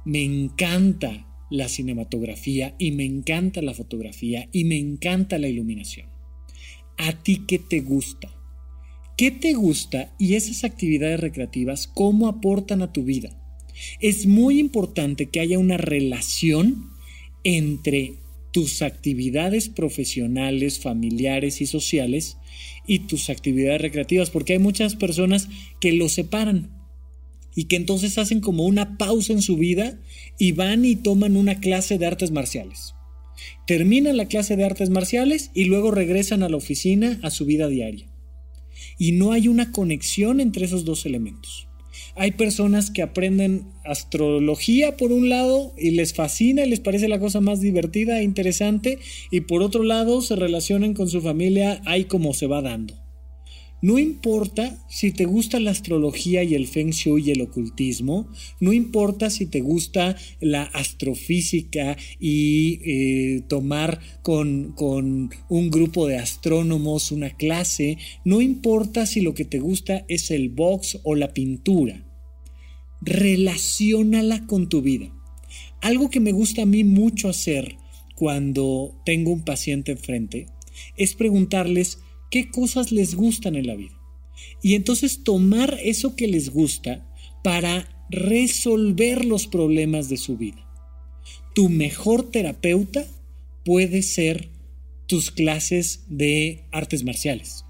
Me 0.04 0.22
encanta 0.22 1.26
la 1.50 1.68
cinematografía 1.68 2.74
y 2.78 2.90
me 2.90 3.04
encanta 3.04 3.62
la 3.62 3.74
fotografía 3.74 4.48
y 4.52 4.64
me 4.64 4.78
encanta 4.78 5.38
la 5.38 5.48
iluminación. 5.48 6.08
¿A 6.98 7.12
ti 7.22 7.44
qué 7.46 7.58
te 7.58 7.80
gusta? 7.80 8.28
¿Qué 9.16 9.30
te 9.30 9.54
gusta 9.54 10.14
y 10.18 10.34
esas 10.34 10.64
actividades 10.64 11.20
recreativas 11.20 11.86
cómo 11.86 12.28
aportan 12.28 12.82
a 12.82 12.92
tu 12.92 13.04
vida? 13.04 13.30
Es 14.00 14.26
muy 14.26 14.58
importante 14.58 15.26
que 15.26 15.40
haya 15.40 15.58
una 15.58 15.76
relación 15.76 16.90
entre 17.44 18.14
tus 18.52 18.82
actividades 18.82 19.68
profesionales, 19.68 20.78
familiares 20.78 21.60
y 21.60 21.66
sociales 21.66 22.38
y 22.86 23.00
tus 23.00 23.28
actividades 23.28 23.82
recreativas, 23.82 24.30
porque 24.30 24.54
hay 24.54 24.58
muchas 24.58 24.96
personas 24.96 25.48
que 25.80 25.92
lo 25.92 26.08
separan 26.08 26.70
y 27.54 27.64
que 27.64 27.76
entonces 27.76 28.18
hacen 28.18 28.40
como 28.40 28.64
una 28.64 28.96
pausa 28.98 29.32
en 29.32 29.42
su 29.42 29.56
vida 29.56 29.98
y 30.38 30.52
van 30.52 30.84
y 30.84 30.96
toman 30.96 31.36
una 31.36 31.60
clase 31.60 31.98
de 31.98 32.06
artes 32.06 32.30
marciales. 32.30 32.94
Terminan 33.66 34.16
la 34.16 34.26
clase 34.26 34.56
de 34.56 34.64
artes 34.64 34.88
marciales 34.90 35.50
y 35.54 35.64
luego 35.64 35.90
regresan 35.90 36.42
a 36.42 36.48
la 36.48 36.56
oficina 36.56 37.20
a 37.22 37.30
su 37.30 37.44
vida 37.44 37.68
diaria 37.68 38.06
y 38.98 39.12
no 39.12 39.32
hay 39.32 39.48
una 39.48 39.72
conexión 39.72 40.40
entre 40.40 40.66
esos 40.66 40.84
dos 40.84 41.06
elementos. 41.06 41.65
Hay 42.14 42.32
personas 42.32 42.90
que 42.90 43.02
aprenden 43.02 43.64
astrología 43.84 44.96
por 44.96 45.12
un 45.12 45.28
lado 45.28 45.72
y 45.78 45.90
les 45.92 46.14
fascina 46.14 46.64
y 46.64 46.70
les 46.70 46.80
parece 46.80 47.08
la 47.08 47.18
cosa 47.18 47.40
más 47.40 47.60
divertida 47.60 48.20
e 48.20 48.24
interesante 48.24 48.98
y 49.30 49.40
por 49.42 49.62
otro 49.62 49.82
lado 49.82 50.20
se 50.22 50.36
relacionan 50.36 50.94
con 50.94 51.08
su 51.08 51.20
familia 51.20 51.80
ahí 51.84 52.04
como 52.04 52.34
se 52.34 52.46
va 52.46 52.62
dando. 52.62 53.05
No 53.82 53.98
importa 53.98 54.82
si 54.88 55.12
te 55.12 55.26
gusta 55.26 55.60
la 55.60 55.70
astrología 55.70 56.42
y 56.42 56.54
el 56.54 56.66
feng 56.66 56.90
shui 56.90 57.28
y 57.28 57.30
el 57.32 57.42
ocultismo, 57.42 58.28
no 58.58 58.72
importa 58.72 59.28
si 59.28 59.46
te 59.46 59.60
gusta 59.60 60.16
la 60.40 60.62
astrofísica 60.62 61.96
y 62.18 62.80
eh, 62.84 63.42
tomar 63.48 64.00
con, 64.22 64.72
con 64.72 65.30
un 65.48 65.70
grupo 65.70 66.06
de 66.06 66.16
astrónomos 66.16 67.12
una 67.12 67.30
clase, 67.30 67.98
no 68.24 68.40
importa 68.40 69.04
si 69.04 69.20
lo 69.20 69.34
que 69.34 69.44
te 69.44 69.58
gusta 69.58 70.04
es 70.08 70.30
el 70.30 70.48
box 70.48 71.00
o 71.02 71.14
la 71.14 71.34
pintura. 71.34 72.02
Relaciónala 73.02 74.46
con 74.46 74.70
tu 74.70 74.80
vida. 74.80 75.12
Algo 75.82 76.08
que 76.08 76.20
me 76.20 76.32
gusta 76.32 76.62
a 76.62 76.66
mí 76.66 76.82
mucho 76.82 77.28
hacer 77.28 77.76
cuando 78.14 78.98
tengo 79.04 79.30
un 79.32 79.44
paciente 79.44 79.92
enfrente 79.92 80.46
es 80.96 81.14
preguntarles 81.14 81.98
qué 82.30 82.50
cosas 82.50 82.92
les 82.92 83.14
gustan 83.14 83.56
en 83.56 83.66
la 83.66 83.76
vida. 83.76 83.98
Y 84.62 84.74
entonces 84.74 85.22
tomar 85.24 85.78
eso 85.82 86.16
que 86.16 86.28
les 86.28 86.50
gusta 86.50 87.06
para 87.42 87.88
resolver 88.10 89.24
los 89.24 89.46
problemas 89.46 90.08
de 90.08 90.16
su 90.16 90.36
vida. 90.36 90.66
Tu 91.54 91.68
mejor 91.68 92.30
terapeuta 92.30 93.06
puede 93.64 94.02
ser 94.02 94.50
tus 95.06 95.30
clases 95.30 96.04
de 96.08 96.64
artes 96.72 97.04
marciales. 97.04 97.64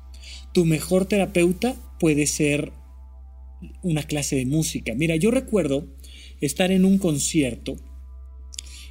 Tu 0.52 0.64
mejor 0.64 1.06
terapeuta 1.06 1.76
puede 2.00 2.26
ser 2.26 2.72
una 3.82 4.02
clase 4.02 4.36
de 4.36 4.46
música. 4.46 4.94
Mira, 4.94 5.16
yo 5.16 5.30
recuerdo 5.30 5.86
estar 6.40 6.70
en 6.70 6.84
un 6.84 6.98
concierto 6.98 7.76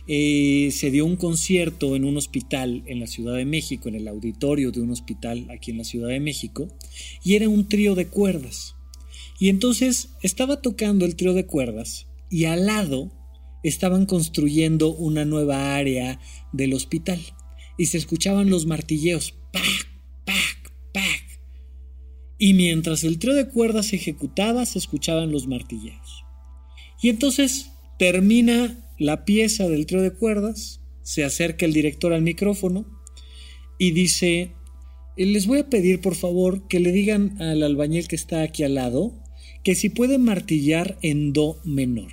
eh, 0.07 0.69
se 0.71 0.91
dio 0.91 1.05
un 1.05 1.15
concierto 1.15 1.95
en 1.95 2.05
un 2.05 2.17
hospital 2.17 2.83
en 2.85 2.99
la 2.99 3.07
Ciudad 3.07 3.35
de 3.35 3.45
México, 3.45 3.89
en 3.89 3.95
el 3.95 4.07
auditorio 4.07 4.71
de 4.71 4.81
un 4.81 4.91
hospital 4.91 5.47
aquí 5.49 5.71
en 5.71 5.77
la 5.77 5.83
Ciudad 5.83 6.09
de 6.09 6.19
México, 6.19 6.67
y 7.23 7.35
era 7.35 7.49
un 7.49 7.67
trío 7.67 7.95
de 7.95 8.07
cuerdas. 8.07 8.75
Y 9.39 9.49
entonces 9.49 10.09
estaba 10.21 10.61
tocando 10.61 11.05
el 11.05 11.15
trío 11.15 11.33
de 11.33 11.45
cuerdas 11.45 12.07
y 12.29 12.45
al 12.45 12.67
lado 12.67 13.11
estaban 13.63 14.05
construyendo 14.05 14.93
una 14.93 15.25
nueva 15.25 15.75
área 15.75 16.19
del 16.53 16.73
hospital 16.73 17.19
y 17.77 17.87
se 17.87 17.97
escuchaban 17.97 18.49
los 18.49 18.65
martilleos, 18.65 19.33
¡pac! 19.51 19.95
Y 22.37 22.53
mientras 22.53 23.03
el 23.03 23.17
trío 23.17 23.33
de 23.33 23.47
cuerdas 23.47 23.87
se 23.87 23.95
ejecutaba, 23.95 24.65
se 24.65 24.77
escuchaban 24.77 25.31
los 25.31 25.47
martilleos. 25.47 26.25
Y 27.01 27.09
entonces 27.09 27.71
termina 27.97 28.84
la 28.97 29.25
pieza 29.25 29.67
del 29.67 29.85
trío 29.85 30.01
de 30.01 30.13
cuerdas, 30.13 30.81
se 31.03 31.23
acerca 31.23 31.65
el 31.65 31.73
director 31.73 32.13
al 32.13 32.21
micrófono 32.21 32.85
y 33.77 33.91
dice, 33.91 34.53
eh, 35.17 35.25
les 35.25 35.47
voy 35.47 35.59
a 35.59 35.69
pedir 35.69 36.01
por 36.01 36.15
favor 36.15 36.67
que 36.67 36.79
le 36.79 36.91
digan 36.91 37.41
al 37.41 37.63
albañil 37.63 38.07
que 38.07 38.15
está 38.15 38.41
aquí 38.41 38.63
al 38.63 38.75
lado 38.75 39.13
que 39.63 39.75
si 39.75 39.89
puede 39.89 40.17
martillar 40.17 40.97
en 41.01 41.33
do 41.33 41.59
menor. 41.63 42.11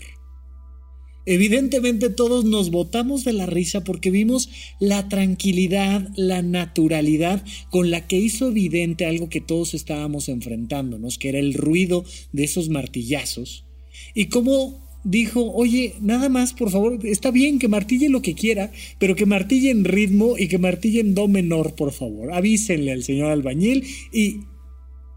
Evidentemente 1.25 2.11
todos 2.11 2.45
nos 2.45 2.71
botamos 2.71 3.25
de 3.25 3.33
la 3.33 3.47
risa 3.47 3.85
porque 3.85 4.11
vimos 4.11 4.49
la 4.81 5.09
tranquilidad, 5.09 6.09
la 6.17 6.43
naturalidad 6.43 7.45
con 7.71 7.91
la 7.91 8.09
que 8.09 8.19
hizo 8.19 8.49
evidente 8.49 9.07
algo 9.07 9.29
que 9.29 9.41
todos 9.41 9.75
estábamos 9.75 10.29
enfrentándonos, 10.29 11.19
que 11.19 11.29
era 11.29 11.39
el 11.39 11.55
ruido 11.55 12.05
de 12.33 12.45
esos 12.45 12.71
martillazos, 12.71 13.67
y 14.15 14.27
cómo 14.27 14.92
dijo, 15.05 15.53
oye, 15.53 15.95
nada 16.01 16.29
más, 16.29 16.53
por 16.53 16.71
favor, 16.71 16.99
está 17.05 17.31
bien 17.31 17.59
que 17.59 17.69
martille 17.69 18.09
lo 18.09 18.23
que 18.23 18.35
quiera, 18.35 18.71
pero 18.99 19.17
que 19.17 19.27
martille 19.27 19.71
en 19.71 19.85
ritmo 19.85 20.37
y 20.39 20.49
que 20.49 20.59
martille 20.59 21.01
en 21.01 21.15
do 21.15 21.29
menor, 21.29 21.75
por 21.75 21.93
favor. 21.93 22.33
Avísenle 22.33 22.93
al 22.93 23.03
señor 23.03 23.31
albañil 23.31 23.85
y... 24.13 24.41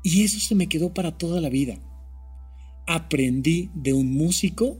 Y 0.07 0.21
eso 0.21 0.39
se 0.39 0.53
me 0.53 0.69
quedó 0.69 0.93
para 0.93 1.17
toda 1.17 1.41
la 1.41 1.49
vida. 1.49 1.79
Aprendí 2.85 3.71
de 3.73 3.93
un 3.93 4.13
músico 4.13 4.79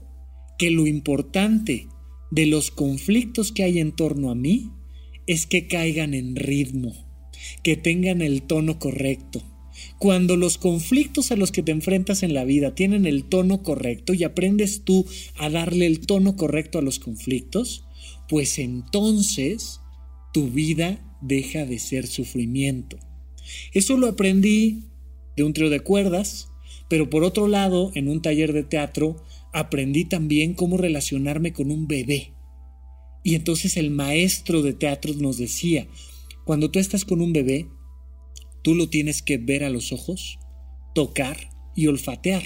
que 0.56 0.70
lo 0.70 0.86
importante 0.86 1.88
de 2.30 2.46
los 2.46 2.70
conflictos 2.70 3.50
que 3.50 3.64
hay 3.64 3.80
en 3.80 3.90
torno 3.90 4.30
a 4.30 4.36
mí 4.36 4.70
es 5.26 5.46
que 5.46 5.66
caigan 5.66 6.14
en 6.14 6.36
ritmo, 6.36 6.94
que 7.64 7.76
tengan 7.76 8.22
el 8.22 8.42
tono 8.42 8.78
correcto 8.78 9.42
cuando 9.98 10.36
los 10.36 10.58
conflictos 10.58 11.32
a 11.32 11.36
los 11.36 11.52
que 11.52 11.62
te 11.62 11.72
enfrentas 11.72 12.22
en 12.22 12.34
la 12.34 12.44
vida 12.44 12.74
tienen 12.74 13.06
el 13.06 13.24
tono 13.24 13.62
correcto 13.62 14.12
y 14.12 14.24
aprendes 14.24 14.82
tú 14.84 15.06
a 15.36 15.48
darle 15.48 15.86
el 15.86 16.00
tono 16.00 16.36
correcto 16.36 16.78
a 16.78 16.82
los 16.82 16.98
conflictos, 16.98 17.84
pues 18.28 18.58
entonces 18.58 19.80
tu 20.32 20.50
vida 20.50 21.00
deja 21.22 21.64
de 21.64 21.78
ser 21.78 22.06
sufrimiento. 22.06 22.98
Eso 23.72 23.96
lo 23.96 24.08
aprendí 24.08 24.82
de 25.36 25.44
un 25.44 25.52
trío 25.52 25.70
de 25.70 25.80
cuerdas, 25.80 26.48
pero 26.88 27.08
por 27.08 27.24
otro 27.24 27.48
lado, 27.48 27.90
en 27.94 28.08
un 28.08 28.20
taller 28.20 28.52
de 28.52 28.64
teatro, 28.64 29.22
aprendí 29.52 30.04
también 30.04 30.54
cómo 30.54 30.76
relacionarme 30.76 31.52
con 31.52 31.70
un 31.70 31.86
bebé. 31.86 32.32
Y 33.22 33.34
entonces 33.34 33.76
el 33.76 33.90
maestro 33.90 34.62
de 34.62 34.72
teatro 34.72 35.12
nos 35.14 35.38
decía, 35.38 35.88
cuando 36.44 36.70
tú 36.70 36.78
estás 36.78 37.04
con 37.04 37.20
un 37.20 37.32
bebé, 37.32 37.66
Tú 38.66 38.74
lo 38.74 38.88
tienes 38.88 39.22
que 39.22 39.38
ver 39.38 39.62
a 39.62 39.70
los 39.70 39.92
ojos, 39.92 40.40
tocar 40.92 41.50
y 41.76 41.86
olfatear. 41.86 42.42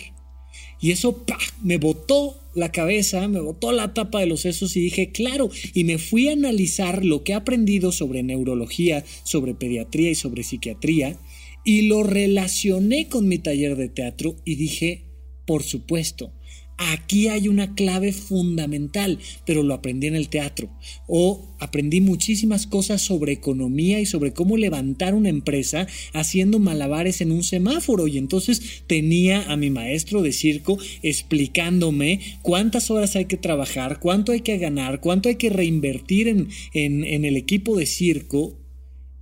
Y 0.79 0.91
eso 0.91 1.25
me 1.63 1.79
botó 1.79 2.39
la 2.55 2.71
cabeza, 2.71 3.27
me 3.27 3.41
botó 3.41 3.73
la 3.73 3.95
tapa 3.95 4.21
de 4.21 4.27
los 4.27 4.43
sesos 4.43 4.77
y 4.77 4.83
dije, 4.83 5.13
claro, 5.13 5.49
y 5.73 5.85
me 5.85 5.97
fui 5.97 6.29
a 6.29 6.35
analizar 6.35 7.07
lo 7.07 7.25
que 7.25 7.33
he 7.33 7.35
aprendido 7.37 7.91
sobre 7.91 8.23
neurología, 8.23 9.03
sobre 9.25 9.55
pediatría 9.55 10.11
y 10.11 10.15
sobre 10.15 10.43
psiquiatría, 10.43 11.19
y 11.65 11.89
lo 11.89 12.03
relacioné 12.03 13.09
con 13.09 13.27
mi 13.27 13.39
taller 13.39 13.75
de 13.77 13.89
teatro 13.89 14.37
y 14.45 14.57
dije, 14.57 15.07
por 15.47 15.63
supuesto, 15.63 16.35
Aquí 16.83 17.29
hay 17.29 17.47
una 17.47 17.75
clave 17.75 18.11
fundamental, 18.11 19.19
pero 19.45 19.63
lo 19.63 19.75
aprendí 19.75 20.07
en 20.07 20.17
el 20.17 20.31
teatro. 20.31 20.71
O 21.07 21.55
aprendí 21.59 22.01
muchísimas 22.01 22.67
cosas 22.67 23.03
sobre 23.03 23.33
economía 23.33 24.01
y 24.01 24.07
sobre 24.07 24.33
cómo 24.33 24.57
levantar 24.57 25.15
una 25.15 25.29
empresa 25.29 25.87
haciendo 26.15 26.59
malabares 26.59 27.21
en 27.21 27.33
un 27.33 27.43
semáforo. 27.43 28.09
Y 28.09 28.17
entonces 28.17 28.83
tenía 28.87 29.43
a 29.53 29.59
mi 29.59 29.69
maestro 29.69 30.23
de 30.23 30.33
circo 30.33 30.79
explicándome 31.03 32.21
cuántas 32.41 32.91
horas 32.91 33.15
hay 33.15 33.27
que 33.27 33.37
trabajar, 33.37 34.01
cuánto 34.01 34.33
hay 34.33 34.41
que 34.41 34.57
ganar, 34.57 35.01
cuánto 35.03 35.29
hay 35.29 35.35
que 35.35 35.51
reinvertir 35.51 36.29
en, 36.29 36.49
en 36.73 37.25
el 37.27 37.37
equipo 37.37 37.77
de 37.77 37.85
circo. 37.85 38.59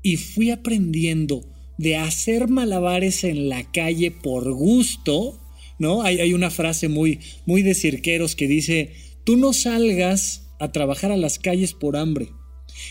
Y 0.00 0.16
fui 0.16 0.52
aprendiendo 0.52 1.44
de 1.76 1.96
hacer 1.96 2.46
malabares 2.46 3.24
en 3.24 3.48
la 3.48 3.68
calle 3.72 4.12
por 4.12 4.52
gusto 4.52 5.40
¿no? 5.78 6.02
Hay, 6.02 6.32
una 6.32 6.50
frase 6.50 6.88
muy, 6.88 7.20
muy 7.46 7.62
de 7.62 7.74
cirqueros 7.74 8.34
que 8.34 8.48
dice, 8.48 8.92
tú 9.24 9.36
no 9.36 9.52
salgas 9.52 10.48
a 10.58 10.72
trabajar 10.72 11.12
a 11.12 11.16
las 11.16 11.38
calles 11.38 11.72
por 11.72 11.96
hambre. 11.96 12.30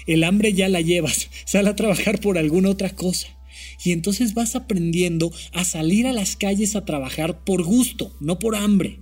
El 0.05 0.23
hambre 0.23 0.53
ya 0.53 0.69
la 0.69 0.81
llevas, 0.81 1.29
sal 1.45 1.67
a 1.67 1.75
trabajar 1.75 2.19
por 2.19 2.37
alguna 2.37 2.69
otra 2.69 2.89
cosa. 2.91 3.27
Y 3.83 3.91
entonces 3.91 4.33
vas 4.33 4.55
aprendiendo 4.55 5.31
a 5.53 5.63
salir 5.63 6.07
a 6.07 6.13
las 6.13 6.35
calles 6.35 6.75
a 6.75 6.85
trabajar 6.85 7.43
por 7.43 7.63
gusto, 7.63 8.15
no 8.19 8.39
por 8.39 8.55
hambre. 8.55 9.01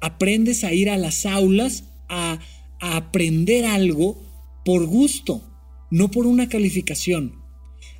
Aprendes 0.00 0.64
a 0.64 0.72
ir 0.72 0.88
a 0.88 0.96
las 0.96 1.26
aulas 1.26 1.84
a, 2.08 2.40
a 2.80 2.96
aprender 2.96 3.64
algo 3.66 4.22
por 4.64 4.86
gusto, 4.86 5.42
no 5.90 6.10
por 6.10 6.26
una 6.26 6.48
calificación. 6.48 7.40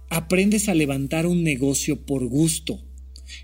Aprendes 0.08 0.68
a 0.68 0.74
levantar 0.74 1.26
un 1.26 1.42
negocio 1.44 2.04
por 2.04 2.26
gusto, 2.26 2.89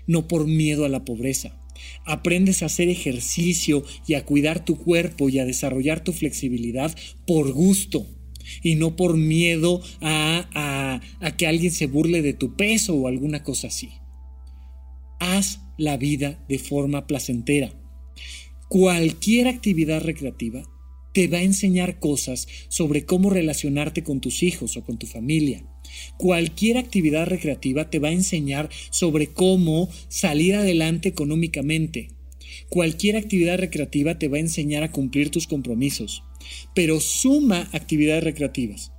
no 0.05 0.27
por 0.27 0.47
miedo 0.47 0.85
a 0.85 0.89
la 0.89 1.05
pobreza. 1.05 1.59
Aprendes 2.05 2.63
a 2.63 2.67
hacer 2.67 2.89
ejercicio 2.89 3.83
y 4.07 4.15
a 4.15 4.25
cuidar 4.25 4.65
tu 4.65 4.77
cuerpo 4.77 5.29
y 5.29 5.39
a 5.39 5.45
desarrollar 5.45 6.03
tu 6.03 6.13
flexibilidad 6.13 6.95
por 7.25 7.51
gusto 7.51 8.07
y 8.63 8.75
no 8.75 8.95
por 8.95 9.17
miedo 9.17 9.81
a, 10.01 11.01
a, 11.21 11.37
que 11.37 11.47
alguien 11.47 11.71
se 11.71 11.87
burle 11.87 12.21
de 12.21 12.33
tu 12.33 12.55
peso 12.55 12.95
o 12.95 13.07
alguna 13.07 13.43
cosa 13.43 13.67
así. 13.67 13.89
Haz 15.19 15.59
la 15.77 15.97
vida 15.97 16.43
de 16.47 16.59
forma 16.59 17.07
placentera. 17.07 17.73
Cualquier 18.69 19.47
actividad 19.47 20.01
recreativa 20.01 20.63
te 21.13 21.27
va 21.27 21.39
a 21.39 21.43
enseñar 21.43 21.99
cosas 21.99 22.47
sobre 22.69 23.05
cómo 23.05 23.29
relacionarte 23.29 24.03
con 24.03 24.21
tus 24.21 24.43
hijos 24.43 24.77
o 24.77 24.83
con 24.83 24.97
tu 24.97 25.07
familia 25.07 25.63
Cualquier 26.17 26.77
actividad 26.77 27.27
recreativa 27.27 27.89
te 27.89 27.99
va 27.99 28.09
a 28.09 28.13
enseñar 28.13 28.69
sobre 28.89 29.27
cómo 29.27 29.89
salir 30.09 30.55
adelante 30.55 31.09
económicamente. 31.09 32.09
Cualquier 32.69 33.15
actividad 33.17 33.57
recreativa 33.57 34.17
te 34.19 34.27
va 34.27 34.37
a 34.37 34.41
enseñar 34.41 34.83
a 34.83 34.91
cumplir 34.91 35.29
tus 35.29 35.47
compromisos. 35.47 36.23
Pero 36.73 36.99
suma 36.99 37.69
actividades 37.73 38.23
recreativas. 38.23 38.91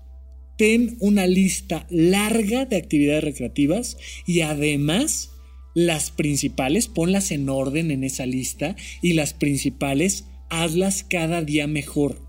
Ten 0.56 0.96
una 1.00 1.26
lista 1.26 1.86
larga 1.88 2.64
de 2.64 2.76
actividades 2.76 3.24
recreativas 3.24 3.96
y 4.26 4.40
además 4.40 5.30
las 5.74 6.10
principales, 6.10 6.88
ponlas 6.88 7.30
en 7.30 7.48
orden 7.48 7.92
en 7.92 8.02
esa 8.02 8.26
lista 8.26 8.74
y 9.00 9.12
las 9.12 9.32
principales 9.34 10.24
hazlas 10.50 11.04
cada 11.04 11.42
día 11.42 11.66
mejor. 11.66 12.20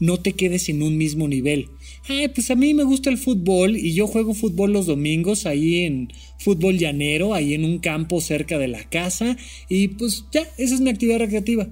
No 0.00 0.18
te 0.18 0.32
quedes 0.32 0.68
en 0.68 0.82
un 0.82 0.96
mismo 0.96 1.28
nivel 1.28 1.68
ay, 2.08 2.28
pues 2.28 2.50
a 2.50 2.54
mí 2.54 2.74
me 2.74 2.84
gusta 2.84 3.10
el 3.10 3.18
fútbol 3.18 3.76
y 3.76 3.94
yo 3.94 4.06
juego 4.06 4.34
fútbol 4.34 4.72
los 4.72 4.86
domingos 4.86 5.46
ahí 5.46 5.84
en 5.84 6.12
fútbol 6.38 6.78
llanero, 6.78 7.34
ahí 7.34 7.54
en 7.54 7.64
un 7.64 7.78
campo 7.78 8.20
cerca 8.20 8.58
de 8.58 8.68
la 8.68 8.84
casa 8.88 9.36
y 9.68 9.88
pues 9.88 10.24
ya, 10.32 10.42
esa 10.58 10.74
es 10.74 10.80
mi 10.80 10.90
actividad 10.90 11.18
recreativa. 11.18 11.68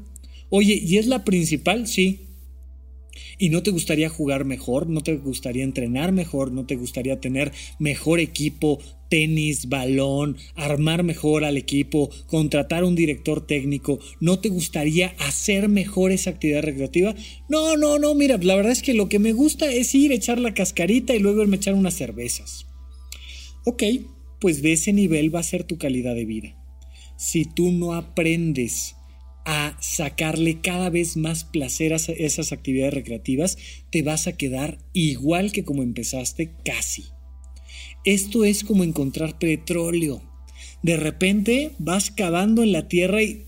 Oye, 0.51 0.81
¿y 0.83 0.99
es 0.99 1.07
la 1.07 1.25
principal? 1.25 1.87
Sí. 1.87 2.24
¿Y 3.39 3.49
no 3.49 3.63
te 3.63 3.71
gustaría 3.71 4.09
jugar 4.09 4.45
mejor? 4.45 4.89
¿No 4.89 5.03
te 5.03 5.17
gustaría 5.17 5.65
entrenar 5.65 6.13
mejor? 6.13 6.53
¿No 6.53 6.67
te 6.67 6.77
gustaría 6.77 7.21
tener 7.21 7.53
mejor 7.79 8.21
equipo 8.21 8.81
tenis, 9.15 9.69
balón, 9.69 10.37
armar 10.57 11.05
mejor 11.05 11.45
al 11.45 11.57
equipo, 11.57 12.11
contratar 12.27 12.83
un 12.83 12.97
director 12.97 13.47
técnico, 13.47 14.01
¿no 14.19 14.41
te 14.41 14.49
gustaría 14.49 15.15
hacer 15.21 15.69
mejor 15.69 16.11
esa 16.11 16.31
actividad 16.31 16.63
recreativa? 16.63 17.15
No, 17.49 17.77
no, 17.77 18.01
no, 18.01 18.17
mira, 18.17 18.39
la 18.39 18.57
verdad 18.57 18.73
es 18.73 18.83
que 18.83 18.93
lo 18.93 19.09
que 19.09 19.21
me 19.21 19.33
gusta 19.33 19.71
es 19.71 19.95
ir, 19.95 20.11
echar 20.11 20.41
la 20.41 20.53
cascarita 20.53 21.15
y 21.15 21.21
luego 21.21 21.43
irme 21.43 21.57
echar 21.57 21.75
unas 21.75 21.95
cervezas. 21.95 22.67
Ok, 23.65 23.85
pues 24.41 24.63
de 24.63 24.73
ese 24.73 24.93
nivel 24.93 25.33
va 25.33 25.39
a 25.39 25.45
ser 25.45 25.63
tu 25.63 25.79
calidad 25.79 26.17
de 26.17 26.25
vida. 26.25 26.57
Si 27.17 27.45
tú 27.45 27.71
no 27.71 27.95
aprendes 27.95 28.97
a 29.45 29.77
sacarle 29.81 30.61
cada 30.61 30.91
vez 30.91 31.17
más 31.17 31.45
placer 31.45 31.93
a 31.93 31.97
esas 31.97 32.53
actividades 32.53 32.95
recreativas, 32.95 33.59
te 33.91 34.03
vas 34.03 34.27
a 34.27 34.37
quedar 34.37 34.79
igual 34.93 35.53
que 35.53 35.65
como 35.65 35.83
empezaste 35.83 36.51
casi. 36.65 37.05
Esto 38.05 38.45
es 38.45 38.65
como 38.65 38.85
encontrar 38.85 39.39
petróleo. 39.39 40.23
De 40.83 40.97
repente 40.97 41.73
vas 41.79 42.11
cavando 42.11 42.63
en 42.63 42.73
la 42.73 42.89
tierra 42.89 43.23
y 43.23 43.45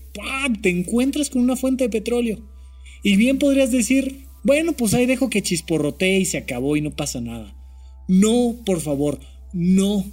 te 0.61 0.69
encuentras 0.69 1.29
con 1.29 1.41
una 1.41 1.55
fuente 1.55 1.85
de 1.85 1.89
petróleo. 1.89 2.39
Y 3.03 3.15
bien 3.15 3.37
podrías 3.37 3.71
decir, 3.71 4.25
bueno, 4.43 4.73
pues 4.73 4.93
ahí 4.93 5.05
dejo 5.05 5.29
que 5.29 5.43
chisporrotee 5.43 6.19
y 6.19 6.25
se 6.25 6.37
acabó 6.37 6.75
y 6.77 6.81
no 6.81 6.95
pasa 6.95 7.21
nada. 7.21 7.55
No, 8.07 8.57
por 8.65 8.81
favor, 8.81 9.19
no. 9.53 10.05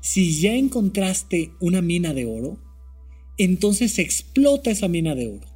Si 0.00 0.40
ya 0.40 0.54
encontraste 0.54 1.50
una 1.60 1.82
mina 1.82 2.14
de 2.14 2.24
oro, 2.24 2.58
entonces 3.38 3.98
explota 3.98 4.70
esa 4.70 4.88
mina 4.88 5.14
de 5.14 5.28
oro. 5.28 5.52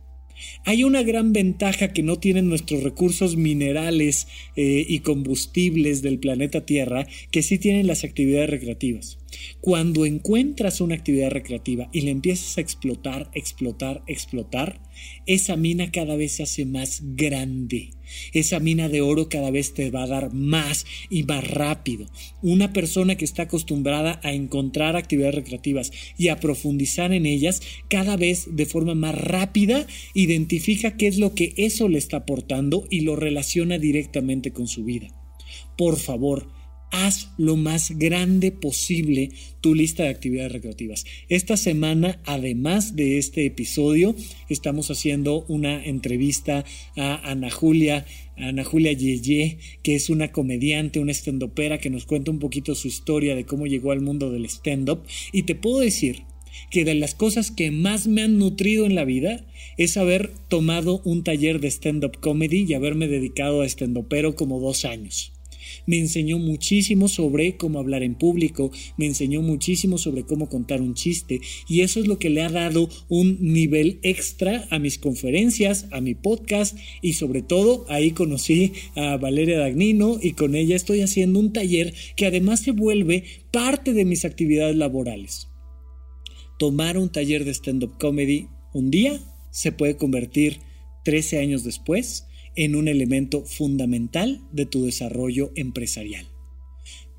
Hay 0.64 0.85
una 0.85 1.03
gran 1.03 1.33
ventaja 1.33 1.89
que 1.89 2.03
no 2.03 2.18
tienen 2.18 2.49
nuestros 2.49 2.83
recursos 2.83 3.37
minerales 3.37 4.27
eh, 4.55 4.85
y 4.87 5.01
combustibles 5.01 6.03
del 6.03 6.18
planeta 6.18 6.66
Tierra 6.66 7.07
que 7.31 7.43
sí 7.43 7.59
tienen 7.59 7.87
las 7.87 8.05
actividades 8.05 8.51
recreativas. 8.51 9.18
Cuando 9.61 10.07
encuentras 10.07 10.81
una 10.81 10.95
actividad 10.95 11.31
recreativa 11.31 11.89
y 11.93 12.03
la 12.03 12.11
empiezas 12.11 12.59
a 12.59 12.61
explotar, 12.61 13.31
explotar, 13.35 14.03
explotar, 14.07 14.81
esa 15.27 15.57
mina 15.57 15.91
cada 15.91 16.16
vez 16.16 16.33
se 16.33 16.43
hace 16.43 16.64
más 16.64 17.03
grande. 17.16 17.95
Esa 18.33 18.61
mina 18.61 18.89
de 18.89 19.01
oro 19.01 19.29
cada 19.29 19.51
vez 19.51 19.75
te 19.75 19.91
va 19.91 20.05
a 20.05 20.07
dar 20.07 20.33
más 20.33 20.87
y 21.11 21.23
más 21.25 21.49
rápido. 21.49 22.07
Una 22.43 22.73
persona 22.73 23.17
que 23.17 23.25
está 23.25 23.43
acostumbrada 23.43 24.21
a 24.23 24.33
encontrar 24.33 24.97
actividades 24.97 25.35
recreativas 25.35 25.93
y 26.17 26.29
a 26.29 26.41
profundizar 26.41 27.13
en 27.13 27.27
ellas, 27.27 27.63
cada 27.89 28.17
vez 28.17 28.57
de 28.57 28.67
forma 28.67 28.95
más 28.95 29.15
rápida 29.15 29.87
identifica 30.15 30.97
qué 30.97 31.07
es 31.07 31.19
lo 31.19 31.35
que 31.35 31.55
eso 31.57 31.89
le 31.89 31.99
está 31.99 32.19
aportando 32.19 32.87
y 32.91 33.01
lo 33.01 33.17
relaciona 33.17 33.79
directamente 33.79 34.53
con 34.53 34.69
su 34.69 34.85
vida. 34.85 35.09
Por 35.77 35.97
favor, 35.97 36.56
haz 36.97 37.28
lo 37.36 37.57
más 37.57 37.99
grande 37.99 38.53
posible 38.53 39.30
tu 39.61 39.74
lista 39.74 40.05
de 40.05 40.09
actividades 40.09 40.53
recreativas. 40.53 41.05
Esta 41.28 41.59
semana, 41.59 42.20
además 42.24 42.97
de 42.97 43.18
este 43.18 43.44
episodio, 43.44 44.14
estamos 44.49 44.90
haciendo 44.90 45.44
una 45.49 45.84
entrevista 45.84 46.64
a 46.97 47.30
Ana 47.30 47.51
Julia, 47.51 48.07
Ana 48.36 48.64
Julia 48.64 48.92
Yeye, 48.92 49.59
que 49.82 49.94
es 49.94 50.09
una 50.09 50.32
comediante, 50.32 50.99
una 50.99 51.12
estendopera 51.12 51.78
que 51.78 51.90
nos 51.90 52.07
cuenta 52.07 52.30
un 52.30 52.38
poquito 52.38 52.74
su 52.74 52.88
historia 52.88 53.34
de 53.34 53.44
cómo 53.44 53.66
llegó 53.66 53.92
al 53.92 54.01
mundo 54.01 54.30
del 54.30 54.47
stand-up. 54.47 55.03
Y 55.32 55.42
te 55.42 55.55
puedo 55.55 55.80
decir 55.80 56.22
que 56.70 56.86
de 56.86 56.94
las 56.94 57.14
cosas 57.14 57.51
que 57.51 57.70
más 57.70 58.07
me 58.07 58.22
han 58.22 58.38
nutrido 58.38 58.86
en 58.86 58.94
la 58.94 59.05
vida 59.05 59.44
es 59.76 59.99
haber 59.99 60.32
tomado 60.49 61.03
un 61.05 61.22
taller 61.24 61.61
de 61.61 61.68
stand-up 61.68 62.18
comedy 62.20 62.64
y 62.66 62.72
haberme 62.72 63.07
dedicado 63.07 63.61
a 63.61 63.66
estendopero 63.66 64.34
como 64.34 64.59
dos 64.61 64.86
años 64.86 65.36
me 65.87 65.99
enseñó 65.99 66.39
muchísimo 66.39 67.09
sobre 67.09 67.57
cómo 67.57 67.78
hablar 67.78 68.03
en 68.03 68.14
público, 68.14 68.70
me 68.97 69.07
enseñó 69.07 69.43
muchísimo 69.43 69.99
sobre 69.99 70.24
cómo 70.24 70.49
contar 70.49 70.82
un 70.82 70.95
chiste 70.95 71.41
y 71.68 71.80
eso 71.80 72.01
es 72.01 72.07
lo 72.07 72.18
que 72.18 72.30
le 72.30 72.43
ha 72.43 72.49
dado 72.49 72.89
un 73.09 73.39
nivel 73.41 73.99
extra 74.03 74.66
a 74.70 74.78
mis 74.78 74.99
conferencias, 74.99 75.87
a 75.93 76.01
mi 76.01 76.14
podcast 76.14 76.76
y 77.03 77.14
sobre 77.14 77.43
todo 77.43 77.87
ahí 77.89 78.11
conocí 78.11 78.72
a 78.95 79.16
Valeria 79.16 79.59
Dagnino 79.59 80.18
y 80.20 80.32
con 80.32 80.55
ella 80.55 80.76
estoy 80.76 81.01
haciendo 81.01 81.39
un 81.39 81.53
taller 81.53 81.95
que 82.16 82.26
además 82.26 82.61
se 82.61 82.72
vuelve 82.72 83.24
parte 83.51 83.93
de 83.93 84.05
mis 84.05 84.24
actividades 84.24 84.76
laborales. 84.76 85.49
Tomar 86.59 86.99
un 86.99 87.11
taller 87.11 87.45
de 87.45 87.53
stand-up 87.53 87.99
comedy 87.99 88.49
un 88.72 88.91
día 88.91 89.20
se 89.51 89.72
puede 89.72 89.97
convertir 89.97 90.61
13 91.05 91.39
años 91.39 91.64
después 91.64 92.26
en 92.57 92.75
un 92.75 92.89
elemento 92.89 93.45
fundamental 93.45 94.41
de 94.53 94.67
tu 94.67 94.85
desarrollo 94.85 95.53
empresarial. 95.55 96.27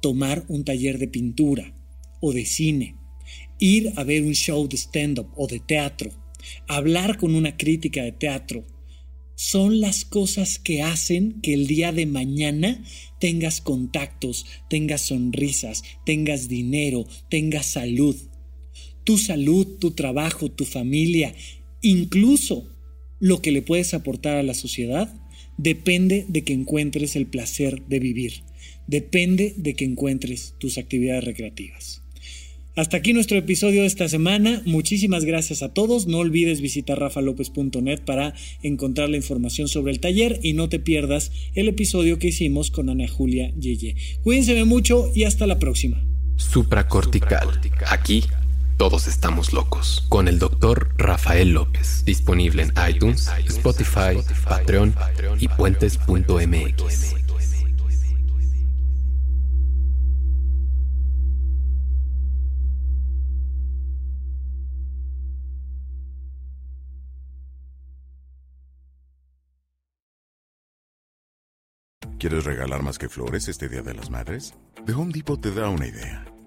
Tomar 0.01 0.45
un 0.47 0.63
taller 0.63 0.97
de 0.97 1.07
pintura 1.07 1.73
o 2.19 2.33
de 2.33 2.45
cine, 2.45 2.95
ir 3.59 3.93
a 3.95 4.03
ver 4.03 4.23
un 4.23 4.33
show 4.33 4.67
de 4.67 4.77
stand-up 4.77 5.27
o 5.35 5.47
de 5.47 5.59
teatro, 5.59 6.11
hablar 6.67 7.17
con 7.17 7.35
una 7.35 7.57
crítica 7.57 8.03
de 8.03 8.11
teatro, 8.11 8.65
son 9.35 9.81
las 9.81 10.03
cosas 10.03 10.57
que 10.57 10.81
hacen 10.81 11.41
que 11.41 11.53
el 11.53 11.67
día 11.67 11.91
de 11.91 12.07
mañana 12.07 12.83
tengas 13.19 13.61
contactos, 13.61 14.47
tengas 14.67 15.01
sonrisas, 15.01 15.83
tengas 16.07 16.47
dinero, 16.47 17.05
tengas 17.29 17.67
salud. 17.67 18.15
Tu 19.03 19.19
salud, 19.19 19.77
tu 19.77 19.91
trabajo, 19.91 20.49
tu 20.49 20.65
familia, 20.65 21.35
incluso 21.83 22.67
lo 23.19 23.41
que 23.43 23.51
le 23.51 23.61
puedes 23.61 23.93
aportar 23.93 24.37
a 24.37 24.43
la 24.43 24.55
sociedad, 24.55 25.13
depende 25.57 26.25
de 26.27 26.43
que 26.43 26.53
encuentres 26.53 27.15
el 27.15 27.27
placer 27.27 27.81
de 27.87 27.99
vivir, 27.99 28.43
depende 28.87 29.53
de 29.57 29.73
que 29.75 29.85
encuentres 29.85 30.55
tus 30.59 30.77
actividades 30.77 31.23
recreativas. 31.23 32.01
Hasta 32.77 32.97
aquí 32.97 33.11
nuestro 33.11 33.39
episodio 33.39 33.81
de 33.81 33.87
esta 33.87 34.07
semana. 34.07 34.61
Muchísimas 34.65 35.25
gracias 35.25 35.63
a 35.63 35.73
todos. 35.73 36.05
No 36.05 36.19
olvides 36.19 36.61
visitar 36.61 36.99
rafalopez.net 36.99 38.01
para 38.01 38.35
encontrar 38.61 39.09
la 39.09 39.17
información 39.17 39.67
sobre 39.67 39.91
el 39.91 39.99
taller 39.99 40.39
y 40.43 40.53
no 40.53 40.69
te 40.69 40.77
pierdas 40.77 41.31
el 41.55 41.69
episodio 41.69 42.19
que 42.19 42.27
hicimos 42.27 42.69
con 42.69 42.91
Ana 42.91 43.07
Julia 43.07 43.51
Yeye. 43.59 43.95
Cuídense 44.21 44.63
mucho 44.63 45.11
y 45.15 45.23
hasta 45.23 45.47
la 45.47 45.57
próxima. 45.57 46.05
Supracortical. 46.35 47.49
Aquí 47.87 48.21
todos 48.77 49.07
estamos 49.07 49.53
locos. 49.53 50.05
Con 50.07 50.27
el 50.27 50.39
doctor 50.39 50.93
Rafael 50.97 51.51
López. 51.51 52.05
Disponible 52.05 52.63
en 52.63 52.73
iTunes, 52.87 53.29
Spotify, 53.45 54.23
Patreon 54.47 54.95
y 55.39 55.47
puentes.mx. 55.49 57.15
¿Quieres 72.19 72.45
regalar 72.45 72.81
más 72.81 72.97
que 72.97 73.09
flores 73.09 73.47
este 73.47 73.69
Día 73.69 73.83
de 73.83 73.93
las 73.93 74.09
Madres? 74.09 74.55
The 74.87 74.93
Home 74.93 75.13
Depot 75.13 75.39
te 75.39 75.51
da 75.51 75.69
una 75.69 75.85
idea. 75.85 76.25